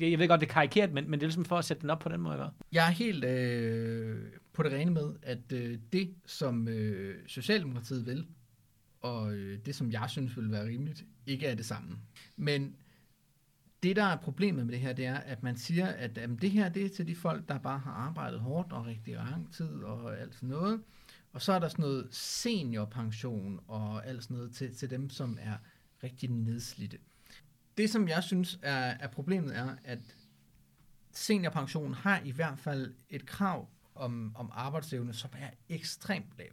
jeg 0.00 0.18
ved 0.18 0.28
godt, 0.28 0.40
det 0.40 0.48
er 0.48 0.52
karikeret, 0.52 0.92
men, 0.92 1.10
men 1.10 1.20
det 1.20 1.24
er 1.24 1.28
ligesom 1.28 1.44
for 1.44 1.56
at 1.58 1.64
sætte 1.64 1.80
den 1.80 1.90
op 1.90 1.98
på 1.98 2.08
den 2.08 2.20
måde. 2.20 2.34
Ikke? 2.34 2.44
Jeg 2.72 2.86
er 2.86 2.90
helt 2.90 3.24
øh, 3.24 4.16
på 4.52 4.62
det 4.62 4.72
rene 4.72 4.90
med, 4.90 5.10
at 5.22 5.52
øh, 5.52 5.78
det, 5.92 6.10
som 6.26 6.68
øh, 6.68 7.14
Socialdemokratiet 7.26 8.06
vil, 8.06 8.26
og 9.00 9.32
øh, 9.32 9.58
det, 9.66 9.74
som 9.74 9.92
jeg 9.92 10.10
synes 10.10 10.36
vil 10.36 10.50
være 10.50 10.66
rimeligt, 10.66 11.04
ikke 11.26 11.46
er 11.46 11.54
det 11.54 11.66
samme. 11.66 11.98
Men 12.36 12.76
det, 13.82 13.96
der 13.96 14.04
er 14.04 14.16
problemet 14.16 14.66
med 14.66 14.72
det 14.72 14.80
her, 14.80 14.92
det 14.92 15.06
er, 15.06 15.16
at 15.16 15.42
man 15.42 15.56
siger, 15.56 15.86
at 15.86 16.16
jamen, 16.18 16.36
det 16.36 16.50
her 16.50 16.68
det 16.68 16.84
er 16.84 16.88
til 16.88 17.06
de 17.06 17.16
folk, 17.16 17.48
der 17.48 17.58
bare 17.58 17.78
har 17.78 17.92
arbejdet 17.92 18.40
hårdt 18.40 18.72
og 18.72 18.86
rigtig 18.86 19.14
lang 19.14 19.54
tid 19.54 19.82
og 19.82 20.20
alt 20.20 20.34
sådan 20.34 20.48
noget. 20.48 20.82
Og 21.32 21.42
så 21.42 21.52
er 21.52 21.58
der 21.58 21.68
sådan 21.68 21.82
noget 21.82 22.08
seniorpension 22.10 23.60
og 23.68 24.06
alt 24.06 24.22
sådan 24.22 24.36
noget 24.36 24.52
til, 24.52 24.76
til 24.76 24.90
dem, 24.90 25.10
som 25.10 25.38
er 25.40 25.56
rigtig 26.02 26.30
nedslidte. 26.30 26.98
Det, 27.78 27.90
som 27.90 28.08
jeg 28.08 28.22
synes 28.22 28.58
er, 28.62 28.96
er 29.00 29.08
problemet, 29.08 29.56
er, 29.56 29.76
at 29.84 30.16
seniorpensionen 31.12 31.94
har 31.94 32.20
i 32.24 32.30
hvert 32.30 32.58
fald 32.58 32.94
et 33.08 33.26
krav 33.26 33.68
om, 33.94 34.32
om 34.36 34.50
arbejdsevne, 34.52 35.12
som 35.12 35.30
er 35.38 35.50
ekstremt 35.68 36.38
lav. 36.38 36.52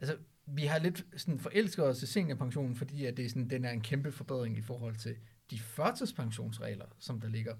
Altså, 0.00 0.16
vi 0.46 0.64
har 0.66 0.78
lidt 0.78 1.06
sådan 1.16 1.38
forelsket 1.40 1.84
os 1.84 1.98
til 1.98 2.08
seniorpensionen, 2.08 2.76
fordi 2.76 3.04
at 3.04 3.16
det 3.16 3.24
er 3.24 3.28
sådan, 3.28 3.50
den 3.50 3.64
er 3.64 3.70
en 3.70 3.80
kæmpe 3.80 4.12
forbedring 4.12 4.58
i 4.58 4.62
forhold 4.62 4.96
til 4.96 5.16
de 5.50 5.58
førtidspensionsregler, 5.58 6.86
som 6.98 7.20
der 7.20 7.28
ligger. 7.28 7.56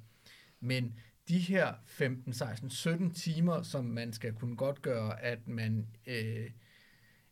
Men 0.60 0.98
de 1.28 1.38
her 1.38 1.74
15, 1.86 2.32
16, 2.32 2.70
17 2.70 3.10
timer, 3.14 3.62
som 3.62 3.84
man 3.84 4.12
skal 4.12 4.32
kunne 4.32 4.56
godt 4.56 4.82
gøre, 4.82 5.20
at 5.22 5.48
man, 5.48 5.86
øh, 6.06 6.50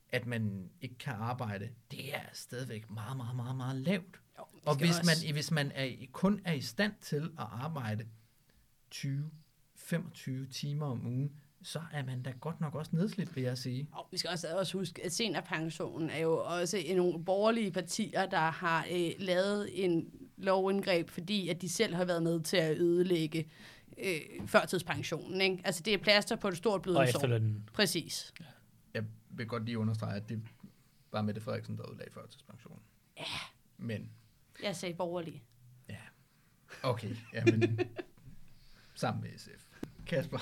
at 0.08 0.26
man 0.26 0.70
ikke 0.80 0.98
kan 0.98 1.12
arbejde, 1.12 1.70
det 1.90 2.14
er 2.14 2.22
stadigvæk 2.32 2.90
meget, 2.90 3.16
meget, 3.16 3.36
meget, 3.36 3.56
meget 3.56 3.76
lavt. 3.76 4.20
Jo, 4.38 4.44
Og 4.64 4.76
hvis 4.76 4.98
også- 4.98 5.24
man, 5.26 5.32
hvis 5.34 5.50
man 5.50 5.72
er, 5.74 6.06
kun 6.12 6.40
er 6.44 6.52
i 6.52 6.60
stand 6.60 6.92
til 7.00 7.22
at 7.22 7.46
arbejde 7.50 8.06
20-25 8.90 10.46
timer 10.52 10.86
om 10.86 11.06
ugen, 11.06 11.40
så 11.62 11.83
er 11.92 12.05
man 12.05 12.23
da 12.23 12.31
godt 12.40 12.61
nok 12.61 12.75
også 12.75 12.90
nedslidt, 12.96 13.37
vil 13.37 13.44
jeg 13.44 13.59
sige. 13.59 13.88
Og 13.92 14.09
vi 14.11 14.18
skal 14.18 14.31
også, 14.31 14.57
også 14.57 14.79
huske, 14.79 15.05
at 15.05 15.12
seniorpensionen 15.12 16.11
er 16.11 16.18
jo 16.18 16.38
også 16.44 16.77
en 16.77 16.96
nogle 16.96 17.25
borgerlige 17.25 17.73
partier, 17.73 18.27
der 18.27 18.38
har 18.51 18.87
øh, 18.92 19.11
lavet 19.18 19.85
en 19.85 20.11
lovindgreb, 20.37 21.11
fordi 21.11 21.49
at 21.49 21.62
de 21.62 21.68
selv 21.68 21.94
har 21.94 22.05
været 22.05 22.23
med 22.23 22.40
til 22.40 22.57
at 22.57 22.79
ødelægge 22.79 23.49
øh, 23.99 24.20
førtidspensionen. 24.46 25.40
Ikke? 25.40 25.61
Altså 25.64 25.83
det 25.83 25.94
er 25.94 25.99
plaster 25.99 26.37
på 26.37 26.49
et 26.49 26.57
stort 26.57 26.75
Og 26.75 26.83
blødende 26.83 27.12
sår. 27.12 27.18
efterlønnen. 27.18 27.68
Præcis. 27.73 28.35
Jeg 28.94 29.05
vil 29.31 29.46
godt 29.46 29.64
lige 29.64 29.79
understrege, 29.79 30.16
at 30.16 30.29
det 30.29 30.42
var 31.12 31.23
Mette 31.23 31.40
Frederiksen, 31.40 31.77
der 31.77 31.83
udlagde 31.90 32.12
førtidspensionen. 32.12 32.81
Ja. 33.18 33.25
Men, 33.79 34.11
Jeg 34.62 34.77
sagde 34.77 34.94
borgerlige. 34.94 35.42
okay, 36.83 37.16
jamen, 37.35 37.81
sammen 38.94 39.23
med 39.23 39.38
SF. 39.38 39.66
Kasper. 40.07 40.38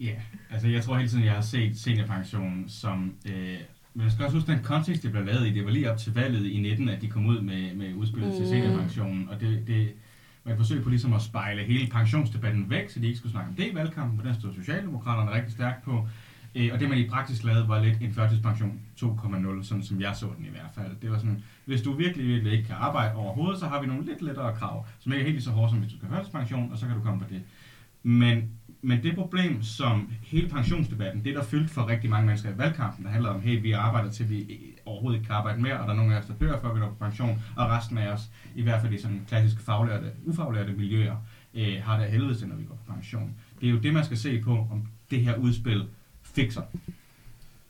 Ja, 0.00 0.14
altså 0.50 0.68
jeg 0.68 0.82
tror 0.82 0.96
hele 0.96 1.08
tiden, 1.08 1.24
jeg 1.24 1.32
har 1.32 1.40
set 1.40 1.78
seniorpensionen 1.78 2.68
som... 2.68 3.14
Øh, 3.26 3.58
men 3.94 4.04
jeg 4.04 4.12
skal 4.12 4.24
også 4.24 4.36
huske 4.36 4.52
den 4.52 4.62
kontekst, 4.62 5.02
det 5.02 5.12
blev 5.12 5.24
lavet 5.24 5.46
i. 5.46 5.52
Det 5.52 5.64
var 5.64 5.70
lige 5.70 5.92
op 5.92 5.98
til 5.98 6.14
valget 6.14 6.46
i 6.46 6.60
19, 6.60 6.88
at 6.88 7.02
de 7.02 7.08
kom 7.08 7.26
ud 7.26 7.40
med, 7.40 7.74
med 7.74 7.94
udspillet 7.94 8.30
mm. 8.30 8.36
til 8.36 8.48
seniorpensionen. 8.48 9.28
Og 9.28 9.40
det, 9.40 9.66
det 9.66 9.92
var 10.44 10.52
et 10.52 10.58
forsøg 10.58 10.82
på 10.82 10.88
ligesom 10.88 11.12
at 11.12 11.22
spejle 11.22 11.64
hele 11.64 11.90
pensionsdebatten 11.90 12.70
væk, 12.70 12.90
så 12.90 13.00
de 13.00 13.06
ikke 13.06 13.18
skulle 13.18 13.32
snakke 13.32 13.48
om 13.50 13.54
det 13.54 13.72
i 13.72 13.74
valgkampen, 13.74 14.18
for 14.18 14.26
den 14.26 14.34
stod 14.40 14.54
Socialdemokraterne 14.54 15.30
rigtig 15.30 15.52
stærkt 15.52 15.84
på. 15.84 16.08
Øh, 16.54 16.70
og 16.72 16.80
det, 16.80 16.88
man 16.88 16.98
i 16.98 17.08
praksis 17.08 17.44
lavede, 17.44 17.68
var 17.68 17.82
lidt 17.82 18.00
en 18.00 18.12
førtidspension 18.12 18.80
2,0, 19.02 19.62
sådan 19.62 19.82
som 19.82 20.00
jeg 20.00 20.16
så 20.16 20.26
den 20.36 20.44
i 20.44 20.50
hvert 20.50 20.70
fald. 20.74 20.96
Det 21.02 21.10
var 21.10 21.18
sådan, 21.18 21.42
hvis 21.64 21.82
du 21.82 21.92
virkelig, 21.92 22.26
virkelig 22.26 22.52
ikke 22.52 22.64
kan 22.64 22.76
arbejde 22.78 23.14
overhovedet, 23.14 23.60
så 23.60 23.66
har 23.66 23.80
vi 23.80 23.86
nogle 23.86 24.04
lidt 24.04 24.22
lettere 24.22 24.56
krav, 24.56 24.86
som 24.98 25.12
ikke 25.12 25.24
er 25.24 25.30
helt 25.30 25.44
så 25.44 25.50
hårde, 25.50 25.70
som 25.70 25.78
hvis 25.78 25.92
du 25.92 25.98
skal 25.98 26.08
førtidspension, 26.08 26.72
og 26.72 26.78
så 26.78 26.86
kan 26.86 26.94
du 26.94 27.02
komme 27.02 27.20
på 27.20 27.26
det. 27.30 27.42
Men, 28.02 28.50
men 28.82 29.02
det 29.02 29.14
problem, 29.14 29.62
som 29.62 30.12
hele 30.22 30.48
pensionsdebatten, 30.48 31.24
det 31.24 31.34
der 31.34 31.44
fyldte 31.44 31.74
for 31.74 31.88
rigtig 31.88 32.10
mange 32.10 32.26
mennesker 32.26 32.50
i 32.50 32.58
valgkampen, 32.58 33.04
der 33.04 33.10
handler 33.10 33.30
om, 33.30 33.40
hey, 33.40 33.62
vi 33.62 33.72
arbejder 33.72 34.10
til 34.10 34.30
vi 34.30 34.58
overhovedet 34.84 35.18
ikke 35.18 35.26
kan 35.26 35.36
arbejde 35.36 35.62
mere, 35.62 35.80
og 35.80 35.86
der 35.86 35.92
er 35.92 35.96
nogle 35.96 36.14
af 36.14 36.20
os, 36.20 36.26
der 36.26 36.34
dør, 36.34 36.60
før 36.60 36.74
vi 36.74 36.80
når 36.80 36.88
på 36.88 36.94
pension, 36.94 37.42
og 37.56 37.68
resten 37.68 37.98
af 37.98 38.08
os, 38.12 38.30
i 38.54 38.62
hvert 38.62 38.80
fald 38.80 38.92
i 38.92 39.00
sådan 39.00 39.24
klassiske 39.28 39.62
faglærte, 39.62 40.12
ufaglærte 40.24 40.72
miljøer, 40.72 41.16
øh, 41.54 41.82
har 41.82 41.98
det 41.98 42.04
af 42.04 42.10
helvede 42.10 42.34
til, 42.34 42.48
når 42.48 42.56
vi 42.56 42.64
går 42.64 42.74
på 42.74 42.92
pension. 42.92 43.34
Det 43.60 43.66
er 43.66 43.70
jo 43.70 43.78
det, 43.78 43.94
man 43.94 44.04
skal 44.04 44.16
se 44.16 44.40
på, 44.40 44.52
om 44.70 44.86
det 45.10 45.24
her 45.24 45.36
udspil 45.36 45.86
fikser. 46.22 46.62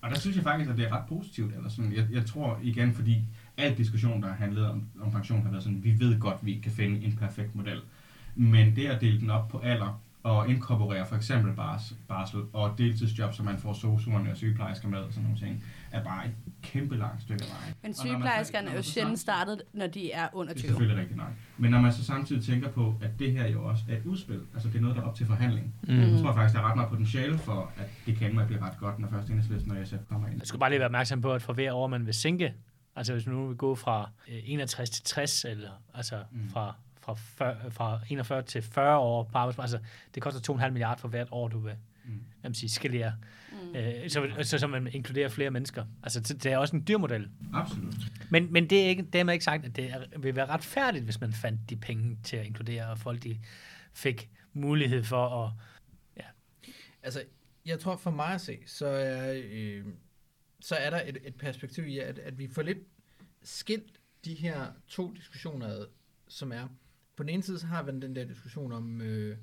Og 0.01 0.11
der 0.11 0.19
synes 0.19 0.37
jeg 0.37 0.45
faktisk, 0.45 0.71
at 0.71 0.77
det 0.77 0.85
er 0.87 0.93
ret 0.93 1.07
positivt. 1.09 1.55
Eller 1.55 1.69
sådan. 1.69 1.93
Jeg, 1.93 2.07
jeg 2.13 2.27
tror 2.27 2.59
igen, 2.63 2.95
fordi 2.95 3.25
al 3.57 3.79
diskussion, 3.79 4.23
der 4.23 4.29
har 4.29 4.35
handlet 4.35 4.67
om, 4.67 4.83
om 5.01 5.11
pension, 5.11 5.43
har 5.43 5.51
været 5.51 5.63
sådan, 5.63 5.85
vi 5.85 5.99
ved 5.99 6.19
godt, 6.19 6.37
vi 6.43 6.51
ikke 6.51 6.63
kan 6.63 6.73
finde 6.73 7.05
en 7.05 7.17
perfekt 7.17 7.55
model. 7.55 7.81
Men 8.35 8.77
det 8.77 8.87
at 8.87 9.01
dele 9.01 9.21
den 9.21 9.31
op 9.31 9.49
på 9.49 9.59
alder, 9.59 10.01
og 10.23 10.49
inkorporere 10.49 11.07
for 11.07 11.17
eksempel 11.17 11.53
bars, 11.57 11.95
barsel 12.09 12.41
og 12.53 12.75
deltidsjob, 12.79 13.35
så 13.35 13.43
man 13.43 13.59
får 13.59 13.73
sosuerne 13.73 14.31
og 14.31 14.37
sygeplejersker 14.37 14.89
med 14.89 14.99
og 14.99 15.13
sådan 15.13 15.23
nogle 15.25 15.39
ting, 15.39 15.65
er 15.93 16.05
bare 16.05 16.27
et 16.27 16.33
kæmpe 16.63 16.97
langt 16.97 17.23
stykke 17.23 17.45
af 17.45 17.51
vejen. 17.51 17.75
Men 17.83 17.89
man 17.89 17.95
så- 17.95 18.01
sygeplejerskerne 18.03 18.65
når 18.65 18.71
er 18.71 18.75
jo 18.75 18.77
man 18.79 18.85
så 18.85 18.91
sjældent 18.93 19.19
startet, 19.19 19.63
når 19.73 19.87
de 19.87 20.13
er 20.13 20.29
under 20.33 20.53
Det 20.53 20.59
er 20.61 20.63
20. 20.63 20.69
selvfølgelig 20.69 21.01
rigtigt 21.01 21.17
nok. 21.17 21.29
Men 21.59 21.71
når 21.71 21.81
man 21.81 21.93
så 21.93 22.05
samtidig 22.05 22.45
tænker 22.45 22.71
på, 22.71 22.95
at 23.03 23.11
det 23.19 23.33
her 23.33 23.49
jo 23.49 23.65
også 23.65 23.85
er 23.89 23.97
et 23.97 24.05
udspil, 24.07 24.41
altså 24.55 24.69
det 24.69 24.77
er 24.77 24.81
noget, 24.81 24.97
der 24.97 25.03
er 25.03 25.07
op 25.07 25.15
til 25.15 25.27
forhandling, 25.27 25.75
Mm. 25.89 26.01
jeg 26.01 26.21
tror 26.23 26.33
faktisk, 26.33 26.55
der 26.57 26.61
er 26.63 26.69
ret 26.69 26.77
meget 26.77 26.89
potentiale 26.91 27.39
for, 27.39 27.73
at 27.77 27.87
det 28.07 28.17
kan 28.17 28.39
at 28.39 28.47
blive 28.47 28.63
ret 28.63 28.79
godt, 28.79 28.99
når 28.99 29.09
først 29.09 29.29
enhedslisten 29.29 29.71
og 29.73 29.87
SF 29.87 29.95
kommer 30.09 30.29
ind. 30.29 30.39
Jeg 30.39 30.47
skulle 30.47 30.61
bare 30.61 30.71
lige 30.71 30.79
være 30.79 30.87
opmærksom 30.89 31.21
på, 31.21 31.33
at 31.33 31.43
for 31.43 31.53
hver 31.53 31.73
år, 31.73 31.87
man 31.87 32.07
vil 32.07 32.15
sænke, 32.15 32.55
altså 32.97 33.13
hvis 33.13 33.27
man 33.27 33.35
nu 33.35 33.47
vil 33.47 33.57
gå 33.57 33.75
fra 33.75 34.11
øh, 34.29 34.39
61 34.45 34.91
til 34.91 35.05
60, 35.05 35.45
eller 35.45 35.71
altså 35.95 36.17
mm. 36.33 36.51
fra, 36.51 36.75
fra, 37.01 37.15
40, 37.15 37.71
fra 37.71 38.01
41 38.09 38.43
til 38.43 38.63
40 38.63 38.99
år 38.99 39.23
på 39.25 39.39
arbejdsmarkedet, 39.39 39.75
altså 39.79 39.91
det 40.15 40.23
koster 40.23 40.55
2,5 40.55 40.71
milliarder 40.71 41.01
for 41.01 41.09
hvert 41.09 41.29
år, 41.31 41.49
du 41.49 41.59
vil 41.59 41.75
Mm. 42.05 42.21
vil 42.43 42.55
sige, 42.55 42.71
skalere, 42.71 43.13
Mm. 43.53 43.77
øh, 43.77 44.11
så, 44.11 44.31
så, 44.43 44.59
så 44.59 44.67
man 44.67 44.89
inkluderer 44.93 45.29
flere 45.29 45.51
mennesker. 45.51 45.85
Altså 46.03 46.21
det 46.21 46.43
det 46.45 46.53
er 46.53 46.59
også 46.59 46.77
en 46.77 46.85
dyr 46.89 46.99
model. 46.99 47.31
Absolut. 47.55 47.95
Men, 48.31 48.53
men 48.53 48.71
det 48.71 48.83
er 48.85 48.89
ikke, 48.89 49.03
dermed 49.03 49.33
ikke 49.33 49.45
sagt, 49.45 49.65
at 49.65 49.77
det 49.77 49.91
er, 49.91 50.19
vil 50.19 50.37
være 50.37 50.47
retfærdigt, 50.47 51.05
hvis 51.05 51.21
man 51.21 51.33
fandt 51.33 51.71
de 51.71 51.77
penge 51.77 52.19
til 52.23 52.37
at 52.37 52.47
inkludere, 52.47 52.91
og 52.91 52.99
folk 52.99 53.23
de 53.23 53.39
fik 53.93 54.31
mulighed 54.53 55.05
for 55.05 55.45
at... 55.45 55.53
Altså, 57.03 57.23
jeg 57.67 57.81
tror 57.81 57.97
for 57.97 58.11
mig 58.11 58.35
at 58.35 58.41
se, 58.41 58.59
så 58.67 58.87
er, 58.87 59.41
øh, 59.45 59.85
så 60.61 60.75
er 60.75 60.91
der 60.91 61.01
et, 61.07 61.19
et 61.25 61.35
perspektiv 61.35 61.87
i, 61.87 61.99
at, 61.99 62.19
at 62.19 62.39
vi 62.39 62.49
får 62.49 62.63
lidt 62.63 62.79
skilt 63.43 64.01
de 64.25 64.35
her 64.35 64.67
to 64.89 65.13
diskussioner 65.13 65.67
ad, 65.67 65.87
som 66.29 66.53
er, 66.53 66.69
på 67.21 67.25
den 67.25 67.31
ene 67.31 67.43
side, 67.43 67.59
så 67.59 67.67
har 67.67 67.83
vi 67.83 67.91
den 68.01 68.17
der 68.17 68.25
diskussion 68.25 68.73
om, 68.73 69.01
øh, 69.01 69.37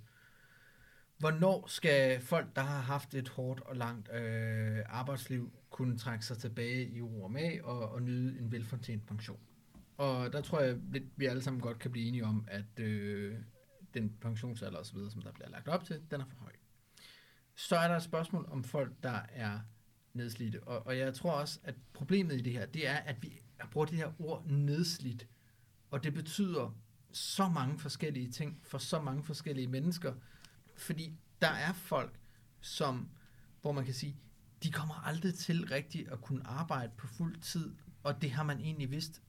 hvornår 1.17 1.67
skal 1.67 2.21
folk, 2.21 2.55
der 2.55 2.61
har 2.61 2.81
haft 2.81 3.13
et 3.13 3.29
hårdt 3.29 3.59
og 3.59 3.75
langt 3.75 4.09
øh, 4.13 4.79
arbejdsliv, 4.85 5.51
kunne 5.69 5.97
trække 5.97 6.25
sig 6.25 6.37
tilbage 6.37 6.89
i 6.89 7.01
ro 7.01 7.23
og 7.23 7.31
mag 7.31 7.63
og, 7.63 7.89
og 7.89 8.01
nyde 8.01 8.39
en 8.39 8.51
velfortjent 8.51 9.07
pension. 9.07 9.39
Og 9.97 10.33
der 10.33 10.41
tror 10.41 10.59
jeg 10.59 10.77
lidt, 10.91 11.03
vi 11.15 11.25
alle 11.25 11.41
sammen 11.41 11.61
godt 11.61 11.79
kan 11.79 11.91
blive 11.91 12.07
enige 12.07 12.25
om, 12.25 12.47
at 12.47 12.79
øh, 12.79 13.35
den 13.93 14.17
pensionsalder 14.21 14.79
osv., 14.79 14.97
som 15.09 15.21
der 15.21 15.31
bliver 15.31 15.49
lagt 15.49 15.67
op 15.67 15.83
til, 15.83 16.01
den 16.11 16.21
er 16.21 16.25
for 16.25 16.37
høj. 16.37 16.51
Så 17.55 17.75
er 17.75 17.87
der 17.87 17.95
et 17.95 18.03
spørgsmål 18.03 18.47
om 18.51 18.63
folk, 18.63 18.93
der 19.03 19.19
er 19.29 19.59
nedslidte. 20.13 20.63
Og, 20.63 20.87
og 20.87 20.97
jeg 20.97 21.13
tror 21.13 21.31
også, 21.31 21.59
at 21.63 21.75
problemet 21.93 22.33
i 22.33 22.41
det 22.41 22.53
her, 22.53 22.65
det 22.65 22.87
er, 22.87 22.97
at 22.97 23.23
vi 23.23 23.39
bruger 23.71 23.85
det 23.85 23.97
her 23.97 24.21
ord 24.21 24.45
nedslidt. 24.45 25.27
Og 25.91 26.03
det 26.03 26.13
betyder 26.13 26.75
så 27.17 27.49
mange 27.49 27.79
forskellige 27.79 28.31
ting 28.31 28.59
for 28.63 28.77
så 28.77 29.01
mange 29.01 29.23
forskellige 29.23 29.67
mennesker. 29.67 30.13
Fordi 30.75 31.17
der 31.41 31.47
er 31.47 31.73
folk, 31.73 32.19
som, 32.61 33.09
hvor 33.61 33.71
man 33.71 33.85
kan 33.85 33.93
sige, 33.93 34.17
de 34.63 34.71
kommer 34.71 34.95
aldrig 34.95 35.33
til 35.33 35.67
rigtigt 35.67 36.09
at 36.09 36.21
kunne 36.21 36.47
arbejde 36.47 36.91
på 36.97 37.07
fuld 37.07 37.41
tid. 37.41 37.75
Og 38.03 38.21
det 38.21 38.31
har 38.31 38.43
man 38.43 38.59
egentlig 38.59 38.91
vidst 38.91 39.21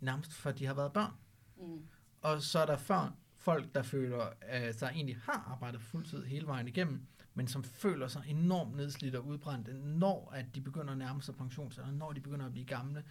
nærmest 0.00 0.32
før 0.32 0.52
de 0.52 0.66
har 0.66 0.74
været 0.74 0.92
børn. 0.92 1.12
Mm. 1.56 1.86
Og 2.22 2.42
så 2.42 2.58
er 2.58 2.66
der 2.66 2.76
før 2.76 3.16
folk, 3.36 3.74
der 3.74 3.82
føler, 3.82 4.28
at 4.40 4.80
der 4.80 4.88
egentlig 4.88 5.16
har 5.16 5.48
arbejdet 5.52 5.82
fuldtid 5.82 6.24
hele 6.24 6.46
vejen 6.46 6.68
igennem, 6.68 7.06
men 7.34 7.48
som 7.48 7.64
føler 7.64 8.08
sig 8.08 8.22
enormt 8.26 8.76
nedslidt 8.76 9.14
og 9.14 9.26
udbrændt, 9.26 9.84
når 9.84 10.32
at 10.34 10.54
de 10.54 10.60
begynder 10.60 10.92
at 10.92 10.98
nærme 10.98 11.22
sig 11.22 11.34
pensionsalderen, 11.34 11.96
når 11.96 12.12
de 12.12 12.20
begynder 12.20 12.46
at 12.46 12.52
blive 12.52 12.66
gamle. 12.66 13.04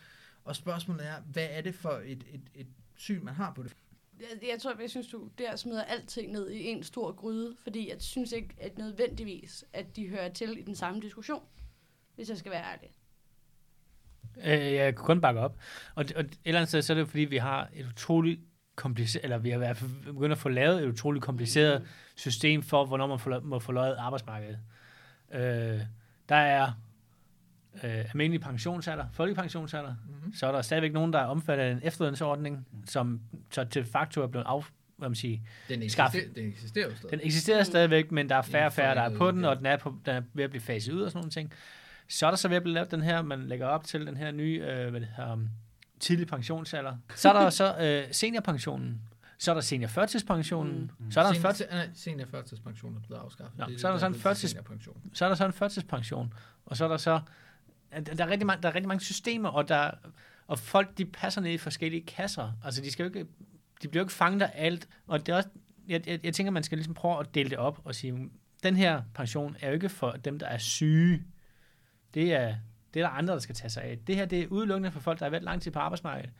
Og 0.43 0.55
spørgsmålet 0.55 1.07
er, 1.07 1.21
hvad 1.21 1.47
er 1.51 1.61
det 1.61 1.75
for 1.75 2.01
et, 2.05 2.23
et, 2.29 2.49
et 2.53 2.67
syn, 2.95 3.25
man 3.25 3.33
har 3.33 3.53
på 3.53 3.63
det? 3.63 3.75
Jeg, 4.19 4.49
jeg 4.49 4.61
tror, 4.61 4.75
jeg 4.81 4.89
synes, 4.89 5.07
du 5.07 5.29
der 5.37 5.55
smider 5.55 5.83
alting 5.83 6.31
ned 6.31 6.49
i 6.49 6.63
en 6.67 6.83
stor 6.83 7.11
gryde, 7.11 7.55
fordi 7.63 7.89
jeg 7.89 7.95
synes 7.99 8.31
ikke 8.31 8.55
at 8.57 8.77
nødvendigvis, 8.77 9.65
at 9.73 9.95
de 9.95 10.07
hører 10.09 10.29
til 10.29 10.57
i 10.57 10.61
den 10.61 10.75
samme 10.75 11.01
diskussion, 11.01 11.43
hvis 12.15 12.29
jeg 12.29 12.37
skal 12.37 12.51
være 12.51 12.63
ærlig. 12.73 12.89
Øh, 14.37 14.73
jeg 14.73 14.95
kan 14.95 15.05
kun 15.05 15.21
bakke 15.21 15.39
op. 15.41 15.57
Og, 15.95 16.05
og 16.15 16.21
et 16.21 16.37
eller 16.45 16.59
andet 16.59 16.69
sted, 16.69 16.81
så 16.81 16.93
er 16.93 16.95
det 16.95 17.01
jo, 17.01 17.05
fordi, 17.05 17.21
vi 17.21 17.37
har 17.37 17.69
et 17.73 17.85
utroligt 17.87 18.39
kompliceret, 18.75 19.23
eller 19.23 19.37
vi 19.37 19.49
har 19.49 19.55
i 19.55 19.57
hvert 19.57 19.77
fald 19.77 19.91
begyndt 20.05 20.31
at 20.31 20.37
få 20.37 20.49
lavet 20.49 20.83
et 20.83 20.87
utroligt 20.89 21.25
kompliceret 21.25 21.87
system 22.15 22.63
for, 22.63 22.85
hvornår 22.85 23.07
man 23.07 23.19
får, 23.19 23.39
må 23.39 23.59
forløjet 23.59 23.95
arbejdsmarkedet. 23.95 24.59
Øh, 25.33 25.81
Der 26.29 26.35
er 26.35 26.71
øh, 27.83 27.89
almindelig 27.99 28.41
pensionsalder, 28.41 29.05
folkepensionsalder. 29.13 29.95
Mm-hmm. 30.07 30.33
Så 30.33 30.47
er 30.47 30.51
der 30.51 30.61
stadigvæk 30.61 30.93
nogen, 30.93 31.13
der 31.13 31.19
er 31.19 31.25
omfattet 31.25 31.63
af 31.65 31.71
en 31.71 31.79
efterlønsordning, 31.83 32.67
som 32.87 33.21
så 33.51 33.63
til 33.63 33.85
facto 33.85 34.21
er 34.21 34.27
blevet 34.27 34.45
af, 34.47 34.63
hvad 34.97 35.09
man 35.09 35.15
siger, 35.15 35.39
Den, 35.69 35.81
eksister, 35.83 36.09
den 36.35 36.47
eksisterer 36.47 36.85
jo 36.89 36.95
stadig. 36.95 37.11
den 37.11 37.19
eksisterer 37.23 37.63
stadigvæk, 37.63 38.11
men 38.11 38.29
der 38.29 38.35
er 38.35 38.41
færre 38.41 38.63
og 38.65 38.67
En 38.67 38.71
færre, 38.71 38.95
der 38.95 39.01
er 39.01 39.17
på 39.17 39.31
den, 39.31 39.45
og 39.45 39.57
den 39.57 39.65
er, 39.65 39.77
på, 39.77 39.95
den 40.05 40.15
er 40.15 40.21
ved 40.33 40.43
at 40.43 40.49
blive 40.49 40.61
faset 40.61 40.93
ud 40.93 41.01
og 41.01 41.11
sådan 41.11 41.17
nogle 41.19 41.31
ting. 41.31 41.51
Så 42.09 42.25
er 42.25 42.31
der 42.31 42.37
så 42.37 42.47
ved 42.47 42.55
at 42.57 42.63
blive 42.63 42.73
lavet 42.73 42.91
den 42.91 43.01
her, 43.01 43.21
man 43.21 43.47
lægger 43.47 43.67
op 43.67 43.83
til 43.83 44.07
den 44.07 44.17
her 44.17 44.31
nye, 44.31 44.61
øh, 44.67 44.89
hvad 44.89 45.01
det 45.01 45.09
hedder, 45.17 45.33
um, 45.33 45.49
tidlig 45.99 46.27
pensionsalder. 46.27 46.97
Så 47.15 47.29
er 47.29 47.33
der 47.43 47.49
så 47.49 47.75
øh, 47.79 48.03
seniorpensionen. 48.11 49.01
Så 49.37 49.51
er 49.51 49.55
der 49.55 49.61
seniorførtidspensionen. 49.61 50.91
Mm. 50.99 51.11
Så 51.11 51.19
er 51.19 51.23
der 51.23 51.29
en 51.29 51.35
Sen- 51.35 51.41
førtids, 51.41 51.69
nej, 51.71 51.89
Seniorførtidspension 51.93 52.95
er 52.95 52.99
blevet 53.07 53.21
afskaffet. 53.21 53.59
Nå, 53.59 53.65
Det 53.65 53.81
så 53.81 53.87
er 53.87 53.91
der 53.91 53.99
sådan 53.99 54.11
en 54.11 54.15
derfor, 54.15 54.29
det 54.29 54.35
førtids- 54.37 54.47
seniorpension. 54.47 55.01
så 55.13 55.25
er 55.25 55.29
der 55.29 55.35
så 55.35 55.45
en 55.45 55.53
førtidspension, 55.53 56.33
og 56.65 56.77
så 56.77 56.83
er 56.83 56.87
der 56.87 56.97
så, 56.97 57.19
der 58.01 58.25
er 58.25 58.29
rigtig 58.29 58.47
mange, 58.47 58.63
der 58.63 58.69
er 58.69 58.75
rigtig 58.75 58.87
mange 58.87 59.01
systemer, 59.01 59.49
og, 59.49 59.67
der, 59.67 59.91
og 60.47 60.59
folk, 60.59 60.97
de 60.97 61.05
passer 61.05 61.41
ned 61.41 61.51
i 61.51 61.57
forskellige 61.57 62.05
kasser. 62.05 62.51
Altså, 62.63 62.81
de 62.81 62.91
skal 62.91 63.03
jo 63.03 63.07
ikke, 63.07 63.25
de 63.81 63.87
bliver 63.87 64.01
jo 64.01 64.05
ikke 64.05 64.13
fanget 64.13 64.41
af 64.41 64.51
alt, 64.55 64.87
og 65.07 65.25
det 65.25 65.31
er 65.31 65.35
også, 65.35 65.49
jeg, 65.87 66.07
jeg, 66.07 66.19
jeg 66.23 66.33
tænker, 66.33 66.51
man 66.51 66.63
skal 66.63 66.77
ligesom 66.77 66.93
prøve 66.93 67.19
at 67.19 67.35
dele 67.35 67.49
det 67.49 67.57
op 67.57 67.81
og 67.83 67.95
sige, 67.95 68.29
den 68.63 68.75
her 68.75 69.01
pension 69.13 69.57
er 69.61 69.67
jo 69.67 69.73
ikke 69.73 69.89
for 69.89 70.11
dem, 70.11 70.39
der 70.39 70.47
er 70.47 70.57
syge. 70.57 71.23
Det 72.13 72.33
er, 72.33 72.55
det 72.93 73.01
er 73.01 73.07
der 73.07 73.09
andre, 73.09 73.33
der 73.33 73.39
skal 73.39 73.55
tage 73.55 73.69
sig 73.69 73.83
af. 73.83 73.99
Det 74.07 74.15
her, 74.15 74.25
det 74.25 74.41
er 74.41 74.47
udelukkende 74.47 74.91
for 74.91 74.99
folk, 74.99 75.19
der 75.19 75.25
har 75.25 75.29
været 75.29 75.43
lang 75.43 75.61
tid 75.61 75.71
på 75.71 75.79
arbejdsmarkedet, 75.79 76.31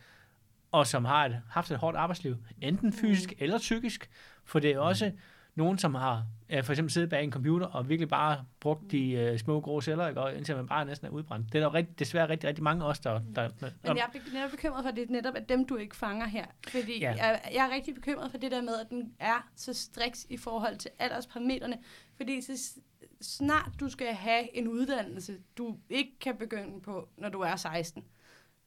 og 0.71 0.87
som 0.87 1.05
har 1.05 1.25
et, 1.25 1.41
haft 1.49 1.71
et 1.71 1.77
hårdt 1.77 1.97
arbejdsliv, 1.97 2.37
enten 2.61 2.93
fysisk 2.93 3.33
eller 3.37 3.57
psykisk, 3.57 4.09
for 4.45 4.59
det 4.59 4.71
er 4.71 4.79
også 4.79 5.11
nogen, 5.55 5.77
som 5.77 5.95
har 5.95 6.25
øh, 6.49 6.63
for 6.63 6.73
eksempel 6.73 6.91
siddet 6.91 7.09
bag 7.09 7.23
en 7.23 7.31
computer 7.31 7.67
og 7.67 7.89
virkelig 7.89 8.09
bare 8.09 8.45
brugt 8.59 8.91
de 8.91 9.11
øh, 9.11 9.39
små 9.39 9.61
grå 9.61 9.81
celler, 9.81 10.07
ikke? 10.07 10.21
og 10.21 10.35
indtil 10.35 10.55
man 10.55 10.67
bare 10.67 10.85
næsten 10.85 11.07
er 11.07 11.11
udbrændt. 11.11 11.53
Det 11.53 11.59
er 11.59 11.63
der 11.63 11.73
rigtig, 11.73 11.99
desværre 11.99 12.29
rigtig, 12.29 12.47
rigtig 12.47 12.63
mange 12.63 12.83
af 12.85 12.89
os, 12.89 12.99
der... 12.99 13.11
der, 13.35 13.49
Men 13.61 13.97
jeg 13.97 14.09
er 14.15 14.33
netop 14.33 14.51
bekymret 14.51 14.83
for, 14.83 14.89
at 14.89 14.95
det 14.95 15.09
netop 15.09 15.33
er 15.37 15.39
dem, 15.39 15.65
du 15.67 15.75
ikke 15.75 15.95
fanger 15.95 16.25
her. 16.27 16.45
Fordi 16.67 16.99
Ja. 16.99 17.11
jeg, 17.17 17.41
jeg 17.53 17.65
er 17.69 17.75
rigtig 17.75 17.95
bekymret 17.95 18.31
for 18.31 18.37
det 18.37 18.51
der 18.51 18.61
med, 18.61 18.73
at 18.81 18.89
den 18.89 19.13
er 19.19 19.47
så 19.55 19.73
striks 19.73 20.25
i 20.29 20.37
forhold 20.37 20.77
til 20.77 20.91
aldersparametrene. 20.99 21.77
Fordi 22.17 22.41
så 22.41 22.73
snart 23.21 23.71
du 23.79 23.89
skal 23.89 24.07
have 24.13 24.57
en 24.57 24.67
uddannelse, 24.67 25.37
du 25.57 25.77
ikke 25.89 26.19
kan 26.21 26.35
begynde 26.37 26.81
på, 26.81 27.09
når 27.17 27.29
du 27.29 27.39
er 27.39 27.55
16, 27.55 28.03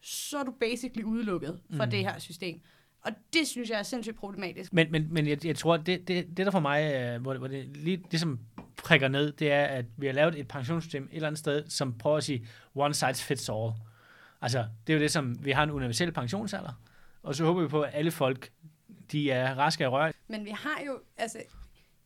så 0.03 0.39
er 0.39 0.45
du 0.45 0.51
basically 0.61 1.05
udelukket 1.05 1.61
fra 1.77 1.85
Mm. 1.85 1.91
det 1.91 1.99
her 1.99 2.19
system. 2.19 2.61
Og 3.07 3.13
det 3.33 3.49
synes 3.49 3.71
jeg 3.71 3.79
er 3.79 3.83
sindssygt 3.83 4.17
problematisk. 4.17 4.73
Men, 4.73 4.93
men, 4.93 5.07
men 5.11 5.29
jeg, 5.29 5.47
jeg 5.47 5.57
tror, 5.57 5.77
det, 5.77 6.09
det, 6.09 6.37
det 6.37 6.47
der 6.47 6.51
for 6.51 6.61
mig, 6.61 6.95
øh, 6.95 7.23
hvor, 7.23 7.35
hvor 7.35 7.47
det 7.47 7.77
lige 7.77 8.05
det, 8.11 8.21
som 8.21 8.39
prikker 8.77 9.09
ned, 9.09 9.33
det 9.33 9.53
er, 9.53 9.65
at 9.65 9.85
vi 9.97 10.07
har 10.07 10.13
lavet 10.13 10.39
et 10.39 10.49
pensionssystem 10.49 11.05
et 11.05 11.15
eller 11.15 11.27
andet 11.27 11.39
sted, 11.39 11.65
som 11.69 11.99
prøver 11.99 12.17
at 12.17 12.25
sige, 12.25 12.47
one 12.75 12.95
size 12.95 13.15
fits 13.15 13.49
all. 13.49 13.73
Altså, 14.43 14.67
det 14.87 14.93
er 14.93 14.97
jo 14.97 15.03
det, 15.03 15.11
som 15.11 15.45
vi 15.45 15.51
har 15.51 15.63
en 15.63 15.71
universel 15.71 16.13
pensionsalder, 16.13 16.81
og 17.23 17.35
så 17.35 17.45
håber 17.45 17.63
vi 17.63 17.69
på, 17.69 17.83
at 17.83 17.91
alle 17.95 18.11
folk, 18.11 18.51
de 19.13 19.31
er 19.31 19.55
raske 19.55 19.85
af 19.85 19.93
rør. 19.93 20.13
Men 20.29 20.45
vi 20.45 20.51
har 20.51 20.83
jo, 20.87 21.01
altså, 21.17 21.39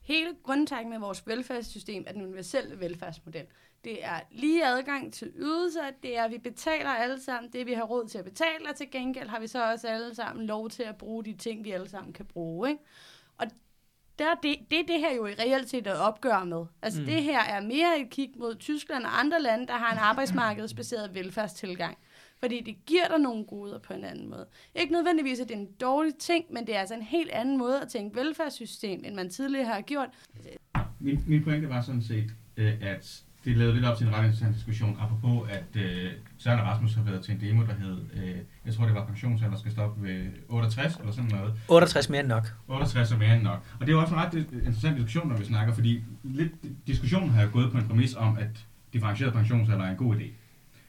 hele 0.00 0.28
grundtanken 0.42 0.90
med 0.90 0.98
vores 0.98 1.26
velfærdssystem 1.26 2.04
er 2.06 2.12
den 2.12 2.22
universelle 2.22 2.80
velfærdsmodel. 2.80 3.46
Det 3.84 4.04
er 4.04 4.20
lige 4.30 4.66
adgang 4.66 5.12
til 5.12 5.32
ydelser, 5.36 5.80
det 6.02 6.18
er, 6.18 6.24
at 6.24 6.30
vi 6.30 6.38
betaler 6.38 6.90
alle 6.90 7.20
sammen 7.22 7.52
det, 7.52 7.66
vi 7.66 7.72
har 7.72 7.82
råd 7.82 8.08
til 8.08 8.18
at 8.18 8.24
betale, 8.24 8.68
og 8.70 8.76
til 8.76 8.90
gengæld 8.90 9.28
har 9.28 9.40
vi 9.40 9.46
så 9.46 9.72
også 9.72 9.88
alle 9.88 10.14
sammen 10.14 10.46
lov 10.46 10.70
til 10.70 10.82
at 10.82 10.96
bruge 10.96 11.24
de 11.24 11.32
ting, 11.32 11.64
vi 11.64 11.70
alle 11.70 11.88
sammen 11.88 12.12
kan 12.12 12.26
bruge. 12.26 12.68
Ikke? 12.70 12.82
Og 13.38 13.46
der, 14.18 14.30
er 14.30 14.34
det, 14.42 14.56
det 14.70 14.80
er 14.80 14.86
det 14.86 15.00
her 15.00 15.14
jo 15.14 15.26
i 15.26 15.34
reelt 15.34 15.70
set 15.70 15.86
et 15.86 15.98
opgør 15.98 16.44
med. 16.44 16.64
Altså 16.82 17.00
Mm. 17.00 17.06
mm. 17.06 17.12
det 17.12 17.22
her 17.22 17.40
er 17.40 17.60
mere 17.60 18.00
et 18.00 18.10
kig 18.10 18.30
mod 18.36 18.54
Tyskland 18.54 19.04
og 19.04 19.18
andre 19.20 19.42
lande, 19.42 19.66
der 19.66 19.72
har 19.74 19.92
en 19.92 19.98
arbejdsmarkedsbaseret 19.98 21.14
velfærdstilgang. 21.14 21.98
Fordi 22.38 22.60
det 22.60 22.76
giver 22.86 23.08
dig 23.08 23.18
nogle 23.18 23.44
goder 23.44 23.78
på 23.78 23.92
en 23.92 24.04
anden 24.04 24.30
måde. 24.30 24.46
Ikke 24.74 24.92
nødvendigvis, 24.92 25.40
at 25.40 25.48
det 25.48 25.54
er 25.54 25.58
en 25.58 25.72
dårlig 25.80 26.14
ting, 26.14 26.44
men 26.52 26.66
det 26.66 26.76
er 26.76 26.80
altså 26.80 26.94
en 26.94 27.02
helt 27.02 27.30
anden 27.30 27.58
måde 27.58 27.80
at 27.80 27.88
tænke 27.88 28.16
velfærdssystem, 28.16 29.04
end 29.04 29.14
man 29.14 29.30
tidligere 29.30 29.66
har 29.66 29.80
gjort. 29.80 30.08
Min, 31.00 31.24
min 31.26 31.44
pointe 31.44 31.68
var 31.68 31.82
sådan 31.82 32.02
set, 32.02 32.30
øh, 32.56 32.72
at 32.82 33.24
det 33.44 33.56
lavede 33.56 33.74
lidt 33.74 33.84
op 33.84 33.98
til 33.98 34.06
en 34.06 34.12
ret 34.12 34.24
interessant 34.24 34.54
diskussion, 34.54 34.98
apropos 35.00 35.50
at 35.50 35.82
øh, 35.82 36.10
Søren 36.38 36.60
og 36.60 36.66
Rasmus 36.66 36.94
har 36.94 37.02
været 37.02 37.24
til 37.24 37.34
en 37.34 37.40
demo, 37.40 37.62
der 37.66 37.74
hed, 37.74 37.98
øh, 38.14 38.36
jeg 38.66 38.74
tror 38.74 38.84
det 38.84 38.94
var 38.94 39.04
pensionsalder 39.04 39.58
skal 39.58 39.72
stoppe 39.72 40.02
ved 40.02 40.26
68 40.48 40.96
eller 40.96 41.12
sådan 41.12 41.30
noget. 41.30 41.54
68 41.68 42.08
mere 42.08 42.20
end 42.20 42.28
nok. 42.28 42.54
68 42.68 43.12
er 43.12 43.18
mere 43.18 43.34
end 43.34 43.42
nok. 43.42 43.64
Og 43.80 43.86
det 43.86 43.88
er 43.88 43.92
jo 43.92 44.00
også 44.00 44.14
en 44.14 44.20
ret 44.20 44.34
øh, 44.34 44.44
interessant 44.52 44.96
diskussion, 44.96 45.28
når 45.28 45.36
vi 45.36 45.44
snakker, 45.44 45.74
fordi 45.74 46.02
lidt, 46.22 46.52
diskussionen 46.86 47.30
har 47.30 47.42
jo 47.42 47.48
gået 47.52 47.72
på 47.72 47.78
en 47.78 47.88
præmis 47.88 48.14
om, 48.14 48.38
at 48.38 48.66
differentieret 48.92 49.32
pensionsalder 49.32 49.84
er 49.84 49.90
en 49.90 49.96
god 49.96 50.16
idé. 50.16 50.26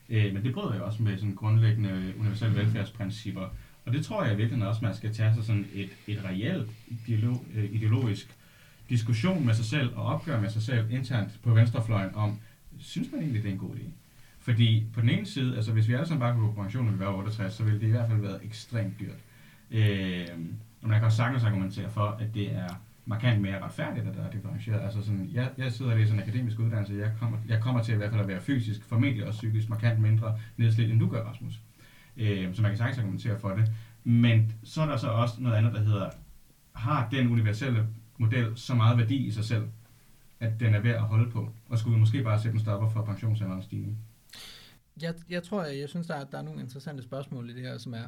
Øh, 0.10 0.34
men 0.34 0.44
det 0.44 0.54
bryder 0.54 0.76
jo 0.76 0.86
også 0.86 1.04
med 1.04 1.18
sådan 1.18 1.36
grundlæggende 1.36 2.14
universelle 2.20 2.56
velfærdsprincipper. 2.56 3.46
Og 3.86 3.94
det 3.94 4.06
tror 4.06 4.24
jeg 4.24 4.38
virkelig 4.38 4.68
også, 4.68 4.80
man 4.84 4.96
skal 4.96 5.14
tage 5.14 5.34
sig 5.34 5.44
sådan 5.44 5.68
et, 5.74 5.90
et 6.08 6.26
reelt 6.26 6.70
ideolo, 6.88 7.36
øh, 7.56 7.64
ideologisk 7.72 8.38
diskussion 8.92 9.46
med 9.46 9.54
sig 9.54 9.66
selv 9.66 9.96
og 9.96 10.06
opgør 10.06 10.42
med 10.42 10.50
sig 10.50 10.62
selv 10.62 10.92
internt 10.92 11.40
på 11.44 11.54
venstrefløjen 11.54 12.16
om, 12.16 12.40
synes 12.80 13.08
man 13.12 13.22
egentlig, 13.22 13.44
det 13.44 13.50
er 13.50 13.54
en 13.54 13.60
god 13.60 13.76
idé? 13.76 13.86
Fordi 14.40 14.86
på 14.94 15.02
den 15.02 15.10
ene 15.10 15.26
side, 15.26 15.56
altså 15.56 15.72
hvis 15.72 15.88
vi 15.88 15.94
alle 15.94 16.06
sammen 16.06 16.20
bare 16.20 16.34
kunne 16.34 16.46
gå 16.48 16.54
på 16.54 16.62
pension, 16.62 16.86
når 16.86 16.92
vi 16.92 17.00
var 17.00 17.14
68, 17.14 17.54
så 17.54 17.64
ville 17.64 17.80
det 17.80 17.88
i 17.88 17.92
hvert 17.92 18.10
fald 18.10 18.22
være 18.22 18.46
ekstremt 18.46 19.00
dyrt. 19.00 19.20
Øh, 19.72 20.28
og 20.82 20.90
man 20.90 21.00
kan 21.00 21.06
også 21.06 21.18
sagtens 21.18 21.44
argumentere 21.44 21.90
for, 21.90 22.18
at 22.20 22.34
det 22.34 22.52
er 22.56 22.68
markant 23.06 23.42
mere 23.42 23.64
retfærdigt, 23.64 24.08
at 24.08 24.16
der 24.16 24.24
er 24.24 24.32
differentieret. 24.32 24.82
Altså 24.82 25.02
sådan, 25.02 25.30
jeg, 25.34 25.50
jeg 25.58 25.72
sidder 25.72 25.92
og 25.92 25.98
læser 25.98 26.14
en 26.14 26.20
akademisk 26.20 26.60
uddannelse, 26.60 26.94
jeg 26.94 27.12
kommer, 27.20 27.38
jeg 27.48 27.62
kommer 27.62 27.84
til 27.84 27.94
i 27.94 27.98
hvert 27.98 28.12
fald 28.12 28.22
at 28.22 28.28
være 28.28 28.42
fysisk, 28.42 28.84
formentlig 28.84 29.28
også 29.28 29.38
psykisk, 29.38 29.70
markant 29.70 30.00
mindre 30.00 30.40
nedslidt, 30.58 30.92
end 30.92 31.00
du 31.00 31.10
gør, 31.10 31.24
Rasmus. 31.24 31.60
Øh, 32.18 32.56
så 32.56 32.62
man 32.62 32.72
kan 32.72 32.78
sagtens 32.78 32.98
argumentere 32.98 33.40
for 33.40 33.50
det. 33.50 33.72
Men 34.04 34.54
så 34.64 34.82
er 34.82 34.86
der 34.86 34.98
så 34.98 35.08
også 35.08 35.36
noget 35.40 35.56
andet, 35.56 35.74
der 35.74 35.82
hedder, 35.82 36.10
har 36.74 37.08
den 37.12 37.28
universelle 37.28 37.88
model 38.22 38.58
så 38.58 38.76
meget 38.76 38.98
værdi 38.98 39.16
i 39.16 39.32
sig 39.32 39.46
selv, 39.46 39.70
at 40.40 40.60
den 40.60 40.74
er 40.76 40.80
værd 40.80 40.96
at 40.96 41.02
holde 41.02 41.32
på? 41.32 41.54
Og 41.70 41.80
skulle 41.80 41.94
vi 41.94 42.00
måske 42.00 42.24
bare 42.24 42.42
sætte 42.42 42.56
en 42.56 42.62
stopper 42.62 42.90
for 42.90 43.06
pensionsalderens 43.06 43.66
stigning? 43.66 43.98
Jeg, 45.02 45.16
jeg 45.30 45.44
tror, 45.44 45.64
jeg, 45.64 45.80
jeg 45.80 45.90
synes, 45.90 46.08
der 46.08 46.16
er, 46.16 46.24
der 46.24 46.38
er 46.38 46.42
nogle 46.42 46.62
interessante 46.62 47.04
spørgsmål 47.04 47.50
i 47.50 47.54
det 47.54 47.62
her, 47.62 47.78
som 47.78 47.94
er, 47.94 48.08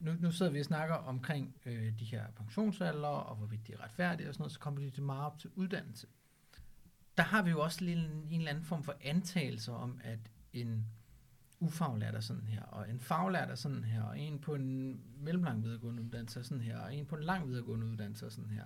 nu, 0.00 0.12
nu 0.20 0.30
sidder 0.30 0.52
vi 0.52 0.60
og 0.60 0.64
snakker 0.64 0.94
omkring 0.94 1.54
øh, 1.66 1.92
de 1.98 2.04
her 2.04 2.24
pensionsalder, 2.36 3.08
og 3.08 3.36
hvorvidt 3.36 3.66
de 3.66 3.72
er 3.72 3.84
retfærdige 3.84 4.28
og 4.28 4.34
sådan 4.34 4.42
noget, 4.42 4.52
så 4.52 4.58
kommer 4.58 4.80
de 4.80 4.90
til 4.90 5.02
meget 5.02 5.26
op 5.26 5.38
til 5.38 5.50
uddannelse. 5.54 6.06
Der 7.16 7.22
har 7.22 7.42
vi 7.42 7.50
jo 7.50 7.60
også 7.60 7.84
lige 7.84 7.96
en, 7.96 8.26
en 8.30 8.38
eller 8.38 8.50
anden 8.50 8.64
form 8.64 8.82
for 8.82 8.94
antagelser 9.00 9.72
om, 9.72 10.00
at 10.04 10.18
en 10.52 10.86
ufaglært 11.60 12.14
er 12.14 12.20
sådan 12.20 12.46
her, 12.46 12.62
og 12.62 12.90
en 12.90 13.00
faglært 13.00 13.50
er 13.50 13.54
sådan 13.54 13.84
her, 13.84 14.02
og 14.02 14.18
en 14.18 14.38
på 14.38 14.54
en 14.54 15.00
mellemlang 15.20 15.64
videregående 15.64 16.02
uddannelse 16.02 16.40
er 16.40 16.44
sådan 16.44 16.60
her, 16.60 16.78
og 16.78 16.94
en 16.94 17.06
på 17.06 17.16
en 17.16 17.22
lang 17.22 17.48
videregående 17.48 17.86
uddannelse 17.86 18.26
er 18.26 18.30
sådan 18.30 18.50
her. 18.50 18.64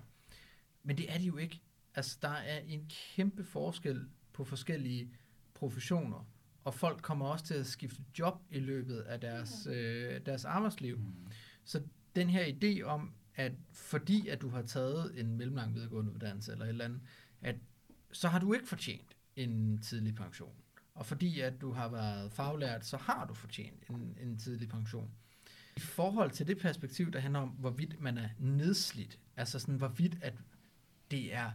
Men 0.83 0.97
det 0.97 1.13
er 1.13 1.17
de 1.17 1.25
jo 1.25 1.37
ikke. 1.37 1.61
Altså, 1.95 2.17
der 2.21 2.29
er 2.29 2.59
en 2.59 2.89
kæmpe 3.15 3.43
forskel 3.43 4.07
på 4.33 4.43
forskellige 4.43 5.09
professioner, 5.53 6.27
og 6.63 6.73
folk 6.73 7.01
kommer 7.01 7.25
også 7.25 7.45
til 7.45 7.53
at 7.53 7.65
skifte 7.65 8.01
job 8.19 8.41
i 8.51 8.59
løbet 8.59 8.99
af 8.99 9.19
deres, 9.19 9.67
øh, 9.67 10.21
deres 10.25 10.45
arbejdsliv. 10.45 10.99
Så 11.63 11.81
den 12.15 12.29
her 12.29 12.45
idé 12.45 12.81
om, 12.81 13.13
at 13.35 13.51
fordi 13.71 14.27
at 14.27 14.41
du 14.41 14.49
har 14.49 14.61
taget 14.61 15.19
en 15.19 15.37
mellemlang 15.37 15.75
videregående 15.75 16.11
uddannelse 16.11 16.51
eller 16.51 16.65
et 16.65 16.69
eller 16.69 16.85
andet, 16.85 17.01
at 17.41 17.55
så 18.11 18.27
har 18.27 18.39
du 18.39 18.53
ikke 18.53 18.67
fortjent 18.67 19.17
en 19.35 19.81
tidlig 19.81 20.15
pension. 20.15 20.55
Og 20.95 21.05
fordi 21.05 21.39
at 21.39 21.61
du 21.61 21.71
har 21.71 21.89
været 21.89 22.31
faglært, 22.31 22.85
så 22.85 22.97
har 22.97 23.25
du 23.25 23.33
fortjent 23.33 23.83
en, 23.89 24.17
en 24.21 24.37
tidlig 24.37 24.69
pension. 24.69 25.11
I 25.77 25.79
forhold 25.79 26.31
til 26.31 26.47
det 26.47 26.57
perspektiv, 26.57 27.11
der 27.11 27.19
handler 27.19 27.39
om, 27.39 27.49
hvorvidt 27.49 27.99
man 27.99 28.17
er 28.17 28.29
nedslidt, 28.39 29.19
altså 29.37 29.59
sådan, 29.59 29.75
hvorvidt 29.75 30.17
at 30.21 30.33
det 31.13 31.33
er 31.33 31.51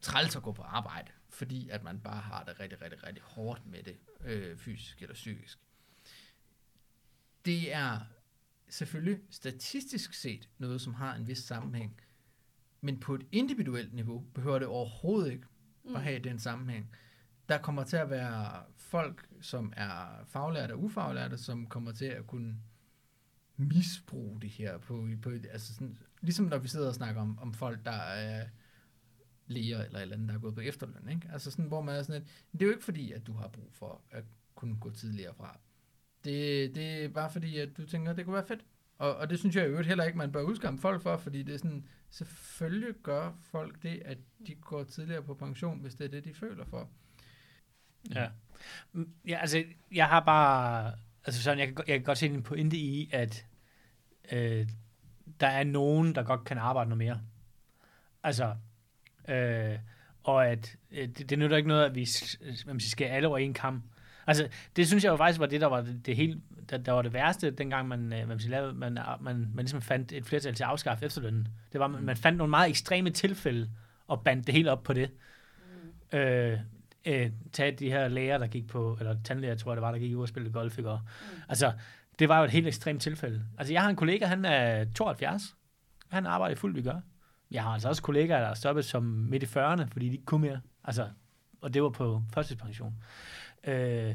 træls 0.00 0.36
at 0.36 0.42
gå 0.42 0.52
på 0.52 0.62
arbejde, 0.62 1.10
fordi 1.28 1.68
at 1.68 1.82
man 1.82 2.00
bare 2.00 2.20
har 2.20 2.44
det 2.44 2.60
rigtig, 2.60 2.82
rigtig, 2.82 3.04
rigtig 3.06 3.22
hårdt 3.22 3.66
med 3.66 3.82
det, 3.82 3.96
øh, 4.24 4.56
fysisk 4.56 5.02
eller 5.02 5.14
psykisk. 5.14 5.58
Det 7.44 7.72
er 7.74 8.00
selvfølgelig 8.68 9.20
statistisk 9.30 10.14
set 10.14 10.48
noget, 10.58 10.80
som 10.80 10.94
har 10.94 11.14
en 11.14 11.26
vis 11.28 11.38
sammenhæng, 11.38 12.00
men 12.80 13.00
på 13.00 13.14
et 13.14 13.26
individuelt 13.32 13.94
niveau 13.94 14.18
behøver 14.34 14.58
det 14.58 14.68
overhovedet 14.68 15.32
ikke 15.32 15.46
Mm. 15.84 15.96
at 15.96 16.02
have 16.02 16.18
den 16.18 16.38
sammenhæng. 16.38 16.90
Der 17.48 17.58
kommer 17.58 17.84
til 17.84 17.96
at 17.96 18.10
være 18.10 18.64
folk, 18.76 19.28
som 19.40 19.72
er 19.76 20.24
faglærte 20.26 20.72
og 20.72 20.82
ufaglærte, 20.82 21.38
som 21.38 21.66
kommer 21.66 21.92
til 21.92 22.04
at 22.04 22.26
kunne 22.26 22.56
misbruge 23.56 24.40
det 24.40 24.50
her 24.50 24.78
på, 24.78 25.08
på 25.22 25.30
altså 25.30 25.74
sådan, 25.74 25.98
ligesom 26.22 26.44
når 26.46 26.58
vi 26.58 26.68
sidder 26.68 26.88
og 26.88 26.94
snakker 26.94 27.20
om, 27.20 27.38
om 27.38 27.54
folk, 27.54 27.84
der 27.84 27.90
er 27.92 28.46
læger 29.46 29.84
eller 29.84 29.98
et 29.98 30.02
eller 30.02 30.16
andet, 30.16 30.28
der 30.28 30.34
er 30.34 30.38
gået 30.38 30.54
på 30.54 30.60
efterløn, 30.60 31.08
ikke? 31.08 31.28
Altså 31.32 31.50
sådan, 31.50 31.64
hvor 31.64 31.82
man 31.82 31.94
er 31.96 32.02
sådan 32.02 32.20
lidt, 32.20 32.32
det 32.52 32.62
er 32.62 32.66
jo 32.66 32.72
ikke 32.72 32.84
fordi, 32.84 33.12
at 33.12 33.26
du 33.26 33.32
har 33.32 33.48
brug 33.48 33.68
for 33.72 34.00
at 34.10 34.24
kunne 34.54 34.76
gå 34.80 34.90
tidligere 34.90 35.34
fra. 35.34 35.58
Det, 36.24 36.74
det 36.74 37.04
er 37.04 37.08
bare 37.08 37.30
fordi, 37.30 37.58
at 37.58 37.76
du 37.76 37.86
tænker, 37.86 38.10
at 38.10 38.16
det 38.16 38.24
kunne 38.24 38.34
være 38.34 38.46
fedt. 38.46 38.64
Og, 38.98 39.16
og 39.16 39.30
det 39.30 39.38
synes 39.38 39.56
jeg 39.56 39.64
i 39.64 39.68
øvrigt 39.68 39.88
heller 39.88 40.04
ikke, 40.04 40.18
man 40.18 40.32
bør 40.32 40.42
udskamme 40.42 40.78
folk 40.78 41.02
for, 41.02 41.16
fordi 41.16 41.42
det 41.42 41.54
er 41.54 41.58
sådan, 41.58 41.86
selvfølgelig 42.10 42.94
gør 43.02 43.32
folk 43.40 43.82
det, 43.82 44.02
at 44.04 44.18
de 44.46 44.54
går 44.54 44.84
tidligere 44.84 45.22
på 45.22 45.34
pension, 45.34 45.80
hvis 45.80 45.94
det 45.94 46.04
er 46.04 46.08
det, 46.08 46.24
de 46.24 46.34
føler 46.34 46.64
for. 46.64 46.90
Ja. 48.14 48.28
Mm, 48.92 49.12
ja, 49.28 49.38
altså, 49.38 49.64
jeg 49.92 50.08
har 50.08 50.20
bare... 50.20 50.92
Altså 51.24 51.42
sådan, 51.42 51.58
jeg 51.58 51.66
kan, 51.66 51.76
jeg 51.78 51.98
kan 51.98 52.04
godt 52.04 52.18
se 52.18 52.26
en 52.26 52.42
pointe 52.42 52.76
i, 52.76 53.10
at 53.12 53.46
øh, 54.32 54.68
der 55.40 55.46
er 55.46 55.64
nogen, 55.64 56.14
der 56.14 56.22
godt 56.22 56.44
kan 56.44 56.58
arbejde 56.58 56.90
noget 56.90 56.98
mere. 56.98 57.20
Altså, 58.22 58.54
øh, 59.28 59.78
og 60.22 60.46
at 60.48 60.76
øh, 60.90 61.08
det, 61.08 61.30
det 61.30 61.38
nytter 61.38 61.56
ikke 61.56 61.68
noget, 61.68 61.84
at 61.84 61.94
vi 61.94 62.08
hvad 62.64 62.74
man 62.74 62.80
skal 62.80 63.04
alle 63.04 63.28
over 63.28 63.38
en 63.38 63.54
kamp. 63.54 63.84
Altså, 64.26 64.48
det 64.76 64.86
synes 64.86 65.04
jeg 65.04 65.10
jo 65.10 65.16
faktisk 65.16 65.40
var 65.40 65.46
det, 65.46 65.60
der 65.60 65.66
var 65.66 65.80
det, 65.80 66.06
det 66.06 66.16
helt, 66.16 66.42
der, 66.70 66.76
der 66.76 66.92
var 66.92 67.02
det 67.02 67.12
værste, 67.12 67.50
dengang 67.50 67.88
man, 67.88 68.12
øh, 68.12 68.28
man, 68.28 68.38
lavede, 68.38 68.74
man, 68.74 68.98
man, 69.20 69.36
man 69.54 69.64
ligesom 69.64 69.82
fandt 69.82 70.12
et 70.12 70.26
flertal 70.26 70.54
til 70.54 70.64
at 70.64 70.70
afskaffe 70.70 71.06
efterlønnen. 71.06 71.48
Det 71.72 71.80
var, 71.80 71.86
man, 71.86 72.02
man 72.02 72.16
fandt 72.16 72.38
nogle 72.38 72.50
meget 72.50 72.68
ekstreme 72.68 73.10
tilfælde, 73.10 73.70
og 74.06 74.24
bandt 74.24 74.46
det 74.46 74.54
helt 74.54 74.68
op 74.68 74.82
på 74.82 74.92
det. 74.92 75.10
Mm. 76.12 76.18
Øh, 76.18 76.58
øh, 77.06 77.30
tage 77.52 77.72
de 77.72 77.90
her 77.90 78.08
læger, 78.08 78.38
der 78.38 78.46
gik 78.46 78.68
på, 78.68 78.96
eller 79.00 79.16
tandlæger, 79.24 79.54
tror 79.54 79.72
jeg 79.72 79.76
det 79.76 79.82
var, 79.82 79.92
der 79.92 79.98
gik 79.98 80.16
ud 80.16 80.22
og 80.22 80.28
spillede 80.28 80.52
golf, 80.52 80.78
ikke? 80.78 80.90
Og, 80.90 81.00
mm. 81.02 81.42
Altså, 81.48 81.72
det 82.18 82.28
var 82.28 82.38
jo 82.38 82.44
et 82.44 82.50
helt 82.50 82.66
ekstremt 82.66 83.02
tilfælde. 83.02 83.44
Altså, 83.58 83.72
jeg 83.72 83.82
har 83.82 83.90
en 83.90 83.96
kollega, 83.96 84.26
han 84.26 84.44
er 84.44 84.84
72. 84.94 85.56
Han 86.08 86.26
arbejder 86.26 86.52
i 86.52 86.58
fuld 86.58 86.74
vi 86.74 86.82
gør. 86.82 87.00
Jeg 87.50 87.62
har 87.62 87.70
altså 87.70 87.88
også 87.88 88.02
kollegaer, 88.02 88.40
der 88.40 88.46
er 88.46 88.54
stoppet 88.54 88.84
som 88.84 89.02
midt 89.02 89.42
i 89.42 89.46
40'erne, 89.46 89.84
fordi 89.84 90.08
de 90.08 90.12
ikke 90.12 90.24
kunne 90.24 90.40
mere. 90.40 90.60
Altså, 90.84 91.08
og 91.60 91.74
det 91.74 91.82
var 91.82 91.88
på 91.88 92.22
førstidspension. 92.34 92.94
Øh, 93.64 94.14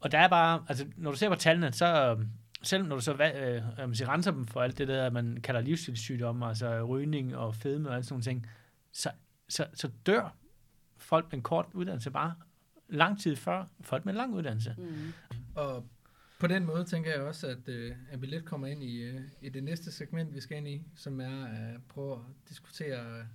og 0.00 0.12
der 0.12 0.18
er 0.18 0.28
bare, 0.28 0.64
altså, 0.68 0.86
når 0.96 1.10
du 1.10 1.16
ser 1.16 1.28
på 1.28 1.34
tallene, 1.34 1.72
så 1.72 2.18
selv 2.62 2.86
når 2.86 2.96
du 2.96 3.02
så 3.02 3.12
øh, 3.12 3.62
man 3.78 3.94
siger, 3.94 4.08
renser 4.08 4.30
dem 4.30 4.46
for 4.46 4.60
alt 4.60 4.78
det 4.78 4.88
der, 4.88 5.10
man 5.10 5.38
kalder 5.42 5.60
livsstilssygdomme, 5.60 6.46
altså 6.46 6.82
rygning 6.82 7.36
og 7.36 7.54
fedme 7.54 7.88
og 7.88 7.96
alt 7.96 8.04
sådan 8.04 8.14
nogle 8.14 8.24
ting, 8.24 8.46
så, 8.92 9.10
så, 9.48 9.66
så 9.74 9.90
dør 10.06 10.34
folk 10.96 11.24
med 11.24 11.38
en 11.38 11.42
kort 11.42 11.66
uddannelse 11.72 12.10
bare 12.10 12.34
lang 12.88 13.20
tid 13.20 13.36
før 13.36 13.64
folk 13.80 14.04
med 14.04 14.12
en 14.12 14.16
lang 14.16 14.34
uddannelse. 14.34 14.74
Mm. 14.78 15.12
Og 15.54 15.84
på 16.38 16.46
den 16.46 16.66
måde 16.66 16.84
tænker 16.84 17.10
jeg 17.10 17.20
også, 17.20 17.46
at, 17.46 17.68
øh, 17.68 17.96
at 18.10 18.22
vi 18.22 18.26
lidt 18.26 18.44
kommer 18.44 18.66
ind 18.66 18.82
i, 18.82 19.02
øh, 19.02 19.20
i 19.40 19.48
det 19.48 19.64
næste 19.64 19.92
segment, 19.92 20.34
vi 20.34 20.40
skal 20.40 20.56
ind 20.56 20.68
i, 20.68 20.82
som 20.94 21.20
er 21.20 21.44
at 21.44 21.80
prøve 21.88 22.12
at 22.12 22.48
diskutere 22.48 23.26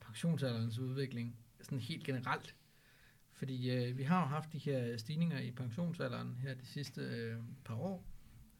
pensionsalderens 0.00 0.78
udvikling 0.78 1.36
sådan 1.62 1.78
helt 1.78 2.04
generelt. 2.04 2.54
Fordi 3.32 3.70
øh, 3.70 3.98
vi 3.98 4.02
har 4.02 4.20
jo 4.20 4.26
haft 4.26 4.52
de 4.52 4.58
her 4.58 4.96
stigninger 4.96 5.38
i 5.38 5.50
pensionsalderen 5.50 6.36
her 6.42 6.54
de 6.54 6.66
sidste 6.66 7.00
øh, 7.00 7.36
par 7.64 7.74
år. 7.74 8.04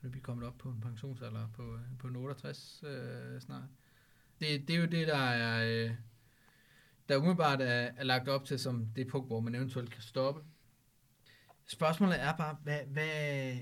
Nu 0.03 0.09
er 0.09 0.13
vi 0.13 0.21
kommet 0.21 0.47
op 0.47 0.59
på 0.59 0.69
en 0.69 0.81
pensionsalder 0.81 1.49
på, 1.57 1.75
øh, 1.75 1.81
på 1.99 2.09
68 2.09 2.85
øh, 2.87 3.41
snart. 3.41 3.69
Det, 4.41 4.69
det 4.69 4.77
er 4.77 4.81
jo 4.81 4.87
det, 4.87 5.07
der 5.07 5.17
er, 5.17 5.85
øh, 5.85 5.95
der 7.09 7.17
umiddelbart 7.17 7.61
er, 7.61 7.91
er 7.97 8.05
lagt 8.05 8.29
op 8.29 8.45
til 8.45 8.59
som 8.59 8.87
det 8.97 9.07
punkt, 9.07 9.29
hvor 9.29 9.41
man 9.41 9.55
eventuelt 9.55 9.91
kan 9.91 10.03
stoppe. 10.03 10.43
Spørgsmålet 11.67 12.21
er 12.21 12.37
bare, 12.37 12.57
hvad, 12.63 12.81
hvad 12.87 13.57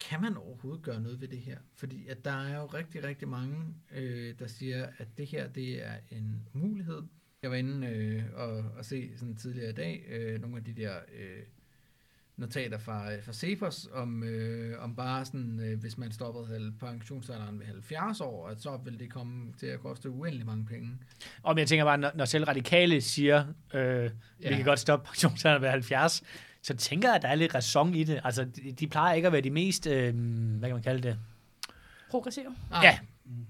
kan 0.00 0.20
man 0.20 0.36
overhovedet 0.36 0.82
gøre 0.82 1.00
noget 1.00 1.20
ved 1.20 1.28
det 1.28 1.38
her? 1.38 1.58
Fordi 1.74 2.06
at 2.08 2.24
der 2.24 2.44
er 2.46 2.56
jo 2.60 2.66
rigtig, 2.66 3.04
rigtig 3.04 3.28
mange, 3.28 3.74
øh, 3.94 4.34
der 4.38 4.46
siger, 4.46 4.86
at 4.98 5.08
det 5.18 5.26
her 5.26 5.48
det 5.48 5.86
er 5.86 5.94
en 6.10 6.48
mulighed. 6.52 7.02
Jeg 7.42 7.50
var 7.50 7.56
inde 7.56 7.86
øh, 7.86 8.22
og, 8.34 8.64
og 8.78 8.84
se 8.84 9.18
sådan 9.18 9.36
tidligere 9.36 9.70
i 9.70 9.74
dag 9.74 10.04
øh, 10.08 10.40
nogle 10.40 10.56
af 10.56 10.64
de 10.64 10.72
der 10.72 10.92
øh, 11.18 11.42
notater 12.38 12.78
fra, 12.78 13.16
fra 13.16 13.32
Cepos 13.32 13.88
om, 13.92 14.22
øh, 14.22 14.82
om 14.82 14.96
bare 14.96 15.24
sådan, 15.24 15.60
øh, 15.60 15.80
hvis 15.80 15.98
man 15.98 16.12
stoppede 16.12 16.72
pensionsalderen 16.80 17.58
ved 17.58 17.66
70 17.66 18.20
år, 18.20 18.48
at 18.48 18.62
så 18.62 18.76
ville 18.84 18.98
det 18.98 19.10
komme 19.10 19.52
til 19.52 19.66
at 19.66 19.80
koste 19.80 20.10
uendelig 20.10 20.46
mange 20.46 20.66
penge. 20.66 20.98
Og 21.42 21.58
jeg 21.58 21.68
tænker 21.68 21.84
bare, 21.84 21.98
når, 21.98 22.10
når 22.14 22.24
selv 22.24 22.44
radikale 22.44 23.00
siger, 23.00 23.46
øh, 23.74 23.80
ja. 23.80 24.08
Ja. 24.42 24.48
vi 24.48 24.54
kan 24.54 24.64
godt 24.64 24.78
stoppe 24.78 25.06
pensionsalderen 25.06 25.62
ved 25.62 25.68
70, 25.68 26.22
så 26.68 26.76
tænker 26.76 27.08
jeg, 27.08 27.16
at 27.16 27.22
der 27.22 27.28
er 27.28 27.34
lidt 27.34 27.54
ræson 27.54 27.94
i 27.94 28.04
det. 28.04 28.20
Altså, 28.24 28.44
de, 28.44 28.72
de 28.72 28.86
plejer 28.86 29.14
ikke 29.14 29.26
at 29.26 29.32
være 29.32 29.40
de 29.42 29.50
mest, 29.50 29.86
øh, 29.86 30.14
hvad 30.58 30.68
kan 30.68 30.74
man 30.76 30.82
kalde 30.82 31.02
det? 31.08 31.18
Progressiv. 32.10 32.44
Nej, 32.70 32.80
Ja, 32.84 32.98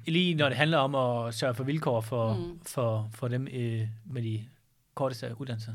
lige 0.07 0.35
når 0.35 0.49
det 0.49 0.57
handler 0.57 0.79
om 0.79 0.95
at 0.95 1.35
sørge 1.35 1.55
for 1.55 1.65
vilkår 1.65 2.01
for, 2.01 2.35
Mm. 2.35 2.61
for, 2.67 3.11
for 3.15 3.29
dem 3.29 3.49
øh, 3.53 3.83
med 4.07 4.23
de 4.23 4.45
korteste 4.95 5.35
uddannelser. 5.41 5.73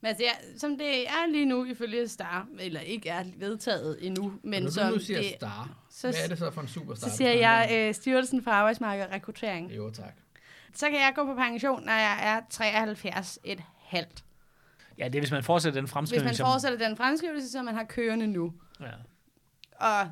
Men 0.00 0.08
altså, 0.08 0.24
ja, 0.24 0.58
som 0.58 0.78
det 0.78 1.08
er 1.08 1.32
lige 1.32 1.44
nu, 1.46 1.64
ifølge 1.64 2.08
Star, 2.08 2.46
eller 2.60 2.80
ikke 2.80 3.08
er 3.08 3.24
vedtaget 3.36 3.98
endnu, 4.06 4.32
men 4.42 4.62
Når 4.62 4.70
som 4.70 4.88
du 4.88 4.94
nu 4.94 5.00
siger 5.00 5.18
det, 5.22 5.32
star, 5.36 5.76
så, 5.90 6.06
hvad 6.10 6.24
er 6.24 6.28
det 6.28 6.38
så 6.38 6.50
for 6.50 6.60
en 6.60 6.68
superstar? 6.68 7.08
så 7.08 7.16
siger 7.16 7.30
jeg 7.32 7.68
øh, 7.72 7.94
Styrelsen 7.94 8.42
for 8.42 8.50
Arbejdsmarked 8.50 9.04
og 9.04 9.12
Rekruttering. 9.12 9.76
Jo, 9.76 9.90
tak. 9.90 10.14
Så 10.74 10.86
kan 10.90 10.94
jeg 10.98 11.12
gå 11.14 11.24
på 11.24 11.34
pension, 11.34 11.84
når 11.84 11.92
jeg 11.92 12.18
er 12.22 12.40
73 12.50 13.38
et 13.44 13.60
halvt. 13.84 14.24
Ja, 14.98 15.04
det 15.04 15.14
er, 15.14 15.20
hvis 15.20 15.30
man 15.30 15.42
fortsætter 15.42 15.80
den 15.80 15.84
Hvis 15.84 15.92
fremskrivning. 15.92 16.26
man 16.26 16.46
fortsætter 16.46 16.88
den 16.88 16.96
fremskrivelse, 16.96 17.50
som 17.50 17.64
man 17.64 17.74
har 17.74 17.84
kørende 17.84 18.26
nu. 18.26 18.52
Ja. 18.80 18.90
Og 19.76 20.10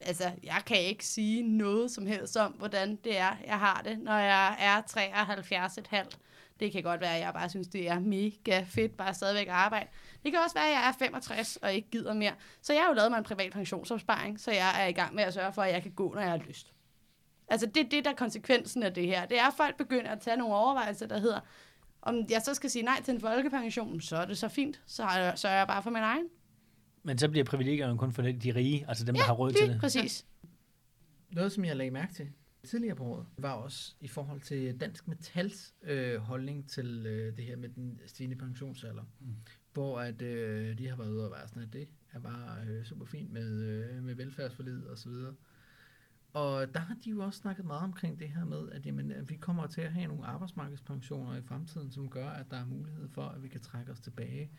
altså, 0.00 0.30
jeg 0.42 0.62
kan 0.66 0.80
ikke 0.80 1.06
sige 1.06 1.42
noget 1.42 1.90
som 1.90 2.06
helst 2.06 2.36
om, 2.36 2.52
hvordan 2.52 2.96
det 2.96 3.18
er, 3.18 3.36
jeg 3.46 3.58
har 3.58 3.82
det, 3.84 3.98
når 3.98 4.18
jeg 4.18 4.56
er 4.58 4.80
73 4.80 5.78
et 5.78 5.86
halvt. 5.86 6.18
Det 6.60 6.72
kan 6.72 6.82
godt 6.82 7.00
være, 7.00 7.14
at 7.14 7.20
jeg 7.20 7.32
bare 7.32 7.48
synes, 7.48 7.68
det 7.68 7.88
er 7.88 7.98
mega 7.98 8.64
fedt 8.68 8.96
bare 8.96 9.14
stadigvæk 9.14 9.46
at 9.46 9.52
arbejde. 9.52 9.86
Det 10.24 10.32
kan 10.32 10.40
også 10.44 10.54
være, 10.54 10.66
at 10.66 10.72
jeg 10.72 10.88
er 10.88 10.92
65 10.98 11.56
og 11.56 11.72
ikke 11.72 11.90
gider 11.90 12.14
mere. 12.14 12.32
Så 12.62 12.72
jeg 12.72 12.82
har 12.82 12.88
jo 12.88 12.94
lavet 12.94 13.10
mig 13.10 13.18
en 13.18 13.24
privat 13.24 13.52
pensionsopsparing, 13.52 14.40
så 14.40 14.50
jeg 14.50 14.82
er 14.82 14.86
i 14.86 14.92
gang 14.92 15.14
med 15.14 15.24
at 15.24 15.34
sørge 15.34 15.52
for, 15.52 15.62
at 15.62 15.72
jeg 15.72 15.82
kan 15.82 15.90
gå, 15.92 16.12
når 16.14 16.20
jeg 16.20 16.30
har 16.30 16.38
lyst. 16.38 16.72
Altså 17.48 17.66
det 17.66 17.84
er 17.84 17.88
det, 17.88 18.04
der 18.04 18.10
er 18.10 18.14
konsekvensen 18.14 18.82
af 18.82 18.94
det 18.94 19.06
her. 19.06 19.26
Det 19.26 19.38
er, 19.38 19.46
at 19.46 19.54
folk 19.56 19.76
begynder 19.76 20.10
at 20.10 20.20
tage 20.20 20.36
nogle 20.36 20.54
overvejelser, 20.54 21.06
der 21.06 21.18
hedder, 21.18 21.40
om 22.02 22.26
jeg 22.30 22.42
så 22.44 22.54
skal 22.54 22.70
sige 22.70 22.82
nej 22.82 23.02
til 23.04 23.14
en 23.14 23.20
folkepension, 23.20 24.00
så 24.00 24.16
er 24.16 24.26
det 24.26 24.38
så 24.38 24.48
fint. 24.48 24.80
Så 24.86 25.02
sørger 25.36 25.56
jeg 25.56 25.66
bare 25.66 25.82
for 25.82 25.90
min 25.90 26.02
egen. 26.02 26.24
Men 27.02 27.18
så 27.18 27.28
bliver 27.28 27.44
privilegierne 27.44 27.98
kun 27.98 28.12
for 28.12 28.22
de 28.22 28.54
rige, 28.54 28.84
altså 28.88 29.04
dem, 29.04 29.14
der 29.14 29.22
har 29.22 29.32
råd 29.32 29.52
til 29.52 29.68
det. 29.68 29.80
præcis. 29.80 30.26
Noget, 31.30 31.52
som 31.52 31.64
jeg 31.64 31.76
lagde 31.76 31.90
mærke 31.90 32.14
til 32.14 32.28
tidligere 32.64 32.96
på 32.96 33.04
året, 33.04 33.26
var 33.38 33.52
også 33.52 33.94
i 34.00 34.08
forhold 34.08 34.40
til 34.40 34.80
Dansk 34.80 35.08
Metals 35.08 35.74
øh, 35.82 36.16
holdning 36.16 36.70
til 36.70 37.06
øh, 37.06 37.36
det 37.36 37.44
her 37.44 37.56
med 37.56 37.68
den 37.68 38.00
stigende 38.06 38.36
pensionsalder. 38.36 39.02
Mm. 39.20 39.34
Hvor 39.72 40.00
at 40.00 40.22
øh, 40.22 40.78
de 40.78 40.88
har 40.88 40.96
været 40.96 41.10
ude 41.10 41.24
og 41.24 41.30
være 41.30 41.48
sådan, 41.48 41.62
at 41.62 41.72
det 41.72 41.88
er 42.12 42.20
bare 42.20 42.66
øh, 42.68 42.84
super 42.84 43.04
fint 43.04 43.32
med, 43.32 43.62
øh, 43.62 44.02
med 44.02 44.14
velfærdsforlid 44.14 44.82
og 44.84 44.98
så 44.98 45.08
videre. 45.08 45.34
Og 46.32 46.74
der 46.74 46.80
har 46.80 46.96
de 47.04 47.10
jo 47.10 47.24
også 47.24 47.38
snakket 47.38 47.64
meget 47.64 47.82
omkring 47.82 48.18
det 48.18 48.28
her 48.28 48.44
med, 48.44 48.70
at, 48.70 48.86
jamen, 48.86 49.10
at 49.10 49.30
vi 49.30 49.34
kommer 49.34 49.66
til 49.66 49.80
at 49.80 49.92
have 49.92 50.06
nogle 50.06 50.26
arbejdsmarkedspensioner 50.26 51.36
i 51.36 51.42
fremtiden, 51.42 51.90
som 51.90 52.08
gør, 52.08 52.28
at 52.28 52.50
der 52.50 52.56
er 52.56 52.66
mulighed 52.66 53.08
for, 53.08 53.22
at 53.22 53.42
vi 53.42 53.48
kan 53.48 53.60
trække 53.60 53.92
os 53.92 54.00
tilbage 54.00 54.50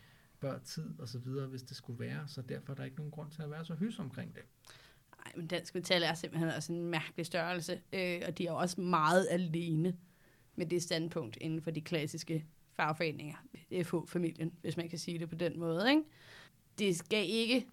før 0.41 0.59
tid 0.59 0.99
og 0.99 1.09
så 1.09 1.19
videre, 1.19 1.47
hvis 1.47 1.63
det 1.63 1.78
skulle 1.78 1.99
være. 1.99 2.28
Så 2.28 2.41
derfor 2.41 2.74
er 2.74 2.76
der 2.76 2.84
ikke 2.84 2.97
nogen 2.97 3.11
grund 3.11 3.32
til 3.32 3.41
at 3.41 3.51
være 3.51 3.65
så 3.65 3.76
hys 3.76 3.99
omkring 3.99 4.36
det. 4.36 4.43
Nej, 5.26 5.34
men 5.36 5.47
Dansk 5.47 5.76
Metal 5.76 6.03
er 6.03 6.13
simpelthen 6.13 6.49
også 6.49 6.74
en 6.74 6.86
mærkelig 6.86 7.26
størrelse, 7.26 7.82
øh, 7.93 8.22
og 8.28 8.38
de 8.38 8.47
er 8.47 8.51
jo 8.51 8.57
også 8.57 8.82
meget 8.82 9.28
alene 9.30 9.97
med 10.55 10.65
det 10.65 10.84
standpunkt 10.84 11.38
inden 11.41 11.61
for 11.61 11.72
de 11.72 11.82
klassiske 11.82 12.45
fagforeninger. 12.74 13.36
FH-familien, 13.84 14.53
hvis 14.61 14.78
man 14.78 14.89
kan 14.89 14.99
sige 14.99 15.19
det 15.19 15.30
på 15.30 15.36
den 15.36 15.59
måde. 15.59 15.89
Ikke? 15.89 16.03
Det 16.80 16.95
skal 16.95 17.30
ikke 17.30 17.67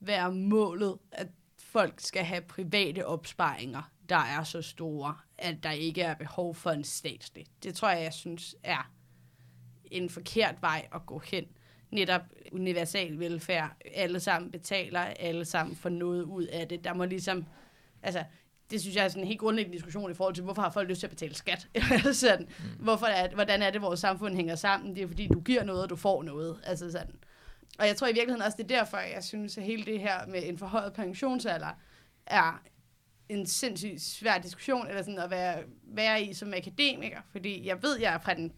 være 0.00 0.34
målet, 0.34 0.98
at 1.12 1.28
folk 1.76 2.00
skal 2.00 2.24
have 2.24 2.40
private 2.40 3.06
opsparinger, 3.06 3.82
der 4.08 4.16
er 4.16 4.44
så 4.44 4.62
store, 4.62 5.16
at 5.38 5.56
der 5.62 5.70
ikke 5.70 6.02
er 6.02 6.14
behov 6.14 6.54
for 6.54 6.70
en 6.70 6.84
statslig. 6.84 7.46
Det 7.62 7.74
tror 7.74 7.90
jeg, 7.90 8.02
jeg 8.02 8.12
synes 8.12 8.56
er 8.62 8.90
en 9.90 10.10
forkert 10.10 10.54
vej 10.60 10.88
at 10.94 11.06
gå 11.06 11.18
hen 11.18 11.44
netop 11.90 12.22
universal 12.52 13.18
velfærd. 13.18 13.70
Alle 13.94 14.20
sammen 14.20 14.50
betaler, 14.50 15.00
alle 15.00 15.44
sammen 15.44 15.76
får 15.76 15.88
noget 15.88 16.22
ud 16.22 16.44
af 16.44 16.68
det. 16.68 16.84
Der 16.84 16.94
må 16.94 17.04
ligesom, 17.04 17.44
altså, 18.02 18.24
det 18.70 18.80
synes 18.80 18.96
jeg 18.96 19.04
er 19.04 19.08
sådan 19.08 19.22
en 19.22 19.28
helt 19.28 19.40
grundlæggende 19.40 19.76
diskussion 19.76 20.10
i 20.10 20.14
forhold 20.14 20.34
til, 20.34 20.44
hvorfor 20.44 20.62
har 20.62 20.70
folk 20.70 20.88
lyst 20.88 21.00
til 21.00 21.06
at 21.06 21.10
betale 21.10 21.34
skat? 21.34 21.68
sådan, 22.12 22.48
mm. 22.58 22.84
hvorfor 22.84 23.06
er, 23.06 23.34
hvordan 23.34 23.62
er 23.62 23.70
det, 23.70 23.82
vores 23.82 24.00
samfund 24.00 24.34
hænger 24.36 24.54
sammen? 24.54 24.96
Det 24.96 25.02
er 25.02 25.08
fordi, 25.08 25.28
du 25.28 25.40
giver 25.40 25.64
noget, 25.64 25.82
og 25.82 25.90
du 25.90 25.96
får 25.96 26.22
noget. 26.22 26.60
Altså 26.64 26.92
sådan. 26.92 27.16
Og 27.78 27.86
jeg 27.86 27.96
tror 27.96 28.06
i 28.06 28.12
virkeligheden 28.12 28.42
også, 28.42 28.56
det 28.56 28.64
er 28.64 28.76
derfor, 28.78 28.98
jeg 28.98 29.24
synes, 29.24 29.58
at 29.58 29.64
hele 29.64 29.84
det 29.84 30.00
her 30.00 30.26
med 30.26 30.48
en 30.48 30.58
forhøjet 30.58 30.92
pensionsalder 30.92 31.70
er 32.26 32.62
en 33.28 33.46
sindssygt 33.46 34.02
svær 34.02 34.38
diskussion, 34.38 34.86
eller 34.86 35.02
sådan 35.02 35.18
at 35.18 35.30
være, 35.30 35.62
være 35.82 36.22
i 36.22 36.34
som 36.34 36.54
akademiker, 36.54 37.20
fordi 37.32 37.66
jeg 37.66 37.82
ved, 37.82 37.98
jeg 37.98 38.14
er 38.14 38.18
fra 38.18 38.34
den, 38.34 38.52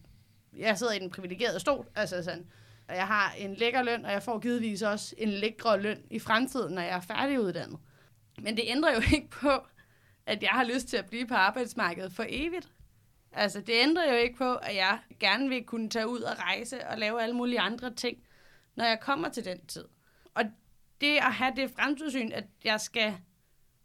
jeg 0.57 0.79
sidder 0.79 0.93
i 0.93 0.99
den 0.99 1.11
privilegerede 1.11 1.61
stol, 1.61 1.87
altså 1.95 2.23
sådan, 2.23 2.47
og 2.89 2.97
jeg 2.97 3.07
har 3.07 3.33
en 3.39 3.55
lækker 3.55 3.83
løn, 3.83 4.05
og 4.05 4.13
jeg 4.13 4.23
får 4.23 4.39
givetvis 4.39 4.83
også 4.83 5.15
en 5.19 5.29
lækre 5.29 5.81
løn 5.81 6.03
i 6.11 6.19
fremtiden, 6.19 6.75
når 6.75 6.83
jeg 6.83 6.97
er 6.97 7.01
færdiguddannet. 7.01 7.79
Men 8.43 8.57
det 8.57 8.65
ændrer 8.67 8.95
jo 8.95 9.01
ikke 9.15 9.31
på, 9.31 9.53
at 10.27 10.43
jeg 10.43 10.51
har 10.51 10.65
lyst 10.65 10.89
til 10.89 10.97
at 10.97 11.07
blive 11.07 11.27
på 11.27 11.35
arbejdsmarkedet 11.35 12.13
for 12.13 12.25
evigt. 12.29 12.69
Altså, 13.33 13.61
det 13.61 13.73
ændrer 13.75 14.13
jo 14.13 14.19
ikke 14.19 14.37
på, 14.37 14.55
at 14.55 14.77
jeg 14.77 14.99
gerne 15.21 15.49
vil 15.49 15.65
kunne 15.65 15.91
tage 15.91 16.09
ud 16.09 16.21
og 16.21 16.39
rejse 16.39 16.87
og 16.87 16.99
lave 16.99 17.23
alle 17.23 17.35
mulige 17.35 17.61
andre 17.61 17.95
ting, 17.95 18.19
når 18.79 18.85
jeg 18.85 19.01
kommer 19.01 19.29
til 19.29 19.45
den 19.45 19.67
tid. 19.67 19.85
Og 20.35 20.45
det 21.01 21.17
at 21.17 21.35
have 21.35 21.53
det 21.57 21.71
fremtidssyn, 21.71 22.33
at 22.33 22.45
jeg 22.65 22.81
skal 22.81 23.17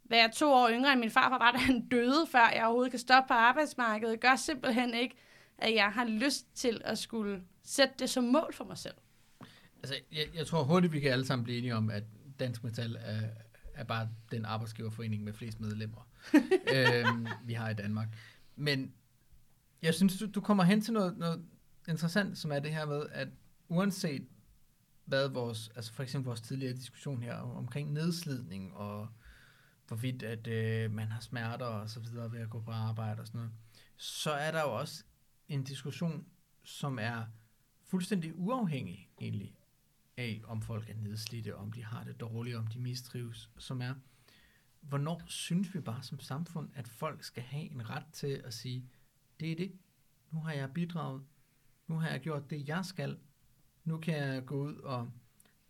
være 0.05 0.31
to 0.31 0.51
år 0.51 0.69
yngre 0.69 0.91
end 0.91 0.99
min 0.99 1.11
farfar, 1.11 1.37
var 1.37 1.51
da 1.51 1.57
han 1.57 1.87
døde, 1.87 2.27
før 2.31 2.49
jeg 2.55 2.65
overhovedet 2.65 2.91
kan 2.91 2.99
stoppe 2.99 3.27
på 3.27 3.33
arbejdsmarkedet, 3.33 4.19
gør 4.19 4.35
simpelthen 4.35 4.93
ikke, 4.93 5.15
at 5.57 5.75
jeg 5.75 5.91
har 5.91 6.05
lyst 6.05 6.55
til 6.55 6.81
at 6.85 6.97
skulle 6.97 7.43
sætte 7.63 7.93
det 7.99 8.09
som 8.09 8.23
mål 8.23 8.53
for 8.53 8.65
mig 8.65 8.77
selv. 8.77 8.93
Altså, 9.77 9.95
jeg, 10.11 10.25
jeg 10.35 10.47
tror 10.47 10.63
hurtigt, 10.63 10.93
vi 10.93 10.99
kan 10.99 11.11
alle 11.11 11.25
sammen 11.25 11.43
blive 11.43 11.57
enige 11.57 11.75
om, 11.75 11.89
at 11.89 12.03
Dansk 12.39 12.63
Metal 12.63 12.97
er, 12.99 13.21
er 13.73 13.83
bare 13.83 14.09
den 14.31 14.45
arbejdsgiverforening 14.45 15.23
med 15.23 15.33
flest 15.33 15.59
medlemmer, 15.59 16.07
øhm, 16.75 17.27
vi 17.45 17.53
har 17.53 17.69
i 17.69 17.73
Danmark. 17.73 18.07
Men 18.55 18.93
jeg 19.81 19.93
synes, 19.93 20.17
du, 20.17 20.25
du 20.25 20.41
kommer 20.41 20.63
hen 20.63 20.81
til 20.81 20.93
noget, 20.93 21.17
noget 21.17 21.45
interessant, 21.87 22.37
som 22.37 22.51
er 22.51 22.59
det 22.59 22.71
her 22.71 22.85
med, 22.85 23.05
at 23.11 23.27
uanset 23.69 24.27
hvad 25.05 25.29
vores, 25.29 25.71
altså 25.75 25.93
for 25.93 26.03
eksempel 26.03 26.27
vores 26.27 26.41
tidligere 26.41 26.73
diskussion 26.73 27.23
her 27.23 27.35
omkring 27.35 27.93
nedslidning 27.93 28.73
og 28.73 29.07
hvorvidt 29.87 30.23
at 30.23 30.47
øh, 30.47 30.91
man 30.91 31.11
har 31.11 31.21
smerter 31.21 31.65
og 31.65 31.89
så 31.89 31.99
videre 31.99 32.31
ved 32.31 32.39
at 32.39 32.49
gå 32.49 32.61
på 32.61 32.71
arbejde 32.71 33.21
og 33.21 33.27
sådan 33.27 33.39
noget, 33.39 33.53
så 33.97 34.31
er 34.31 34.51
der 34.51 34.61
jo 34.61 34.79
også 34.79 35.03
en 35.47 35.63
diskussion, 35.63 36.25
som 36.63 36.99
er 36.99 37.25
fuldstændig 37.83 38.35
uafhængig 38.35 39.09
egentlig 39.21 39.55
af, 40.17 40.41
om 40.45 40.61
folk 40.61 40.89
er 40.89 40.95
nedslidte, 40.95 41.55
om 41.55 41.71
de 41.71 41.83
har 41.83 42.03
det 42.03 42.19
dårligt, 42.19 42.55
om 42.55 42.67
de 42.67 42.79
mistrives, 42.79 43.49
som 43.57 43.81
er, 43.81 43.93
hvornår 44.81 45.21
synes 45.25 45.73
vi 45.75 45.79
bare 45.79 46.03
som 46.03 46.19
samfund, 46.19 46.69
at 46.75 46.87
folk 46.87 47.23
skal 47.23 47.43
have 47.43 47.71
en 47.71 47.89
ret 47.89 48.05
til 48.13 48.41
at 48.45 48.53
sige, 48.53 48.89
det 49.39 49.51
er 49.51 49.55
det, 49.55 49.71
nu 50.31 50.39
har 50.39 50.53
jeg 50.53 50.73
bidraget, 50.73 51.23
nu 51.87 51.95
har 51.95 52.09
jeg 52.09 52.19
gjort 52.19 52.49
det, 52.49 52.67
jeg 52.67 52.85
skal, 52.85 53.17
nu 53.85 53.97
kan 53.97 54.17
jeg 54.17 54.45
gå 54.45 54.55
ud 54.67 54.75
og 54.75 55.11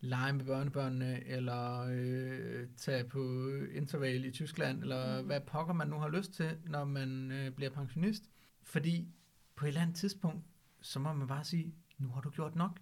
lege 0.00 0.32
med 0.32 0.44
børnebørnene, 0.44 1.24
eller 1.26 1.80
øh, 1.90 2.68
tage 2.76 3.04
på 3.04 3.48
interrail 3.74 4.24
i 4.24 4.30
Tyskland, 4.30 4.80
eller 4.82 5.20
Mm. 5.20 5.26
hvad 5.26 5.40
pokker 5.40 5.74
man 5.74 5.88
nu 5.88 5.96
har 5.98 6.08
lyst 6.08 6.32
til, 6.32 6.58
når 6.66 6.84
man 6.84 7.32
øh, 7.32 7.50
bliver 7.50 7.70
pensionist. 7.70 8.24
Fordi 8.62 9.08
på 9.56 9.64
et 9.64 9.68
eller 9.68 9.80
andet 9.80 9.96
tidspunkt, 9.96 10.44
så 10.80 10.98
må 10.98 11.12
man 11.12 11.28
bare 11.28 11.44
sige, 11.44 11.74
nu 11.98 12.08
har 12.08 12.20
du 12.20 12.30
gjort 12.30 12.54
nok, 12.54 12.80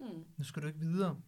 Mm. 0.00 0.06
nu 0.36 0.44
skal 0.44 0.62
du 0.62 0.66
ikke 0.66 0.78
videre. 0.80 1.20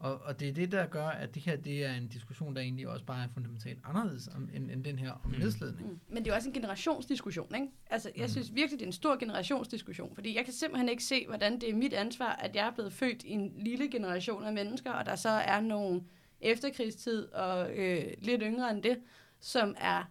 Og, 0.00 0.20
og 0.24 0.40
det 0.40 0.48
er 0.48 0.52
det, 0.52 0.72
der 0.72 0.86
gør, 0.86 1.06
at 1.06 1.34
det 1.34 1.42
her 1.42 1.56
det 1.56 1.84
er 1.84 1.92
en 1.92 2.08
diskussion, 2.08 2.56
der 2.56 2.62
egentlig 2.62 2.88
også 2.88 3.04
bare 3.04 3.24
er 3.24 3.28
fundamentalt 3.34 3.78
anderledes 3.84 4.28
om, 4.28 4.48
end, 4.54 4.70
end 4.70 4.84
den 4.84 4.98
her 4.98 5.10
om 5.12 5.20
Mm. 5.30 5.38
nedslidning. 5.38 5.88
Mm. 5.90 5.98
Men 6.08 6.24
det 6.24 6.30
er 6.30 6.34
også 6.34 6.48
en 6.48 6.54
generationsdiskussion, 6.54 7.54
ikke? 7.54 7.66
Altså, 7.90 8.10
jeg 8.16 8.22
Mm. 8.24 8.28
synes 8.28 8.54
virkelig, 8.54 8.78
det 8.78 8.84
er 8.84 8.88
en 8.88 8.92
stor 8.92 9.16
generationsdiskussion, 9.18 10.14
fordi 10.14 10.36
jeg 10.36 10.44
kan 10.44 10.54
simpelthen 10.54 10.88
ikke 10.88 11.04
se, 11.04 11.26
hvordan 11.26 11.60
det 11.60 11.70
er 11.70 11.74
mit 11.74 11.92
ansvar, 11.92 12.32
at 12.32 12.56
jeg 12.56 12.66
er 12.66 12.70
blevet 12.74 12.92
født 12.92 13.22
i 13.22 13.30
en 13.30 13.52
lille 13.58 13.88
generation 13.90 14.44
af 14.44 14.52
mennesker, 14.52 14.90
og 14.92 15.06
der 15.06 15.16
så 15.16 15.28
er 15.28 15.60
nogle 15.60 16.02
efterkrigstid 16.40 17.24
og 17.32 17.70
øh, 17.76 18.04
lidt 18.18 18.42
yngre 18.44 18.70
end 18.70 18.82
det, 18.82 18.98
som 19.40 19.74
er 19.78 20.10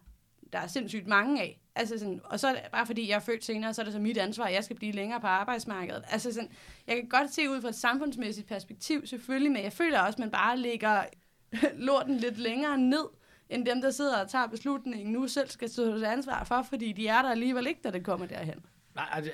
der 0.52 0.58
er 0.58 0.66
sindssygt 0.66 1.06
mange 1.06 1.42
af. 1.42 1.60
Altså 1.74 1.98
sådan, 1.98 2.20
og 2.24 2.40
så 2.40 2.60
bare 2.72 2.86
fordi, 2.86 3.08
jeg 3.08 3.14
er 3.14 3.20
født 3.20 3.44
senere, 3.44 3.74
så 3.74 3.82
er 3.82 3.84
det 3.84 3.92
så 3.92 4.00
mit 4.00 4.18
ansvar, 4.18 4.44
at 4.44 4.54
jeg 4.54 4.64
skal 4.64 4.76
blive 4.76 4.92
længere 4.92 5.20
på 5.20 5.26
arbejdsmarkedet. 5.26 6.04
Altså 6.10 6.32
sådan, 6.32 6.50
jeg 6.86 6.96
kan 6.96 7.08
godt 7.08 7.34
se 7.34 7.50
ud 7.50 7.60
fra 7.60 7.68
et 7.68 7.74
samfundsmæssigt 7.74 8.48
perspektiv, 8.48 9.06
selvfølgelig, 9.06 9.52
men 9.52 9.62
jeg 9.62 9.72
føler 9.72 10.00
også, 10.00 10.16
at 10.16 10.18
man 10.18 10.30
bare 10.30 10.58
lægger 10.58 11.04
lorten 11.86 12.16
lidt 12.16 12.38
længere 12.38 12.78
ned, 12.78 13.04
end 13.50 13.66
dem, 13.66 13.80
der 13.80 13.90
sidder 13.90 14.22
og 14.22 14.30
tager 14.30 14.46
beslutningen 14.46 15.12
nu 15.12 15.28
selv 15.28 15.48
skal 15.48 15.68
stå 15.70 15.98
til 15.98 16.04
ansvar 16.04 16.44
for, 16.44 16.62
fordi 16.62 16.92
de 16.92 17.08
er 17.08 17.22
der 17.22 17.30
alligevel 17.30 17.66
ikke, 17.66 17.80
da 17.84 17.90
det 17.90 18.04
kommer 18.04 18.26
derhen. 18.26 18.58
Nej, 18.94 19.08
altså, 19.12 19.32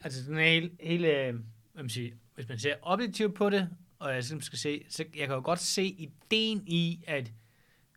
altså 0.00 0.30
den 0.30 0.38
hele, 0.38 0.70
hele 0.80 1.08
øh, 1.08 1.34
hvad 1.72 1.82
man 1.82 1.88
siger, 1.88 2.14
hvis 2.34 2.48
man 2.48 2.58
ser 2.58 2.74
objektivt 2.82 3.34
på 3.34 3.50
det, 3.50 3.68
og 3.98 4.08
jeg 4.08 4.16
ligesom 4.16 4.40
skal 4.40 4.58
se, 4.58 4.84
så 4.88 5.04
jeg 5.16 5.26
kan 5.26 5.36
jo 5.36 5.42
godt 5.44 5.58
se 5.58 5.84
ideen 5.84 6.62
i, 6.66 7.04
at 7.06 7.32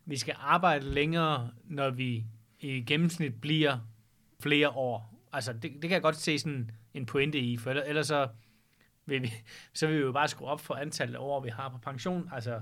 vi 0.05 0.18
skal 0.18 0.36
arbejde 0.38 0.86
længere, 0.86 1.51
når 1.64 1.89
vi 1.89 2.26
i 2.64 2.82
gennemsnit 2.82 3.41
bliver 3.41 3.78
flere 4.39 4.70
år. 4.70 5.20
Altså, 5.34 5.53
det, 5.53 5.61
det 5.61 5.82
kan 5.82 5.91
jeg 5.91 6.01
godt 6.01 6.16
se 6.16 6.39
sådan 6.39 6.72
en 6.93 7.05
pointe 7.05 7.39
i, 7.39 7.57
for 7.57 7.72
ellers, 7.72 8.07
så 8.07 8.28
vil 9.05 9.22
vi, 9.22 9.34
så 9.74 9.88
vil 9.88 9.95
vi 9.95 10.01
jo 10.01 10.11
bare 10.11 10.28
skrue 10.28 10.47
op 10.47 10.61
for 10.61 10.74
antallet 10.74 11.16
af 11.16 11.20
år, 11.20 11.39
vi 11.39 11.49
har 11.49 11.70
på 11.70 11.78
pension. 11.78 12.30
Altså, 12.34 12.61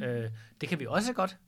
øh, 0.00 0.30
det 0.60 0.68
kan 0.68 0.80
vi 0.80 0.86
også 0.86 1.12
godt. 1.12 1.38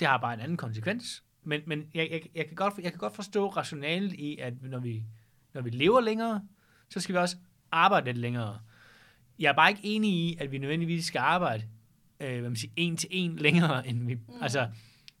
Det 0.00 0.08
har 0.08 0.18
bare 0.18 0.34
en 0.34 0.40
anden 0.40 0.56
konsekvens. 0.56 1.24
Men, 1.44 1.60
men 1.66 1.90
jeg, 1.94 2.08
jeg, 2.10 2.22
jeg, 2.34 2.46
kan 2.46 2.54
godt, 2.54 2.74
jeg 2.78 2.92
kan 2.92 2.98
godt 2.98 3.14
forstå 3.14 3.48
rationalet 3.48 4.12
i, 4.12 4.38
at 4.38 4.62
når 4.62 4.78
vi, 4.78 5.04
når 5.54 5.60
vi 5.60 5.70
lever 5.70 6.00
længere, 6.00 6.42
så 6.88 7.00
skal 7.00 7.12
vi 7.12 7.18
også 7.18 7.36
arbejde 7.72 8.06
lidt 8.06 8.18
længere. 8.18 8.60
Jeg 9.38 9.48
er 9.48 9.52
bare 9.52 9.70
ikke 9.70 9.84
enig 9.84 10.10
i, 10.10 10.36
at 10.40 10.52
vi 10.52 10.58
nødvendigvis 10.58 11.04
skal 11.04 11.18
arbejde 11.18 11.64
øh, 12.22 12.40
hvad 12.40 12.50
man 12.50 12.56
siger, 12.56 12.72
en 12.76 12.96
til 12.96 13.08
en 13.12 13.36
længere, 13.36 13.88
end 13.88 14.06
vi... 14.06 14.14
Mm. 14.14 14.42
Altså, 14.42 14.68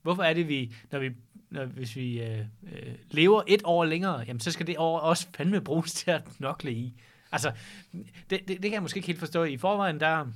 hvorfor 0.02 0.22
er 0.22 0.34
det, 0.34 0.48
vi, 0.48 0.74
når 0.92 0.98
vi 0.98 1.10
når, 1.52 1.64
hvis 1.64 1.96
vi 1.96 2.22
øh, 2.22 2.38
øh, 2.72 2.94
lever 3.10 3.42
et 3.46 3.60
år 3.64 3.84
længere, 3.84 4.18
jamen, 4.18 4.40
så 4.40 4.50
skal 4.50 4.66
det 4.66 4.78
år 4.78 4.98
også 4.98 5.28
fandme 5.36 5.60
bruges 5.60 5.92
til 5.92 6.10
at 6.10 6.24
knokle 6.36 6.72
i. 6.72 6.94
Altså, 7.32 7.52
det, 7.92 8.08
det, 8.30 8.48
det 8.48 8.62
kan 8.62 8.72
jeg 8.72 8.82
måske 8.82 8.98
ikke 8.98 9.06
helt 9.06 9.18
forstå. 9.18 9.44
I 9.44 9.56
forvejen, 9.56 10.00
der, 10.00 10.26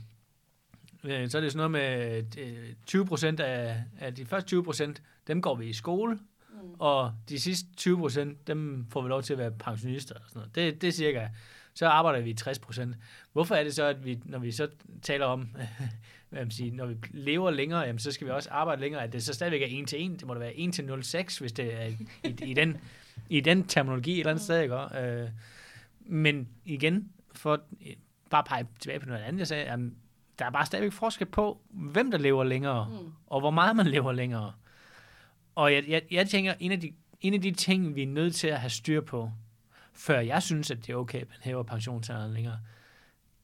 øh, 1.04 1.30
så 1.30 1.38
er 1.38 1.42
det 1.42 1.52
sådan 1.52 1.70
noget 1.70 1.70
med 1.70 2.24
øh, 2.38 2.72
20 2.86 3.06
procent 3.06 3.40
af, 3.40 3.82
af 4.00 4.14
de 4.14 4.26
første 4.26 4.48
20 4.48 4.64
procent, 4.64 5.02
dem 5.26 5.42
går 5.42 5.54
vi 5.54 5.66
i 5.66 5.72
skole, 5.72 6.18
Mm. 6.62 6.74
og 6.78 7.12
de 7.28 7.40
sidste 7.40 7.68
20 7.76 7.98
procent, 7.98 8.46
dem 8.46 8.86
får 8.90 9.02
vi 9.02 9.08
lov 9.08 9.22
til 9.22 9.32
at 9.32 9.38
være 9.38 9.50
pensionister. 9.50 10.14
Og 10.14 10.20
sådan 10.28 10.38
noget. 10.40 10.54
Det, 10.54 10.82
det 10.82 10.88
er 10.88 10.92
cirka, 10.92 11.28
så 11.76 11.86
arbejder 11.86 12.20
vi 12.20 12.30
i 12.30 12.34
60 12.34 12.58
procent. 12.58 12.96
Hvorfor 13.32 13.54
er 13.54 13.64
det 13.64 13.74
så, 13.74 13.84
at 13.84 14.04
vi, 14.04 14.18
når 14.24 14.38
vi 14.38 14.52
så 14.52 14.68
taler 15.02 15.26
om, 15.26 15.40
hvad 16.30 16.40
man 16.40 16.50
siger, 16.50 16.72
når 16.74 16.86
vi 16.86 16.96
lever 17.10 17.50
længere, 17.50 17.80
jamen, 17.80 17.98
så 17.98 18.12
skal 18.12 18.26
vi 18.26 18.32
også 18.32 18.50
arbejde 18.50 18.80
længere, 18.80 19.02
at 19.02 19.12
det 19.12 19.22
så 19.22 19.34
stadigvæk 19.34 19.62
er 19.62 19.82
1 19.82 19.88
til 19.88 20.06
1, 20.12 20.20
det 20.20 20.26
må 20.26 20.34
da 20.34 20.38
være 20.40 20.54
1 20.56 20.74
til 20.74 20.82
0,6, 20.82 21.40
hvis 21.40 21.52
det 21.52 21.74
er 21.82 21.86
i, 21.86 21.96
i, 22.50 22.54
den, 22.54 22.76
i 23.28 23.40
den 23.40 23.64
terminologi 23.66 24.12
et 24.12 24.18
eller 24.18 24.30
andet 24.30 24.44
sted, 24.44 24.62
ikke? 24.62 25.00
Øh, 25.00 25.28
men 26.00 26.48
igen, 26.64 27.08
for 27.32 27.52
øh, 27.86 27.92
bare 28.30 28.44
pege 28.44 28.66
tilbage 28.80 29.00
på 29.00 29.06
noget 29.06 29.22
andet, 29.22 29.38
jeg 29.38 29.46
sagde, 29.46 29.64
at 29.64 29.78
der 30.38 30.44
er 30.44 30.50
bare 30.50 30.66
stadigvæk 30.66 30.92
forskel 30.92 31.26
på, 31.26 31.60
hvem 31.70 32.10
der 32.10 32.18
lever 32.18 32.44
længere, 32.44 32.88
Mm. 32.90 33.12
og 33.26 33.40
hvor 33.40 33.50
meget 33.50 33.76
man 33.76 33.86
lever 33.86 34.12
længere. 34.12 34.52
Og 35.54 35.72
jeg, 35.74 35.84
jeg, 35.88 36.02
jeg 36.10 36.28
tænker, 36.28 36.54
en 36.60 36.72
af, 36.72 36.80
de, 36.80 36.92
en 37.20 37.34
af 37.34 37.40
de 37.42 37.50
ting, 37.50 37.94
vi 37.94 38.02
er 38.02 38.06
nødt 38.06 38.34
til 38.34 38.48
at 38.48 38.60
have 38.60 38.70
styr 38.70 39.00
på, 39.00 39.30
før 39.96 40.20
jeg 40.20 40.42
synes, 40.42 40.70
at 40.70 40.86
det 40.86 40.92
er 40.92 40.96
okay, 40.96 41.20
at 41.20 41.28
man 41.28 41.38
hæver 41.42 41.62
pensionsalderen 41.62 42.32
længere, 42.32 42.58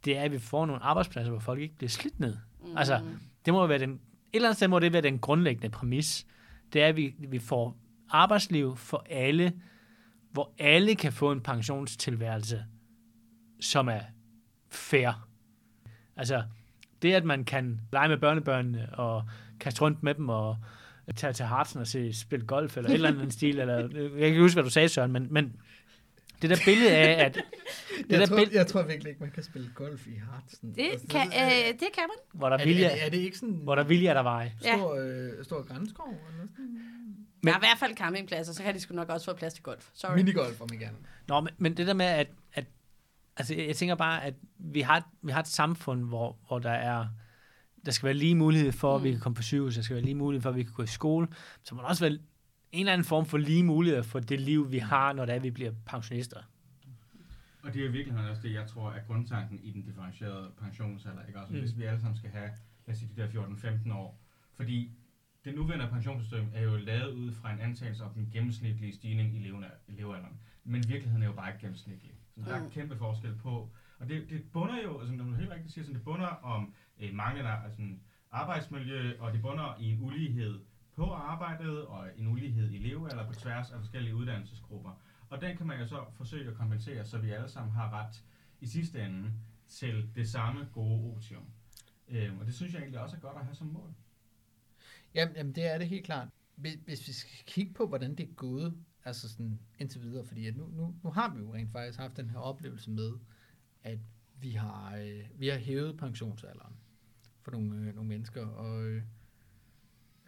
det 0.04 0.18
er, 0.18 0.22
at 0.22 0.32
vi 0.32 0.38
får 0.38 0.66
nogle 0.66 0.82
arbejdspladser, 0.82 1.30
hvor 1.30 1.40
folk 1.40 1.60
ikke 1.60 1.76
bliver 1.76 1.90
slidt 1.90 2.20
ned. 2.20 2.36
Mm. 2.64 2.76
Altså, 2.76 3.00
det 3.44 3.54
må 3.54 3.66
være 3.66 3.78
den, 3.78 3.90
et 3.90 3.98
eller 4.32 4.48
andet 4.48 4.56
sted 4.56 4.68
må 4.68 4.78
det 4.78 4.92
være 4.92 5.02
den 5.02 5.18
grundlæggende 5.18 5.70
præmis. 5.70 6.26
Det 6.72 6.82
er, 6.82 6.86
at 6.86 6.96
vi, 6.96 7.14
vi 7.18 7.38
får 7.38 7.76
arbejdsliv 8.10 8.76
for 8.76 9.06
alle, 9.10 9.52
hvor 10.30 10.54
alle 10.58 10.94
kan 10.94 11.12
få 11.12 11.32
en 11.32 11.40
pensionstilværelse, 11.40 12.64
som 13.60 13.88
er 13.88 14.00
fair. 14.70 15.28
Altså, 16.16 16.42
det 17.02 17.12
at 17.12 17.24
man 17.24 17.44
kan 17.44 17.80
lege 17.92 18.08
med 18.08 18.18
børnebørnene 18.18 18.98
og 18.98 19.24
kaste 19.60 19.82
rundt 19.82 20.02
med 20.02 20.14
dem 20.14 20.28
og 20.28 20.56
tage 21.16 21.32
til 21.32 21.44
Hartsen 21.44 21.80
og 21.80 21.86
se 21.86 22.12
spille 22.12 22.46
golf 22.46 22.76
eller 22.76 22.90
et 22.90 22.94
eller 22.94 23.08
andet 23.08 23.32
stil. 23.32 23.58
Eller, 23.58 23.78
jeg 23.78 23.90
kan 24.10 24.18
ikke 24.18 24.40
huske, 24.40 24.54
hvad 24.54 24.64
du 24.64 24.70
sagde, 24.70 24.88
Søren, 24.88 25.12
men, 25.12 25.26
men 25.30 25.56
det 26.42 26.50
der 26.50 26.56
billede 26.64 26.90
af, 26.90 27.12
at 27.26 27.34
det 27.34 27.42
Jeg 28.10 28.20
der 28.20 28.26
tror, 28.26 28.36
billede, 28.36 28.56
jeg 28.58 28.66
tror 28.66 28.82
virkelig 28.82 29.08
ikke, 29.10 29.20
man 29.20 29.30
kan 29.30 29.42
spille 29.42 29.70
golf 29.74 30.06
i 30.06 30.14
Hartsen. 30.32 30.74
Det 30.74 30.90
Altså, 30.92 31.06
kan, 31.10 31.30
er, 31.32 31.46
øh, 31.46 31.72
det 31.72 31.88
kan 31.94 32.02
man. 32.08 32.38
hvor 32.40 32.48
der 32.48 32.58
er, 32.58 32.64
vilje, 32.64 32.84
det, 32.84 32.90
er, 32.92 32.94
det, 32.96 33.06
er 33.06 33.10
det 33.10 33.18
ikke 33.18 33.38
sådan 33.38 33.54
hvor 33.54 33.74
der 33.74 33.84
vilje 33.84 34.08
er 34.08 34.14
der 34.14 34.22
vej. 34.22 34.52
Ja. 34.64 34.76
stor, 34.76 34.94
øh, 34.94 35.44
stor 35.44 35.62
grænskov? 35.62 36.08
Eller 36.08 36.46
sådan? 36.50 36.78
Men, 37.42 37.46
der 37.46 37.52
er 37.52 37.56
i 37.58 37.60
hvert 37.60 37.78
fald 37.78 37.96
campingpladser, 37.96 38.52
så 38.52 38.62
kan 38.62 38.74
de 38.74 38.80
sgu 38.80 38.94
nok 38.94 39.08
også 39.08 39.24
få 39.24 39.32
plads 39.36 39.54
til 39.54 39.62
golf. 39.62 39.88
Sorry. 39.94 40.16
Minigolf, 40.16 40.60
om 40.60 40.68
ikke 40.72 40.86
andet. 40.86 41.00
Nå, 41.28 41.40
men, 41.40 41.50
men 41.58 41.76
det 41.76 41.86
der 41.86 41.94
med, 41.94 42.06
at, 42.06 42.28
at 42.52 42.64
altså, 43.36 43.54
jeg, 43.54 43.76
tænker 43.76 43.94
bare, 43.94 44.24
at 44.24 44.34
vi 44.58 44.80
har, 44.80 44.96
et- 44.96 45.04
vi 45.22 45.32
har 45.32 45.40
et 45.40 45.48
samfund, 45.48 46.04
hvor, 46.04 46.36
hvor 46.48 46.58
der 46.58 46.70
er, 46.70 47.06
der 47.86 47.92
skal 47.92 48.06
være 48.06 48.14
lige 48.14 48.34
mulighed 48.34 48.72
for, 48.72 48.96
at 48.96 49.02
vi 49.04 49.08
Mm. 49.08 49.14
kan 49.14 49.20
komme 49.20 49.36
på 49.36 49.42
sygehus, 49.42 49.74
der 49.74 49.82
skal 49.82 49.94
være 49.96 50.04
lige 50.04 50.14
mulighed 50.14 50.42
for, 50.42 50.50
at 50.50 50.56
vi 50.56 50.62
kan 50.62 50.72
gå 50.72 50.82
i 50.82 50.86
skole, 50.86 51.26
så 51.64 51.74
må 51.74 51.80
der 51.82 51.88
også 51.88 52.04
være 52.08 52.18
en 52.72 52.80
eller 52.80 52.92
anden 52.92 53.04
form 53.04 53.26
for 53.26 53.38
lige 53.38 53.64
mulighed 53.64 54.02
for 54.02 54.20
det 54.20 54.40
liv, 54.40 54.70
vi 54.70 54.78
har, 54.78 55.12
når 55.12 55.24
det 55.26 55.34
er, 55.34 55.40
vi 55.40 55.50
bliver 55.50 55.72
pensionister. 55.86 56.40
Og 57.62 57.74
det 57.74 57.80
er 57.80 57.84
jo 57.84 57.88
i 57.88 57.92
virkeligheden 57.92 58.30
også 58.30 58.42
det, 58.42 58.52
jeg 58.54 58.66
tror 58.66 58.90
er 58.90 59.02
grundtanken 59.06 59.60
i 59.62 59.70
den 59.70 59.82
differentierede 59.82 60.50
pensionsalder. 60.60 61.26
Ikke? 61.26 61.38
Altså, 61.38 61.54
Mm. 61.54 61.60
Hvis 61.60 61.78
vi 61.78 61.82
alle 61.82 62.00
sammen 62.00 62.16
skal 62.16 62.30
have, 62.30 62.50
lad 62.86 62.94
os 62.94 62.98
sige, 62.98 63.10
de 63.16 63.22
der 63.22 63.28
14-15 63.28 63.92
år. 63.94 64.20
Fordi 64.54 64.90
det 65.44 65.54
nuværende 65.54 65.88
pensionssystem 65.92 66.44
er 66.54 66.62
jo 66.62 66.76
lavet 66.76 67.12
ud 67.12 67.32
fra 67.32 67.52
en 67.52 67.60
antagelse 67.60 68.04
om 68.04 68.10
den 68.14 68.28
gennemsnitlige 68.32 68.92
stigning 68.94 69.36
i 69.36 69.38
levealderen. 69.88 70.40
Men 70.64 70.88
virkeligheden 70.88 71.22
er 71.22 71.26
jo 71.26 71.32
bare 71.32 71.48
ikke 71.50 71.60
gennemsnitlig. 71.60 72.10
Så 72.44 72.50
der 72.50 72.56
er 72.56 72.62
Mm. 72.64 72.70
kæmpe 72.70 72.96
forskel 72.96 73.34
på. 73.34 73.70
Og 73.98 74.08
det, 74.08 74.30
det 74.30 74.42
bunder 74.52 74.82
jo, 74.84 75.06
som 75.06 75.18
du 75.18 75.32
helt 75.34 75.50
rigtigt 75.50 75.72
siger, 75.74 75.84
sådan, 75.84 75.94
det 75.94 76.04
bunder 76.04 76.26
om 76.26 76.74
øh, 77.00 77.14
manglende 77.14 77.50
altså, 77.64 77.82
arbejdsmiljø, 78.30 79.12
og 79.18 79.32
det 79.32 79.42
bunder 79.42 79.76
i 79.80 79.84
en 79.92 79.98
ulighed 80.02 80.60
på 80.96 81.12
arbejdet, 81.12 81.86
og 81.86 82.08
en 82.16 82.26
ulighed 82.26 82.70
i 82.70 82.78
levealder 82.78 83.26
på 83.26 83.34
tværs 83.34 83.70
af 83.70 83.78
forskellige 83.78 84.14
uddannelsesgrupper. 84.14 84.90
Og 85.28 85.40
den 85.40 85.56
kan 85.56 85.66
man 85.66 85.80
jo 85.80 85.86
så 85.86 86.04
forsøge 86.14 86.50
at 86.50 86.56
kompensere, 86.56 87.04
så 87.04 87.18
vi 87.18 87.30
alle 87.30 87.48
sammen 87.48 87.72
har 87.72 87.90
ret 87.90 88.24
i 88.60 88.66
sidste 88.66 89.02
ende 89.02 89.32
til 89.68 90.10
det 90.14 90.28
samme 90.28 90.68
gode 90.72 91.14
otium. 91.16 91.44
Øhm, 92.08 92.38
og 92.38 92.46
det 92.46 92.54
synes 92.54 92.72
jeg 92.72 92.80
egentlig 92.80 93.00
også 93.00 93.16
er 93.16 93.20
godt 93.20 93.36
at 93.36 93.44
have 93.44 93.54
som 93.54 93.66
mål. 93.66 93.94
Jamen, 95.14 95.36
jamen, 95.36 95.54
det 95.54 95.66
er 95.66 95.78
det 95.78 95.88
helt 95.88 96.04
klart. 96.04 96.28
Hvis, 96.56 96.74
hvis 96.84 97.08
vi 97.08 97.12
skal 97.12 97.44
kigge 97.46 97.74
på, 97.74 97.86
hvordan 97.86 98.14
det 98.14 98.28
er 98.28 98.34
gået, 98.34 98.74
altså 99.04 99.28
sådan 99.28 99.60
indtil 99.78 100.02
videre, 100.02 100.24
fordi 100.24 100.46
at 100.46 100.56
nu, 100.56 100.66
nu, 100.66 100.94
nu 101.02 101.10
har 101.10 101.34
vi 101.34 101.40
jo 101.40 101.54
rent 101.54 101.72
faktisk 101.72 101.98
haft 101.98 102.16
den 102.16 102.30
her 102.30 102.38
oplevelse 102.38 102.90
med, 102.90 103.12
at 103.82 103.98
vi 104.40 104.50
har, 104.50 104.96
øh, 104.96 105.24
vi 105.34 105.48
har 105.48 105.58
hævet 105.58 105.98
pensionsalderen 105.98 106.74
for 107.40 107.50
nogle, 107.50 107.76
øh, 107.76 107.94
nogle 107.94 108.08
mennesker, 108.08 108.46
og 108.46 108.84
øh, 108.84 109.02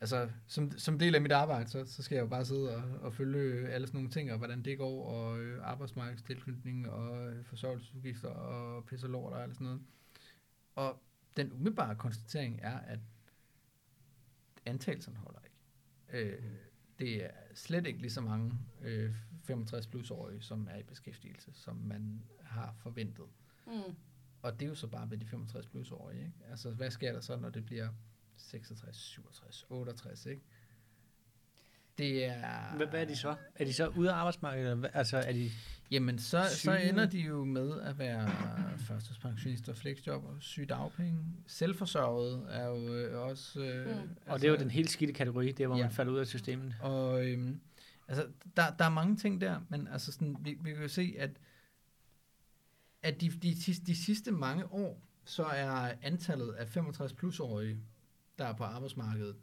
altså, 0.01 0.31
som, 0.47 0.79
som 0.79 0.99
del 0.99 1.15
af 1.15 1.21
mit 1.21 1.33
arbejde, 1.33 1.71
så, 1.71 1.85
så 1.87 2.03
skal 2.03 2.17
jeg 2.17 2.23
jo 2.23 2.29
bare 2.29 2.45
sidde 2.45 2.77
og, 2.77 2.83
og 3.01 3.15
følge 3.15 3.69
alle 3.69 3.87
sådan 3.87 3.99
nogle 3.99 4.11
ting, 4.11 4.33
og 4.33 4.39
hvordan 4.39 4.63
det 4.63 4.79
går, 4.79 5.05
og 5.05 5.41
øh, 5.41 5.69
arbejdsmarkedstilknytning, 5.69 6.91
og 6.91 7.33
øh, 7.33 7.45
forsørgelsesudgifter, 7.45 8.29
og 8.29 8.85
pisse 8.85 9.07
og 9.07 9.11
lort 9.11 9.33
og 9.33 9.43
alt 9.43 9.55
sådan 9.55 9.65
noget. 9.65 9.83
Og 10.75 11.03
den 11.37 11.53
umiddelbare 11.53 11.97
konstatering 11.97 12.61
er, 12.63 12.79
at 12.79 12.99
antagelserne 14.67 15.17
holder 15.17 15.41
ikke. 15.45 16.29
Øh, 16.29 16.43
det 16.99 17.25
er 17.25 17.31
slet 17.55 17.87
ikke 17.87 18.01
lige 18.01 18.11
så 18.11 18.21
mange 18.21 18.53
øh, 18.83 19.15
65 19.45 19.87
plus 19.87 20.11
årige, 20.11 20.43
som 20.43 20.69
er 20.71 20.79
i 20.79 20.83
beskæftigelse, 20.83 21.51
som 21.53 21.77
man 21.77 22.23
har 22.41 22.75
forventet. 22.79 23.27
Mm. 23.67 23.95
Og 24.43 24.61
det 24.61 24.63
er 24.63 24.69
jo 24.69 24.75
så 24.75 24.87
bare 24.87 25.11
ved 25.11 25.19
de 25.19 25.27
65 25.27 25.67
plus 25.67 25.91
årige. 25.91 26.21
Ikke? 26.21 26.35
Altså, 26.51 26.71
hvad 26.71 26.91
sker 26.91 27.13
der 27.13 27.21
så, 27.21 27.37
når 27.37 27.51
det 27.51 27.67
bliver 27.67 27.89
66, 28.37 28.97
67, 28.97 29.67
68, 29.71 30.27
ikke? 30.27 30.43
Det 31.99 32.25
er... 32.25 32.77
Hvad, 32.77 32.87
hvad 32.87 33.01
er 33.01 33.05
de 33.05 33.17
så? 33.17 33.37
Er 33.55 33.65
de 33.65 33.73
så 33.73 33.87
ude 33.89 34.11
af 34.11 34.15
arbejdsmarkedet? 34.15 34.65
eller 34.65 34.77
hvad? 34.81 34.91
Altså, 34.93 35.17
er 35.17 35.33
de... 35.33 35.51
Jamen, 35.91 36.19
så, 36.19 36.45
så 36.51 36.57
Syge? 36.57 36.89
ender 36.89 37.07
de 37.07 37.19
jo 37.21 37.45
med 37.45 37.81
at 37.81 37.99
være 37.99 38.31
førstidspensionister, 38.79 39.75
flexjobber, 39.75 40.37
sygedagpenge. 40.41 41.25
Selvforsørget 41.47 42.47
er 42.51 42.67
jo 42.67 42.95
øh, 42.95 43.21
også... 43.21 43.61
Øh, 43.61 43.87
Mm. 43.87 43.91
altså, 43.93 44.09
Og 44.27 44.41
det 44.41 44.47
er 44.47 44.51
jo 44.53 44.59
den 44.59 44.71
helt 44.71 44.91
skidte 44.91 45.13
kategori, 45.15 45.53
det 45.53 45.61
er, 45.61 45.67
hvor 45.67 45.77
Ja. 45.77 45.83
man 45.83 45.93
falder 45.93 46.13
ud 46.13 46.19
af 46.19 46.27
systemet. 46.27 46.75
Og 46.81 47.27
øhm, 47.27 47.61
altså, 48.09 48.27
der, 48.57 48.71
der 48.79 48.85
er 48.85 48.89
mange 48.91 49.17
ting 49.17 49.41
der, 49.41 49.61
men 49.69 49.89
altså 49.89 50.13
sådan, 50.13 50.37
vi, 50.41 50.59
vi 50.63 50.73
kan 50.73 50.83
jo 50.83 50.89
se, 50.89 51.15
at, 51.19 51.31
at 53.03 53.21
de, 53.21 53.31
de, 53.31 53.63
sidste, 53.63 53.87
de 53.87 53.97
sidste 53.97 54.33
mange 54.33 54.67
år, 54.73 55.03
så 55.25 55.45
er 55.45 55.93
antallet 56.03 56.53
af 56.53 56.77
65-plus-årige, 56.77 57.79
der 58.39 58.45
er 58.45 58.53
på 58.53 58.65
arbejdsmarkedet, 58.65 59.37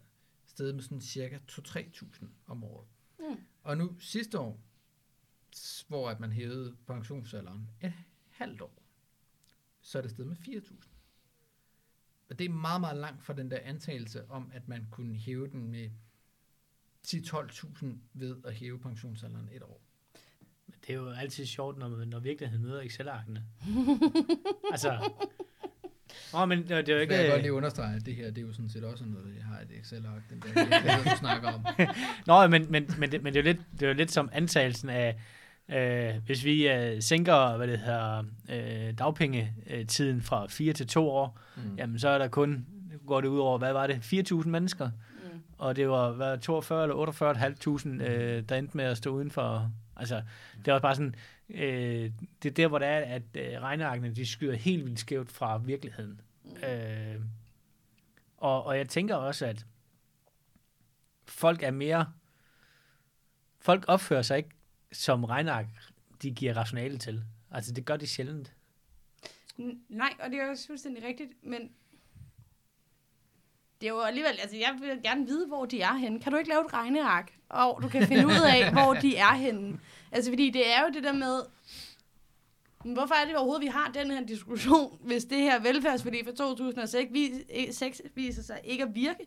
steget 0.46 0.74
med 0.74 0.82
sådan 0.82 1.00
cirka 1.00 1.38
2-3.000 1.50 2.24
om 2.46 2.64
året. 2.64 2.86
Mm. 3.18 3.36
Og 3.62 3.76
nu 3.76 3.98
sidste 3.98 4.38
år, 4.38 4.60
hvor 5.88 6.10
at 6.10 6.20
man 6.20 6.32
hævede 6.32 6.76
pensionsalderen 6.86 7.68
et 7.80 7.92
halvt 8.30 8.60
år, 8.60 8.82
så 9.80 9.98
er 9.98 10.02
det 10.02 10.10
steget 10.10 10.28
med 10.28 10.36
4.000. 10.36 10.74
Og 12.30 12.38
det 12.38 12.44
er 12.44 12.48
meget, 12.48 12.80
meget 12.80 12.96
langt 12.96 13.24
fra 13.24 13.32
den 13.32 13.50
der 13.50 13.58
antagelse 13.62 14.30
om, 14.30 14.50
at 14.54 14.68
man 14.68 14.86
kunne 14.90 15.14
hæve 15.14 15.48
den 15.48 15.68
med 15.68 15.90
10-12.000 17.06 17.86
ved 18.12 18.36
at 18.44 18.54
hæve 18.54 18.78
pensionsalderen 18.78 19.48
et 19.52 19.62
år. 19.62 19.82
Men 20.66 20.76
det 20.86 20.90
er 20.90 20.94
jo 20.94 21.10
altid 21.10 21.46
sjovt, 21.46 21.78
når, 21.78 22.04
når 22.04 22.20
virkeligheden 22.20 22.64
møder 22.64 22.80
Excel-arkene. 22.80 23.46
altså... 24.72 25.12
Åh, 26.34 26.48
men 26.48 26.58
det, 26.58 26.68
det 26.68 26.74
er 26.74 26.76
jo 26.78 26.82
Det 26.96 27.00
ikke... 27.02 27.14
kan 27.14 27.22
jeg 27.24 27.30
godt 27.30 27.42
lige 27.42 27.52
understrege, 27.52 27.96
at 27.96 28.06
det 28.06 28.14
her, 28.14 28.26
det 28.30 28.38
er 28.38 28.42
jo 28.42 28.52
sådan 28.52 28.68
set 28.70 28.84
også 28.84 29.04
noget, 29.06 29.34
jeg 29.38 29.44
har 29.44 29.54
et 29.60 29.80
Excel-ark, 29.80 30.22
den 30.30 30.42
der, 30.54 30.64
det, 30.96 31.04
du 31.12 31.16
snakker 31.18 31.48
om. 31.52 31.66
Nå, 32.26 32.46
men, 32.46 32.66
men, 32.70 32.94
men, 32.98 33.12
det, 33.12 33.22
men 33.22 33.34
det, 33.34 33.38
er 33.38 33.42
jo 33.42 33.54
lidt, 33.54 33.60
det 33.72 33.82
er 33.82 33.88
jo 33.88 33.94
lidt 33.94 34.10
som 34.12 34.28
antagelsen 34.32 34.88
af, 34.88 35.16
øh, 35.68 36.14
hvis 36.26 36.44
vi 36.44 36.68
øh, 36.68 37.02
sænker 37.02 37.56
hvad 37.56 37.66
det 37.66 37.78
hedder, 37.78 38.24
øh, 38.50 38.98
dagpengetiden 38.98 40.22
fra 40.22 40.46
4 40.48 40.72
til 40.72 40.86
2 40.86 41.08
år, 41.10 41.38
Mm. 41.56 41.62
jamen 41.78 41.98
så 41.98 42.08
er 42.08 42.18
der 42.18 42.28
kun, 42.28 42.66
går 43.06 43.20
det 43.20 43.28
ud 43.28 43.38
over, 43.38 43.58
hvad 43.58 43.72
var 43.72 43.86
det, 43.86 43.94
4.000 44.32 44.48
mennesker? 44.48 44.86
Mm. 44.88 45.40
Og 45.58 45.76
det 45.76 45.88
var 45.88 46.10
hvad, 46.10 46.38
42 46.38 46.82
eller 46.82 46.96
48.500, 48.02 48.02
øh, 48.10 48.42
der 48.48 48.56
endte 48.56 48.76
med 48.76 48.84
at 48.84 48.96
stå 48.96 49.10
udenfor. 49.10 49.70
Altså, 49.96 50.22
det 50.64 50.72
var 50.72 50.78
bare 50.78 50.94
sådan, 50.94 51.14
øh, 51.54 52.10
det 52.42 52.48
er 52.48 52.54
der, 52.54 52.68
hvor 52.68 52.78
det 52.78 52.88
er, 52.88 52.98
at 52.98 53.22
øh, 53.34 53.60
regnearkene, 53.60 54.14
de 54.14 54.26
skyder 54.26 54.54
helt 54.54 54.84
vildt 54.84 55.00
skævt 55.00 55.30
fra 55.30 55.58
virkeligheden. 55.58 56.20
Øh, 56.64 57.20
og, 58.36 58.64
og 58.64 58.78
jeg 58.78 58.88
tænker 58.88 59.14
også, 59.14 59.46
at 59.46 59.66
folk 61.24 61.62
er 61.62 61.70
mere, 61.70 62.12
folk 63.58 63.84
opfører 63.88 64.22
sig 64.22 64.36
ikke 64.36 64.50
som 64.92 65.24
regneark, 65.24 65.66
de 66.22 66.30
giver 66.30 66.56
rationale 66.56 66.98
til. 66.98 67.24
Altså, 67.50 67.72
det 67.72 67.84
gør 67.84 67.96
de 67.96 68.06
sjældent. 68.06 68.52
Nej, 69.88 70.12
og 70.20 70.30
det 70.30 70.38
er 70.38 70.50
også 70.50 70.66
fuldstændig 70.66 71.04
rigtigt, 71.04 71.32
men 71.42 71.70
det 73.80 73.86
er 73.86 73.92
jo 73.92 74.00
alligevel, 74.00 74.38
altså 74.40 74.56
jeg 74.56 74.76
vil 74.80 75.02
gerne 75.02 75.26
vide, 75.26 75.46
hvor 75.46 75.64
de 75.64 75.80
er 75.80 75.94
henne. 75.94 76.20
Kan 76.20 76.32
du 76.32 76.38
ikke 76.38 76.50
lave 76.50 76.66
et 76.66 76.72
regneark, 76.72 77.32
og 77.48 77.82
du 77.82 77.88
kan 77.88 78.06
finde 78.06 78.26
ud 78.26 78.46
af, 78.54 78.72
hvor 78.72 78.94
de 78.94 79.16
er 79.16 79.34
henne? 79.34 79.80
Altså, 80.12 80.30
fordi 80.30 80.50
det 80.50 80.62
er 80.74 80.80
jo 80.80 80.94
det 80.94 81.02
der 81.04 81.12
med, 81.12 81.40
men 82.84 82.94
hvorfor 82.94 83.14
er 83.14 83.26
det 83.26 83.36
overhovedet, 83.36 83.62
vi 83.62 83.66
har 83.66 83.90
den 83.94 84.10
her 84.10 84.26
diskussion, 84.26 84.98
hvis 85.08 85.24
det 85.24 85.38
her 85.38 85.62
velfærdsforlig 85.62 86.20
fra 86.24 86.32
2006 86.32 87.12
vis- 87.12 87.74
6 87.76 88.00
viser 88.14 88.42
sig 88.42 88.60
ikke 88.64 88.84
at 88.84 88.94
virke? 88.94 89.26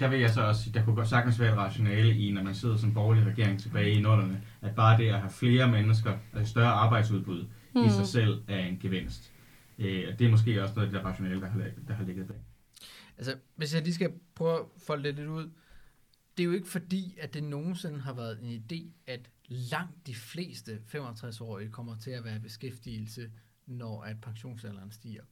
Der 0.00 0.08
vil 0.08 0.20
jeg 0.20 0.30
så 0.30 0.40
også 0.42 0.62
sige, 0.62 0.74
der 0.74 0.84
kunne 0.84 0.96
godt 0.96 1.08
sagtens 1.08 1.40
være 1.40 1.52
et 1.52 1.58
rationale 1.58 2.16
i, 2.16 2.30
når 2.32 2.42
man 2.42 2.54
sidder 2.54 2.76
som 2.76 2.94
borgerlig 2.94 3.26
regering 3.26 3.60
tilbage 3.60 3.90
i 3.90 4.00
nullerne, 4.00 4.42
at 4.62 4.74
bare 4.74 4.98
det 4.98 5.08
at 5.08 5.20
have 5.20 5.30
flere 5.30 5.68
mennesker, 5.68 6.18
altså 6.34 6.50
større 6.50 6.72
arbejdsudbud, 6.72 7.46
mm. 7.74 7.84
i 7.84 7.90
sig 7.90 8.06
selv 8.06 8.42
er 8.48 8.58
en 8.58 8.78
gevinst. 8.82 9.32
Øh, 9.78 10.04
og 10.12 10.18
det 10.18 10.26
er 10.26 10.30
måske 10.30 10.62
også 10.62 10.74
noget 10.74 10.86
af 10.86 10.92
det 10.92 11.02
der 11.02 11.08
rationale, 11.08 11.40
der 11.40 11.46
har, 11.48 11.60
der 11.88 11.94
har 11.94 12.04
ligget 12.04 12.26
bag. 12.26 12.36
Altså, 13.18 13.36
hvis 13.56 13.74
jeg 13.74 13.82
lige 13.82 13.94
skal 13.94 14.12
prøve 14.34 14.58
at 14.58 14.64
folde 14.86 15.04
det 15.04 15.14
lidt 15.14 15.28
ud. 15.28 15.50
Det 16.40 16.44
er 16.44 16.48
jo 16.48 16.54
ikke 16.54 16.68
fordi, 16.68 17.18
at 17.18 17.34
det 17.34 17.44
nogensinde 17.44 18.00
har 18.00 18.12
været 18.12 18.42
en 18.42 18.62
idé, 18.62 18.92
at 19.06 19.30
langt 19.46 20.06
de 20.06 20.14
fleste 20.14 20.82
65-årige 20.88 21.70
kommer 21.70 21.96
til 21.96 22.10
at 22.10 22.24
være 22.24 22.36
i 22.36 22.38
beskæftigelse, 22.38 23.32
når 23.66 24.02
at 24.02 24.20
pensionsalderen 24.20 24.92
stiger. 24.92 25.24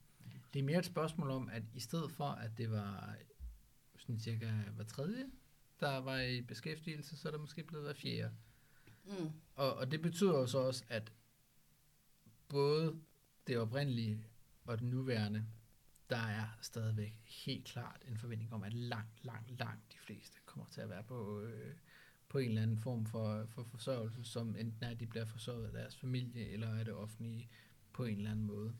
Det 0.53 0.59
er 0.59 0.63
mere 0.63 0.79
et 0.79 0.85
spørgsmål 0.85 1.29
om, 1.29 1.49
at 1.49 1.63
i 1.73 1.79
stedet 1.79 2.11
for, 2.11 2.25
at 2.25 2.57
det 2.57 2.71
var 2.71 3.15
sådan 3.97 4.19
cirka 4.19 4.51
hver 4.75 4.83
tredje, 4.83 5.25
der 5.79 5.97
var 5.97 6.19
i 6.19 6.41
beskæftigelse, 6.41 7.17
så 7.17 7.27
er 7.27 7.31
det 7.31 7.41
måske 7.41 7.63
blevet 7.63 7.85
hver 7.85 7.93
fjerde. 7.93 8.33
Mm. 9.05 9.31
Og, 9.55 9.75
og 9.75 9.91
det 9.91 10.01
betyder 10.01 10.39
jo 10.39 10.47
så 10.47 10.57
også, 10.57 10.83
at 10.89 11.11
både 12.49 12.99
det 13.47 13.57
oprindelige 13.57 14.25
og 14.65 14.79
den 14.79 14.89
nuværende, 14.89 15.45
der 16.09 16.27
er 16.27 16.57
stadigvæk 16.61 17.15
helt 17.25 17.65
klart 17.65 18.03
en 18.07 18.17
forventning 18.17 18.53
om, 18.53 18.63
at 18.63 18.73
langt, 18.73 19.25
langt, 19.25 19.59
langt 19.59 19.91
de 19.91 19.97
fleste 19.97 20.38
kommer 20.49 20.69
til 20.71 20.81
at 20.81 20.89
være 20.89 21.03
på, 21.03 21.41
øh, 21.41 21.75
på 22.29 22.37
en 22.37 22.49
eller 22.49 22.61
anden 22.61 22.77
form 22.77 23.05
for, 23.05 23.45
for 23.49 23.63
forsørgelse, 23.63 24.23
som 24.23 24.55
enten 24.55 24.83
er, 24.83 24.89
at 24.89 24.99
de 24.99 25.07
bliver 25.07 25.25
forsørget 25.25 25.65
af 25.65 25.71
deres 25.71 25.95
familie, 25.95 26.49
eller 26.49 26.75
af 26.75 26.85
det 26.85 26.93
offentlige 26.93 27.49
på 27.93 28.05
en 28.05 28.17
eller 28.17 28.31
anden 28.31 28.45
måde. 28.45 28.73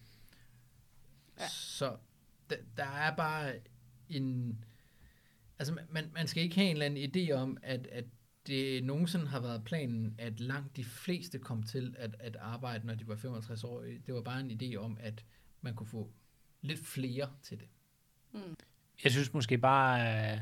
Ja. 1.39 1.47
Så 1.47 1.97
der, 2.49 2.55
der 2.78 2.86
er 2.86 3.15
bare 3.15 3.59
en... 4.09 4.59
Altså, 5.59 5.80
man, 5.89 6.11
man 6.13 6.28
skal 6.28 6.43
ikke 6.43 6.55
have 6.55 6.70
en 6.70 6.76
eller 6.82 6.86
anden 6.86 7.11
idé 7.15 7.32
om, 7.32 7.57
at, 7.63 7.88
at 7.88 8.05
det 8.47 8.84
nogensinde 8.84 9.28
har 9.28 9.39
været 9.39 9.63
planen, 9.63 10.15
at 10.17 10.39
langt 10.39 10.76
de 10.76 10.84
fleste 10.84 11.39
kom 11.39 11.63
til 11.63 11.95
at, 11.97 12.15
at 12.20 12.36
arbejde, 12.36 12.88
når 12.88 12.95
de 12.95 13.07
var 13.07 13.15
65 13.15 13.63
år. 13.63 13.82
Det 13.82 14.13
var 14.13 14.22
bare 14.22 14.39
en 14.39 14.61
idé 14.61 14.76
om, 14.76 14.97
at 14.99 15.26
man 15.61 15.76
kunne 15.76 15.88
få 15.88 16.11
lidt 16.61 16.86
flere 16.86 17.34
til 17.41 17.59
det. 17.59 17.67
Jeg 19.03 19.11
synes 19.11 19.34
måske 19.34 19.57
bare, 19.57 20.34
øh, 20.34 20.39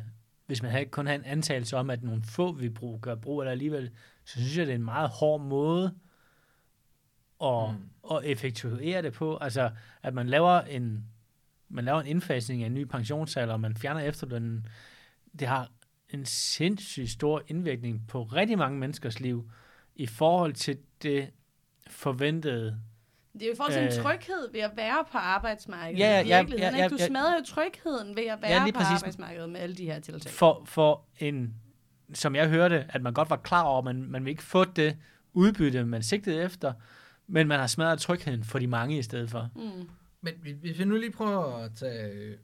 hvis 0.47 0.63
man 0.63 0.89
kun 0.89 1.07
havde 1.07 1.19
en 1.19 1.25
antagelse 1.25 1.77
om, 1.77 1.89
at 1.89 2.03
nogle 2.03 2.23
få 2.23 2.51
vil 2.51 2.69
bruge, 2.69 2.99
gøre 2.99 3.17
brug 3.17 3.41
af 3.41 3.45
det 3.45 3.51
alligevel, 3.51 3.91
så 4.25 4.33
synes 4.39 4.57
jeg, 4.57 4.65
det 4.65 4.71
er 4.71 4.77
en 4.77 4.83
meget 4.85 5.09
hård 5.09 5.41
måde 5.41 5.95
at, 7.43 7.69
mm. 7.73 8.15
at 8.15 8.23
effektuere 8.23 9.01
det 9.01 9.13
på. 9.13 9.37
Altså, 9.37 9.71
at 10.03 10.13
man 10.13 10.27
laver 10.27 10.61
en, 10.61 11.05
man 11.69 11.85
laver 11.85 11.99
en 12.01 12.07
indfasning 12.07 12.63
af 12.63 12.67
en 12.67 12.73
ny 12.73 12.83
pensionsalder, 12.83 13.53
og 13.53 13.59
man 13.59 13.75
fjerner 13.75 14.01
efterlønnen. 14.01 14.67
Det 15.39 15.47
har 15.47 15.71
en 16.09 16.25
sindssygt 16.25 17.09
stor 17.09 17.43
indvirkning 17.47 18.07
på 18.07 18.23
rigtig 18.23 18.57
mange 18.57 18.79
menneskers 18.79 19.19
liv 19.19 19.51
i 19.95 20.05
forhold 20.05 20.53
til 20.53 20.77
det 21.03 21.29
forventede 21.87 22.81
Det 23.39 23.45
er 23.45 23.49
jo 23.49 23.55
forhold 23.57 23.73
til 23.73 23.81
en 23.81 23.87
Øh. 23.87 24.03
tryghed 24.03 24.51
ved 24.51 24.59
at 24.61 24.71
være 24.75 25.05
på 25.11 25.17
arbejdsmarkedet. 25.17 25.99
Ja, 25.99 26.05
ja, 26.09 26.21
i 26.23 26.27
ja, 26.27 26.37
virkeligheden, 26.41 26.75
ja? 26.79 26.87
Du 26.87 26.95
ja, 26.95 27.03
ja. 27.03 27.07
smadrer 27.07 27.37
jo 27.39 27.43
trygheden 27.45 28.15
ved 28.15 28.23
at 28.25 28.41
være 28.41 28.51
Ja, 28.65 28.71
på 28.71 28.79
arbejdsmarkedet 28.79 29.49
med 29.49 29.59
alle 29.59 29.75
de 29.75 29.85
her 29.85 29.99
tiltag. 29.99 30.31
for, 30.31 30.63
for 30.65 31.05
en, 31.19 31.53
som 32.13 32.35
jeg 32.35 32.49
hørte, 32.49 32.85
at 32.89 33.01
man 33.01 33.13
godt 33.13 33.29
var 33.29 33.35
klar 33.35 33.63
over, 33.63 33.77
at 33.77 33.83
man, 33.85 34.03
man 34.03 34.25
vil 34.25 34.31
ikke 34.31 34.43
få 34.43 34.63
det 34.65 34.97
udbytte, 35.33 35.85
man 35.85 36.03
sigtede 36.03 36.41
efter, 36.43 36.73
men 37.27 37.47
man 37.47 37.59
har 37.59 37.67
smadret 37.67 37.99
trygheden 37.99 38.43
for 38.43 38.59
de 38.59 38.67
mange 38.67 38.97
i 38.97 39.01
stedet 39.03 39.29
for. 39.31 39.49
Mm. 39.55 39.89
Men 40.21 40.33
vi- 40.41 40.51
hvis 40.51 40.79
vi 40.79 40.85
nu 40.85 40.95
lige 40.97 41.11
prøver 41.11 41.57
at 41.57 41.71
tage... 41.75 42.37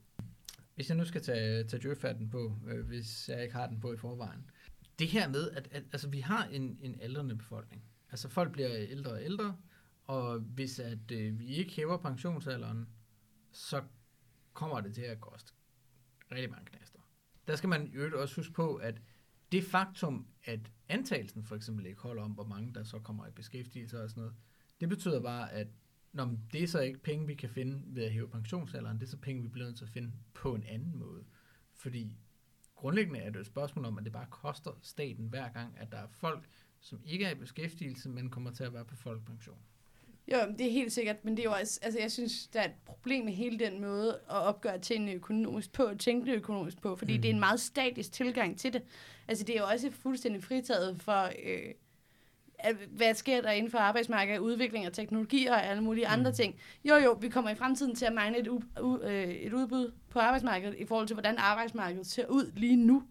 Hvis 0.75 0.89
jeg 0.89 0.97
nu 0.97 1.05
skal 1.05 1.21
tage, 1.21 1.63
tage 1.63 1.81
djøfatten 1.83 2.29
på, 2.29 2.55
øh, 2.71 2.87
hvis 2.87 3.29
jeg 3.29 3.43
ikke 3.43 3.55
har 3.55 3.67
den 3.67 3.79
på 3.79 3.93
i 3.93 3.97
forvejen. 3.97 4.39
Det 4.99 5.07
her 5.07 5.27
med, 5.29 5.49
at, 5.51 5.67
at 5.71 5.83
altså, 5.93 6.07
vi 6.09 6.19
har 6.19 6.47
en, 6.51 6.77
en 6.81 6.95
aldrende 7.01 7.35
befolkning. 7.35 7.81
Altså 8.11 8.29
folk 8.29 8.51
bliver 8.51 8.69
ældre 8.89 9.11
og 9.11 9.23
ældre, 9.23 9.55
og 10.13 10.39
hvis 10.39 10.79
at 10.79 11.11
øh, 11.11 11.39
vi 11.39 11.45
ikke 11.47 11.73
hæver 11.73 11.97
pensionsalderen, 11.97 12.89
så 13.51 13.83
kommer 14.53 14.81
det 14.81 14.93
til 14.95 15.01
at 15.01 15.21
koste 15.21 15.53
rigtig 16.31 16.49
mange 16.49 16.65
knaster. 16.65 16.99
Der 17.47 17.55
skal 17.55 17.69
man 17.69 17.87
jo 17.87 18.21
også 18.21 18.35
huske 18.35 18.53
på, 18.53 18.75
at 18.75 19.01
det 19.51 19.63
faktum, 19.63 20.27
at 20.43 20.71
antagelsen 20.89 21.43
for 21.43 21.55
eksempel 21.55 21.85
ikke 21.85 22.01
holder 22.01 22.23
om, 22.23 22.31
hvor 22.31 22.45
mange 22.45 22.73
der 22.73 22.83
så 22.83 22.99
kommer 22.99 23.27
i 23.27 23.31
beskæftigelse 23.31 24.03
og 24.03 24.09
sådan 24.09 24.21
noget, 24.21 24.35
det 24.81 24.89
betyder 24.89 25.21
bare, 25.21 25.51
at 25.51 25.67
når 26.11 26.37
det 26.53 26.63
er 26.63 26.67
så 26.67 26.79
ikke 26.79 26.99
penge, 26.99 27.27
vi 27.27 27.35
kan 27.35 27.49
finde 27.49 27.83
ved 27.95 28.03
at 28.03 28.11
hæve 28.11 28.29
pensionsalderen. 28.29 28.99
Det 28.99 29.03
er 29.03 29.09
så 29.09 29.17
penge, 29.17 29.41
vi 29.41 29.47
bliver 29.47 29.65
nødt 29.65 29.77
til 29.77 29.85
at 29.85 29.91
finde 29.91 30.11
på 30.33 30.55
en 30.55 30.63
anden 30.63 30.97
måde. 30.97 31.23
Fordi 31.75 32.17
grundlæggende 32.75 33.19
er 33.19 33.29
det 33.29 33.39
et 33.39 33.45
spørgsmål 33.45 33.85
om, 33.85 33.97
at 33.97 34.03
det 34.03 34.13
bare 34.13 34.27
koster 34.29 34.71
staten 34.81 35.27
hver 35.27 35.49
gang, 35.49 35.77
at 35.77 35.91
der 35.91 35.97
er 35.97 36.07
folk, 36.07 36.47
som 36.79 37.01
ikke 37.05 37.25
er 37.25 37.31
i 37.31 37.39
beskæftigelse, 37.39 38.09
men 38.09 38.29
kommer 38.29 38.51
til 38.51 38.63
at 38.63 38.73
være 38.73 38.85
på 38.85 38.95
folkepension. 38.95 39.59
Jo, 40.31 40.37
det 40.57 40.67
er 40.67 40.71
helt 40.71 40.91
sikkert, 40.93 41.25
men 41.25 41.37
det 41.37 41.39
er 41.45 41.49
jo 41.49 41.55
også, 41.61 41.79
altså 41.81 41.99
jeg 41.99 42.11
synes, 42.11 42.47
der 42.47 42.59
er 42.59 42.65
et 42.65 42.71
problem 42.85 43.25
med 43.25 43.33
hele 43.33 43.59
den 43.59 43.81
måde 43.81 44.09
at 44.29 44.35
opgøre 44.35 44.79
tingene 44.79 45.11
økonomisk 45.11 45.71
på, 45.73 45.83
og 45.83 45.99
tænke 45.99 46.31
det 46.31 46.35
økonomisk 46.37 46.81
på, 46.81 46.95
fordi 46.95 47.15
mm. 47.15 47.21
det 47.21 47.29
er 47.29 47.33
en 47.33 47.39
meget 47.39 47.59
statisk 47.59 48.11
tilgang 48.11 48.59
til 48.59 48.73
det. 48.73 48.81
Altså 49.27 49.43
det 49.43 49.55
er 49.55 49.59
jo 49.59 49.65
også 49.67 49.91
fuldstændig 49.91 50.43
fritaget 50.43 51.01
for, 51.01 51.29
øh, 51.43 51.73
hvad 52.89 53.13
sker 53.13 53.41
der 53.41 53.51
inden 53.51 53.71
for 53.71 53.77
arbejdsmarkedet, 53.77 54.39
udvikling 54.39 54.87
og 54.87 54.93
teknologi 54.93 55.45
og 55.45 55.65
alle 55.65 55.83
mulige 55.83 56.07
andre 56.07 56.31
Mm. 56.31 56.35
ting. 56.35 56.55
Jo 56.85 56.95
jo, 56.95 57.11
vi 57.21 57.29
kommer 57.29 57.51
i 57.51 57.55
fremtiden 57.55 57.95
til 57.95 58.05
at 58.05 58.13
mangle 58.13 58.39
et, 58.39 58.47
u- 58.47 58.79
u- 58.79 59.05
øh, 59.05 59.29
et 59.29 59.53
udbud 59.53 59.91
på 60.09 60.19
arbejdsmarkedet 60.19 60.75
i 60.79 60.85
forhold 60.85 61.07
til, 61.07 61.13
hvordan 61.13 61.37
arbejdsmarkedet 61.37 62.07
ser 62.07 62.25
ud 62.27 62.51
lige 62.55 62.75
nu. 62.75 63.03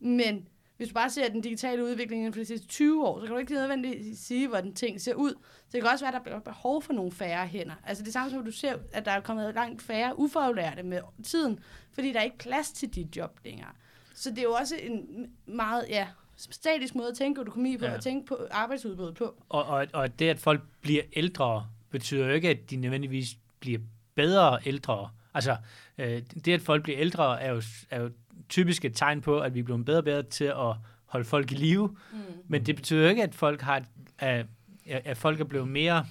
Men 0.00 0.48
hvis 0.82 0.88
du 0.88 0.94
bare 0.94 1.10
ser 1.10 1.28
den 1.28 1.40
digitale 1.40 1.84
udvikling 1.84 2.20
inden 2.20 2.32
for 2.32 2.40
de 2.40 2.44
sidste 2.44 2.66
20 2.66 3.06
år, 3.06 3.20
så 3.20 3.26
kan 3.26 3.32
du 3.34 3.38
ikke 3.38 3.54
nødvendigvis 3.54 4.18
sige, 4.18 4.48
hvordan 4.48 4.74
ting 4.74 5.00
ser 5.00 5.14
ud. 5.14 5.30
Så 5.40 5.68
det 5.72 5.82
kan 5.82 5.90
også 5.90 6.04
være, 6.04 6.14
at 6.14 6.18
der 6.18 6.22
bliver 6.22 6.38
behov 6.40 6.82
for 6.82 6.92
nogle 6.92 7.12
færre 7.12 7.46
hænder. 7.46 7.74
Altså 7.86 8.04
det 8.04 8.12
samme 8.12 8.30
som, 8.30 8.44
du 8.44 8.50
ser, 8.52 8.74
at 8.92 9.04
der 9.04 9.10
er 9.10 9.20
kommet 9.20 9.54
langt 9.54 9.82
færre 9.82 10.18
ufaglærte 10.18 10.82
med 10.82 11.00
tiden, 11.24 11.58
fordi 11.92 12.12
der 12.12 12.18
er 12.20 12.24
ikke 12.24 12.38
plads 12.38 12.72
til 12.72 12.88
dit 12.88 13.16
job 13.16 13.38
længere. 13.44 13.68
Så 14.14 14.30
det 14.30 14.38
er 14.38 14.42
jo 14.42 14.52
også 14.52 14.76
en 14.82 15.26
meget, 15.46 15.84
ja, 15.88 16.06
statisk 16.36 16.94
måde 16.94 17.08
at 17.08 17.16
tænke 17.16 17.40
økonomi 17.40 17.76
på, 17.76 17.84
Ja. 17.84 17.94
at 17.94 18.02
tænke 18.02 18.26
på 18.26 18.38
arbejdsudbuddet 18.50 19.14
på. 19.14 19.34
Og, 19.48 19.64
og, 19.64 19.86
og 19.92 20.18
det, 20.18 20.28
at 20.28 20.38
folk 20.38 20.60
bliver 20.80 21.02
ældre, 21.12 21.66
betyder 21.90 22.26
jo 22.26 22.32
ikke, 22.32 22.48
at 22.50 22.70
de 22.70 22.76
nødvendigvis 22.76 23.36
bliver 23.60 23.78
bedre 24.14 24.58
ældre. 24.66 25.10
Altså, 25.34 25.56
øh, 25.98 26.22
det, 26.44 26.52
at 26.52 26.60
folk 26.62 26.82
bliver 26.82 26.98
ældre, 27.00 27.40
er 27.42 27.52
jo, 27.52 27.62
er 27.90 28.00
jo 28.00 28.10
typisk 28.48 28.84
et 28.84 28.96
tegn 28.96 29.20
på, 29.20 29.40
at 29.40 29.54
vi 29.54 29.60
er 29.60 29.64
blevet 29.64 29.84
bedre 29.84 29.98
og 29.98 30.04
bedre 30.04 30.22
til 30.22 30.44
at 30.44 30.74
holde 31.06 31.24
folk 31.24 31.52
i 31.52 31.54
live. 31.54 31.88
Mm. 31.88 32.18
Men 32.48 32.66
det 32.66 32.76
betyder 32.76 33.02
jo 33.02 33.08
ikke, 33.08 33.22
at 33.22 33.34
folk, 33.34 33.60
har, 33.60 33.84
at, 34.18 34.46
at 34.86 35.16
folk 35.16 35.40
er 35.40 35.44
blevet 35.44 35.68
mere 35.68 36.06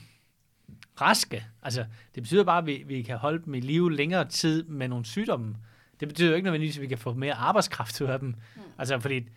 raske. 1.02 1.46
Altså, 1.62 1.86
det 2.16 2.24
betyder 2.24 2.44
bare, 2.44 2.58
at 2.58 2.66
vi, 2.66 2.84
vi 2.88 3.02
kan 3.02 3.18
holde 3.18 3.46
dem 3.46 3.54
i 3.54 3.60
live 3.60 3.96
længere 3.96 4.30
tid 4.30 4.64
med 4.64 4.88
nogle 4.88 5.06
sygdomme. 5.06 5.56
Det 6.00 6.08
betyder 6.08 6.30
jo 6.30 6.36
ikke 6.36 6.46
nødvendigvis, 6.46 6.78
at 6.78 6.82
vi 6.82 6.88
kan 6.88 6.98
få 6.98 7.14
mere 7.14 7.34
arbejdskraft 7.34 8.02
ud 8.02 8.08
af 8.08 8.20
dem. 8.20 8.28
Mm. 8.28 8.62
Altså, 8.78 9.00
fordi 9.00 9.30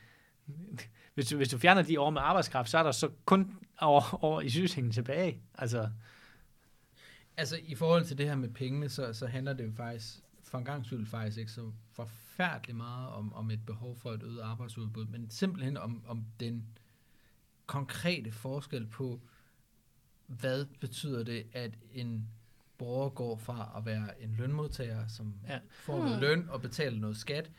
hvis 1.14 1.26
du, 1.26 1.36
hvis 1.36 1.48
du 1.48 1.58
fjerner 1.58 1.82
de 1.82 2.00
år 2.00 2.10
med 2.10 2.20
arbejdskraft, 2.24 2.70
så 2.70 2.78
er 2.78 2.82
der 2.82 2.92
så 2.92 3.10
kun 3.24 3.56
over, 3.80 4.24
over 4.24 4.40
i 4.40 4.48
sygesengen 4.48 4.92
tilbage. 4.92 5.38
Altså, 5.58 5.88
Altså 7.36 7.58
i 7.66 7.74
forhold 7.74 8.04
til 8.04 8.18
det 8.18 8.26
her 8.26 8.34
med 8.34 8.48
pengene, 8.48 8.88
så, 8.88 9.12
så 9.12 9.26
handler 9.26 9.52
det 9.52 9.64
jo 9.64 9.72
faktisk, 9.76 10.14
for 10.42 10.58
en 10.58 10.64
gang 10.64 10.86
skyld 10.86 11.06
faktisk 11.06 11.38
ikke 11.38 11.52
så 11.52 11.70
forfærdeligt 12.38 12.76
meget 12.76 13.08
om, 13.08 13.32
om 13.34 13.50
et 13.50 13.66
behov 13.66 13.96
for 13.96 14.12
et 14.12 14.22
øget 14.22 14.40
arbejdsudbud, 14.40 15.06
men 15.06 15.30
simpelthen 15.30 15.76
om, 15.76 16.02
om 16.06 16.24
den 16.40 16.66
konkrete 17.66 18.32
forskel 18.32 18.86
på, 18.86 19.20
hvad 20.26 20.66
betyder 20.80 21.22
det, 21.24 21.46
at 21.52 21.70
en 21.92 22.28
borger 22.78 23.08
går 23.10 23.36
fra 23.36 23.72
at 23.76 23.86
være 23.86 24.22
en 24.22 24.34
lønmodtager, 24.38 25.06
som 25.08 25.34
Ja. 25.48 25.58
får 25.70 25.96
noget 25.98 26.12
Hmm. 26.12 26.20
løn 26.20 26.48
og 26.48 26.62
betaler 26.62 26.98
noget 26.98 27.16
skat, 27.16 27.50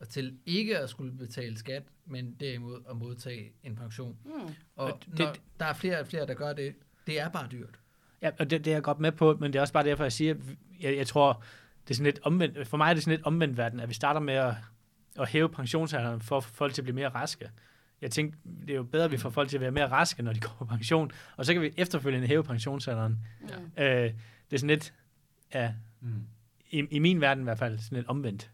og 0.00 0.08
til 0.08 0.38
ikke 0.46 0.78
at 0.78 0.90
skulle 0.90 1.12
betale 1.12 1.58
skat, 1.58 1.82
men 2.06 2.36
derimod 2.40 2.82
at 2.90 2.96
modtage 2.96 3.52
en 3.62 3.76
pension. 3.76 4.16
Mm. 4.24 4.30
Og, 4.30 4.52
Og 4.76 5.00
det- 5.06 5.18
når 5.18 5.34
der 5.60 5.66
er 5.66 5.72
flere 5.74 6.00
og 6.00 6.06
flere, 6.06 6.26
der 6.26 6.34
gør 6.34 6.52
det, 6.52 6.74
det 7.06 7.20
er 7.20 7.28
bare 7.28 7.48
dyrt. 7.50 7.80
ja, 8.22 8.30
og 8.38 8.50
det, 8.50 8.64
det 8.64 8.70
er 8.70 8.74
jeg 8.74 8.82
godt 8.82 9.00
med 9.00 9.12
på, 9.12 9.36
men 9.40 9.52
det 9.52 9.58
er 9.58 9.60
også 9.60 9.72
bare 9.72 9.84
derfor, 9.84 10.04
jeg 10.04 10.12
siger, 10.12 10.34
at 10.34 10.40
jeg, 10.80 10.96
jeg 10.96 11.06
tror, 11.06 11.42
det 11.90 11.94
er 11.94 11.96
sådan 11.96 12.04
lidt 12.12 12.20
omvendt, 12.22 12.68
for 12.68 12.76
mig 12.76 12.90
er 12.90 12.94
det 12.94 13.02
sådan 13.02 13.16
lidt 13.16 13.26
omvendt 13.26 13.56
verden, 13.56 13.80
at 13.80 13.88
vi 13.88 13.94
starter 13.94 14.20
med 14.20 14.34
at, 14.34 14.54
at 15.20 15.28
hæve 15.28 15.48
pensionsalderen 15.48 16.20
for 16.20 16.36
at 16.36 16.44
få 16.44 16.54
folk 16.54 16.74
til 16.74 16.82
at 16.82 16.84
blive 16.84 16.94
mere 16.94 17.08
raske. 17.08 17.50
Jeg 18.02 18.10
tænkte, 18.10 18.38
det 18.60 18.70
er 18.70 18.74
jo 18.74 18.82
bedre, 18.82 19.04
at 19.04 19.12
vi 19.12 19.16
får 19.16 19.30
folk 19.30 19.48
til 19.48 19.56
at 19.56 19.60
være 19.60 19.70
mere 19.70 19.88
raske, 19.90 20.22
når 20.22 20.32
de 20.32 20.40
går 20.46 20.54
på 20.58 20.64
pension, 20.64 21.10
og 21.36 21.46
så 21.46 21.52
kan 21.52 21.62
vi 21.62 21.70
efterfølgende 21.76 22.26
hæve 22.26 22.44
pensionsalderen. 22.44 23.18
Mm. 23.40 23.82
Øh, 23.82 23.86
det 23.86 24.12
er 24.52 24.56
sådan 24.56 24.68
lidt, 24.68 24.92
ja, 25.54 25.72
Mm. 26.02 26.08
i, 26.70 26.78
i 26.90 26.98
min 26.98 27.20
verden 27.20 27.42
i 27.42 27.44
hvert 27.44 27.58
fald, 27.58 27.78
sådan 27.78 27.96
lidt 27.96 28.06
omvendt. 28.08 28.50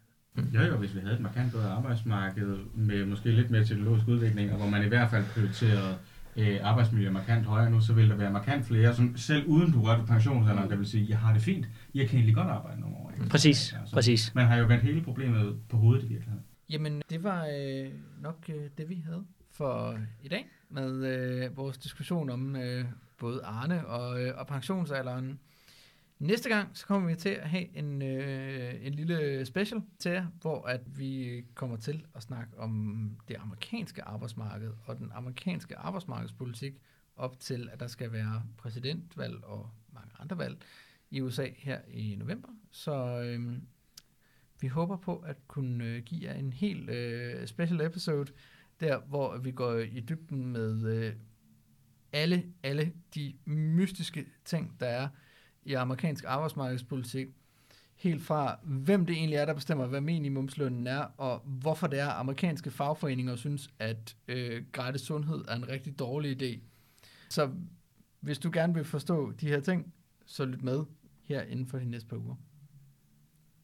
Jo, 0.54 0.60
jo, 0.60 0.76
hvis 0.76 0.94
vi 0.94 1.00
havde 1.00 1.14
et 1.14 1.20
markant 1.20 1.52
bedre 1.52 1.70
arbejdsmarked 1.70 2.56
med 2.74 3.06
måske 3.06 3.30
lidt 3.30 3.50
mere 3.50 3.64
teknologisk 3.64 4.08
udvikling, 4.08 4.52
og 4.52 4.56
hvor 4.58 4.66
man 4.68 4.84
i 4.84 4.88
hvert 4.88 5.10
fald 5.10 5.24
prioriterede 5.34 5.98
øh, 6.36 6.58
arbejdsmiljø 6.62 7.10
markant 7.10 7.46
højere 7.46 7.70
nu, 7.70 7.80
så 7.80 7.92
ville 7.92 8.10
der 8.10 8.16
være 8.16 8.30
markant 8.32 8.66
flere, 8.66 8.94
som 8.94 9.16
selv 9.16 9.46
uden 9.46 9.72
du 9.72 9.82
rørte 9.82 10.02
pensionsalderen, 10.06 10.70
der 10.70 10.76
vil 10.76 10.86
sige, 10.86 11.06
jeg 11.08 11.18
har 11.18 11.32
det 11.32 11.42
fint, 11.42 11.66
jeg 11.94 12.08
kan 12.08 12.16
egentlig 12.16 12.34
godt 12.34 12.48
arbejde 12.48 12.80
nogle 12.80 12.96
år. 12.96 13.05
Præcis, 13.30 13.72
Ja, 13.72 13.78
så 13.86 13.94
præcis. 13.94 14.34
Man 14.34 14.46
har 14.46 14.56
jo 14.56 14.66
vendt 14.66 14.84
hele 14.84 15.02
problemet 15.02 15.60
på 15.68 15.76
hovedet 15.76 16.04
i 16.04 16.08
virkeligheden. 16.08 16.44
Jamen, 16.70 17.02
det 17.10 17.22
var 17.22 17.48
øh, 17.58 17.90
nok 18.20 18.44
øh, 18.48 18.70
det, 18.78 18.88
vi 18.88 18.94
havde 18.94 19.24
for 19.50 19.98
i 20.22 20.28
dag 20.28 20.46
med 20.70 21.06
øh, 21.06 21.56
vores 21.56 21.78
diskussion 21.78 22.30
om 22.30 22.56
øh, 22.56 22.84
både 23.18 23.42
Arne 23.44 23.86
og, 23.86 24.22
øh, 24.22 24.38
og 24.38 24.46
pensionsalderen. 24.46 25.38
Næste 26.18 26.48
gang, 26.48 26.68
så 26.76 26.86
kommer 26.86 27.08
vi 27.08 27.14
til 27.14 27.28
at 27.28 27.48
have 27.48 27.76
en, 27.76 28.02
øh, 28.02 28.86
en 28.86 28.94
lille 28.94 29.46
special 29.46 29.82
til 29.98 30.10
jer, 30.10 30.26
hvor 30.40 30.66
at 30.66 30.80
vi 30.98 31.44
kommer 31.54 31.76
til 31.76 32.06
at 32.14 32.22
snakke 32.22 32.58
om 32.58 33.10
det 33.28 33.36
amerikanske 33.40 34.02
arbejdsmarked 34.02 34.70
og 34.84 34.98
den 34.98 35.10
amerikanske 35.14 35.76
arbejdsmarkedspolitik 35.76 36.74
op 37.16 37.40
til, 37.40 37.68
at 37.72 37.80
der 37.80 37.86
skal 37.86 38.12
være 38.12 38.42
præsidentvalg 38.58 39.44
og 39.44 39.70
mange 39.92 40.10
andre 40.20 40.38
valg 40.38 40.56
i 41.10 41.20
USA 41.20 41.48
her 41.56 41.80
i 41.88 42.16
november. 42.18 42.48
Så 42.70 43.20
øh, 43.20 43.58
vi 44.60 44.68
håber 44.68 44.96
på 44.96 45.16
at 45.16 45.36
kunne 45.48 45.84
øh, 45.84 46.02
give 46.02 46.24
jer 46.24 46.34
en 46.34 46.52
helt 46.52 46.90
øh, 46.90 47.46
special 47.46 47.80
episode, 47.80 48.32
der 48.80 48.98
hvor 48.98 49.38
vi 49.38 49.50
går 49.50 49.74
i 49.74 50.00
dybden 50.00 50.46
med 50.46 50.86
øh, 50.86 51.12
alle, 52.12 52.44
alle 52.62 52.92
de 53.14 53.34
mystiske 53.44 54.26
ting, 54.44 54.76
der 54.80 54.86
er 54.86 55.08
i 55.64 55.72
amerikansk 55.72 56.24
arbejdsmarkedspolitik. 56.26 57.28
Helt 57.96 58.22
fra, 58.22 58.58
hvem 58.62 59.06
det 59.06 59.16
egentlig 59.16 59.36
er, 59.36 59.44
der 59.44 59.54
bestemmer, 59.54 59.86
hvad 59.86 60.00
minimumslønnen 60.00 60.86
er, 60.86 60.98
og 61.16 61.38
hvorfor 61.44 61.86
det 61.86 62.00
er, 62.00 62.08
at 62.08 62.20
amerikanske 62.20 62.70
fagforeninger 62.70 63.36
synes, 63.36 63.70
at 63.78 64.16
øh, 64.28 64.64
gratis 64.72 65.00
sundhed 65.00 65.44
er 65.48 65.54
en 65.54 65.68
rigtig 65.68 65.98
dårlig 65.98 66.42
idé. 66.42 66.60
Så 67.28 67.50
hvis 68.20 68.38
du 68.38 68.50
gerne 68.52 68.74
vil 68.74 68.84
forstå 68.84 69.32
de 69.32 69.48
her 69.48 69.60
ting, 69.60 69.94
så 70.26 70.44
lyt 70.44 70.62
med 70.62 70.84
her 71.24 71.42
inden 71.42 71.66
for 71.66 71.78
de 71.78 71.84
næste 71.84 72.08
par 72.08 72.16
uger. 72.16 72.34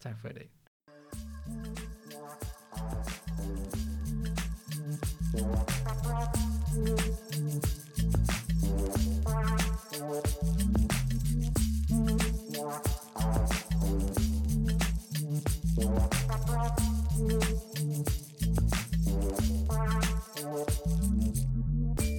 Tak 0.00 0.20
for 0.20 0.28
i 0.28 0.32
dag. 0.32 0.50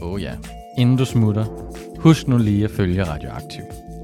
Oh 0.01 0.21
ja. 0.21 0.37
Inden 0.77 0.97
du 0.97 1.05
smutter, 1.05 1.45
husk 1.99 2.27
nu 2.27 2.37
lige 2.37 2.63
at 2.63 2.71
følge 2.71 3.03
Radioaktiv. 3.03 3.72